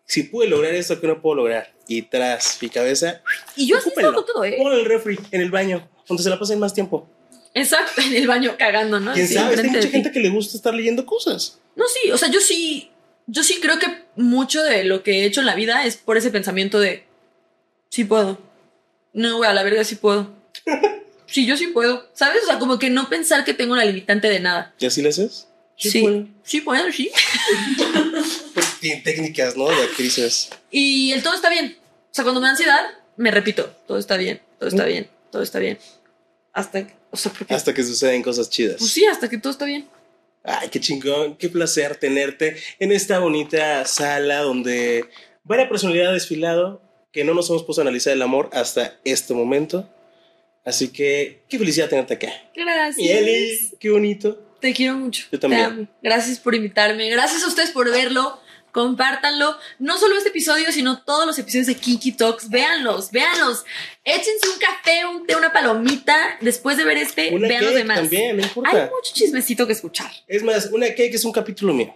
Si 0.04 0.24
pude 0.24 0.46
lograr 0.46 0.74
esto 0.74 1.00
que 1.00 1.06
no 1.06 1.20
puedo 1.20 1.36
lograr. 1.36 1.72
Y 1.88 2.02
tras 2.02 2.58
mi 2.60 2.68
cabeza, 2.68 3.22
Y 3.56 3.66
yo 3.66 3.78
así 3.78 3.90
todo, 3.94 4.44
¿eh? 4.44 4.56
Pon 4.58 4.72
el 4.72 4.84
refri 4.84 5.18
en 5.30 5.40
el 5.40 5.50
baño, 5.50 5.88
donde 6.08 6.22
se 6.22 6.30
la 6.30 6.38
pasen 6.38 6.58
más 6.58 6.74
tiempo. 6.74 7.08
Exacto, 7.54 8.02
en 8.02 8.14
el 8.14 8.26
baño 8.26 8.54
cagando, 8.58 9.00
¿no? 9.00 9.14
¿Quién 9.14 9.28
sabe? 9.28 9.58
Hay 9.58 9.68
mucha 9.68 9.88
gente 9.88 10.12
que 10.12 10.20
le 10.20 10.28
gusta 10.28 10.56
estar 10.56 10.74
leyendo 10.74 11.06
cosas. 11.06 11.58
No, 11.74 11.84
sí, 11.86 12.10
o 12.10 12.18
sea, 12.18 12.30
yo 12.30 12.40
sí, 12.40 12.90
yo 13.26 13.42
sí 13.42 13.58
creo 13.60 13.78
que 13.78 13.86
mucho 14.14 14.62
de 14.62 14.84
lo 14.84 15.02
que 15.02 15.22
he 15.22 15.24
hecho 15.24 15.40
en 15.40 15.46
la 15.46 15.54
vida 15.54 15.86
es 15.86 15.96
por 15.96 16.16
ese 16.16 16.30
pensamiento 16.30 16.78
de, 16.80 17.04
sí 17.88 18.04
puedo. 18.04 18.38
No, 19.12 19.38
güey, 19.38 19.48
a 19.48 19.54
la 19.54 19.62
verga 19.62 19.84
sí 19.84 19.96
puedo. 19.96 20.34
Sí, 21.28 21.44
yo 21.44 21.56
sí 21.56 21.66
puedo, 21.66 22.08
¿sabes? 22.12 22.44
O 22.44 22.46
sea, 22.46 22.60
como 22.60 22.78
que 22.78 22.88
no 22.88 23.08
pensar 23.08 23.44
que 23.44 23.52
tengo 23.52 23.72
una 23.72 23.84
limitante 23.84 24.28
de 24.28 24.38
nada. 24.38 24.72
¿Y 24.78 24.86
así 24.86 25.02
le 25.02 25.08
haces? 25.08 25.48
Sí, 25.76 26.00
puedo. 26.00 26.26
sí 26.42 26.60
puedo, 26.62 26.90
sí. 26.92 27.10
Pues, 28.54 28.66
tiene 28.80 29.00
técnicas, 29.02 29.56
¿no? 29.56 29.68
De 29.68 29.82
actrices. 29.82 30.50
Y 30.70 31.12
el 31.12 31.22
todo 31.22 31.34
está 31.34 31.50
bien. 31.50 31.76
O 31.80 32.14
sea, 32.16 32.24
cuando 32.24 32.40
me 32.40 32.46
da 32.46 32.52
ansiedad, 32.52 32.80
me 33.16 33.30
repito, 33.30 33.64
todo 33.86 33.98
está 33.98 34.16
bien, 34.16 34.40
todo 34.58 34.68
está 34.68 34.84
bien, 34.86 35.08
todo 35.30 35.42
está 35.42 35.58
bien. 35.58 35.78
Hasta, 36.52 36.86
que- 36.86 36.94
o 37.10 37.16
sea, 37.16 37.32
porque, 37.32 37.52
Hasta 37.54 37.74
que 37.74 37.82
suceden 37.84 38.22
cosas 38.22 38.48
chidas. 38.48 38.76
pues 38.78 38.90
sí, 38.90 39.04
hasta 39.06 39.28
que 39.28 39.38
todo 39.38 39.52
está 39.52 39.64
bien. 39.66 39.86
Ay, 40.42 40.68
qué 40.70 40.80
chingón, 40.80 41.36
qué 41.36 41.48
placer 41.48 41.96
tenerte 41.96 42.56
en 42.78 42.92
esta 42.92 43.18
bonita 43.18 43.84
sala 43.84 44.38
donde 44.42 45.04
varias 45.42 45.68
personalidades 45.68 46.22
desfilado 46.22 46.80
que 47.12 47.24
no 47.24 47.34
nos 47.34 47.50
hemos 47.50 47.64
puesto 47.64 47.80
a 47.80 47.84
analizar 47.84 48.12
el 48.12 48.22
amor 48.22 48.48
hasta 48.52 48.98
este 49.04 49.34
momento. 49.34 49.90
Así 50.64 50.88
que 50.88 51.42
qué 51.48 51.58
felicidad 51.58 51.88
tenerte 51.88 52.14
acá. 52.14 52.32
Gracias. 52.54 52.98
Y 52.98 53.08
Eli, 53.10 53.70
qué 53.80 53.90
bonito. 53.90 54.40
Te 54.60 54.72
quiero 54.72 54.96
mucho. 54.96 55.26
Yo 55.30 55.38
también. 55.38 55.88
Gracias 56.02 56.38
por 56.38 56.54
invitarme. 56.54 57.08
Gracias 57.10 57.42
a 57.44 57.48
ustedes 57.48 57.70
por 57.70 57.90
verlo. 57.90 58.40
Compártanlo. 58.72 59.56
No 59.78 59.96
solo 59.98 60.16
este 60.16 60.28
episodio, 60.28 60.70
sino 60.70 61.02
todos 61.02 61.26
los 61.26 61.38
episodios 61.38 61.66
de 61.66 61.76
Kiki 61.76 62.12
Talks. 62.12 62.50
Véanlos, 62.50 63.10
véanlos. 63.10 63.64
Échense 64.04 64.48
un 64.52 64.58
café, 64.58 65.06
un 65.06 65.26
té, 65.26 65.34
una 65.34 65.52
palomita. 65.52 66.36
Después 66.42 66.76
de 66.76 66.84
ver 66.84 66.98
este, 66.98 67.34
Una 67.34 67.48
vean 67.48 67.64
los 67.64 67.74
demás. 67.74 68.00
también, 68.00 68.36
no 68.36 68.42
importa. 68.42 68.70
Hay 68.70 68.90
mucho 68.90 69.14
chismecito 69.14 69.66
que 69.66 69.72
escuchar. 69.72 70.10
Es 70.26 70.42
más, 70.42 70.66
una 70.66 70.88
cake 70.88 71.14
es 71.14 71.24
un 71.24 71.32
capítulo 71.32 71.72
mío. 71.72 71.94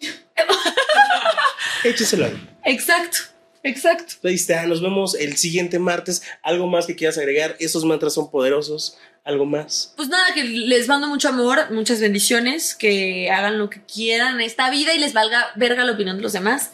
Écheselo 1.84 2.26
ahí. 2.26 2.48
Exacto, 2.64 3.18
exacto. 3.62 4.14
Ahí 4.24 4.34
está, 4.34 4.66
nos 4.66 4.82
vemos 4.82 5.14
el 5.14 5.36
siguiente 5.36 5.78
martes. 5.78 6.22
¿Algo 6.42 6.66
más 6.66 6.86
que 6.86 6.94
quieras 6.96 7.18
agregar? 7.18 7.56
Esos 7.58 7.84
mantras 7.84 8.14
son 8.14 8.30
poderosos. 8.30 8.98
¿Algo 9.30 9.46
más? 9.46 9.92
Pues 9.96 10.08
nada, 10.08 10.34
que 10.34 10.42
les 10.42 10.88
mando 10.88 11.06
mucho 11.06 11.28
amor, 11.28 11.70
muchas 11.70 12.00
bendiciones, 12.00 12.74
que 12.74 13.30
hagan 13.30 13.58
lo 13.58 13.70
que 13.70 13.80
quieran 13.84 14.34
en 14.34 14.40
esta 14.40 14.68
vida 14.70 14.92
y 14.92 14.98
les 14.98 15.12
valga 15.12 15.46
verga 15.54 15.84
la 15.84 15.92
opinión 15.92 16.16
de 16.16 16.22
los 16.24 16.32
demás. 16.32 16.72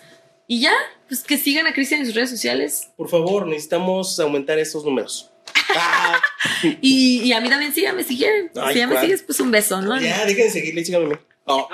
Y 0.48 0.60
ya, 0.60 0.72
pues 1.06 1.22
que 1.22 1.36
sigan 1.36 1.66
a 1.66 1.74
Cristian 1.74 2.00
en 2.00 2.06
sus 2.06 2.14
redes 2.14 2.30
sociales. 2.30 2.88
Por 2.96 3.10
favor, 3.10 3.46
necesitamos 3.46 4.18
aumentar 4.20 4.58
estos 4.58 4.84
números. 4.86 5.30
Ah, 5.76 6.18
Y, 6.80 7.20
y 7.24 7.32
a 7.34 7.40
mí 7.42 7.50
también 7.50 7.74
síganme 7.74 8.02
si 8.04 8.16
quieren. 8.16 8.50
Ay, 8.56 8.72
si 8.72 8.78
ya 8.80 8.86
me 8.86 8.94
¿cuál? 8.94 9.04
sigues, 9.04 9.22
pues 9.22 9.38
un 9.40 9.50
beso, 9.50 9.82
¿no? 9.82 10.00
ya, 10.00 10.24
dejen 10.24 10.46
de 10.46 10.50
seguirle, 10.50 10.84
síganme. 10.84 11.06
a 11.06 11.08
mí. 11.10 11.14
Oh. 11.44 11.68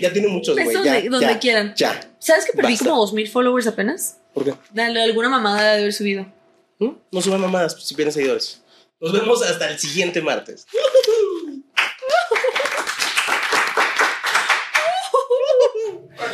Ya 0.00 0.12
tiene 0.12 0.28
muchos, 0.28 0.54
güey. 0.54 0.66
Besos 0.68 0.84
ya, 0.84 0.92
de- 1.00 1.08
donde 1.08 1.26
ya, 1.26 1.38
quieran. 1.40 1.74
Ya. 1.76 1.98
¿Sabes 2.18 2.44
que 2.44 2.52
perdí 2.52 2.74
Basta. 2.74 2.84
como 2.90 3.00
2000 3.00 3.28
followers 3.28 3.66
apenas? 3.66 4.18
¿Por 4.34 4.44
qué? 4.44 4.54
Dale, 4.72 5.02
alguna 5.02 5.28
mamada 5.28 5.72
de 5.72 5.80
haber 5.80 5.92
subido. 5.92 6.26
¿Mm? 6.78 6.90
No 7.10 7.20
suban 7.22 7.40
mamadas 7.40 7.76
si 7.82 7.94
pierden 7.94 8.12
seguidores. 8.12 8.61
Nos 9.02 9.12
vemos 9.12 9.42
hasta 9.42 9.68
el 9.68 9.80
siguiente 9.80 10.22
martes. 10.22 10.64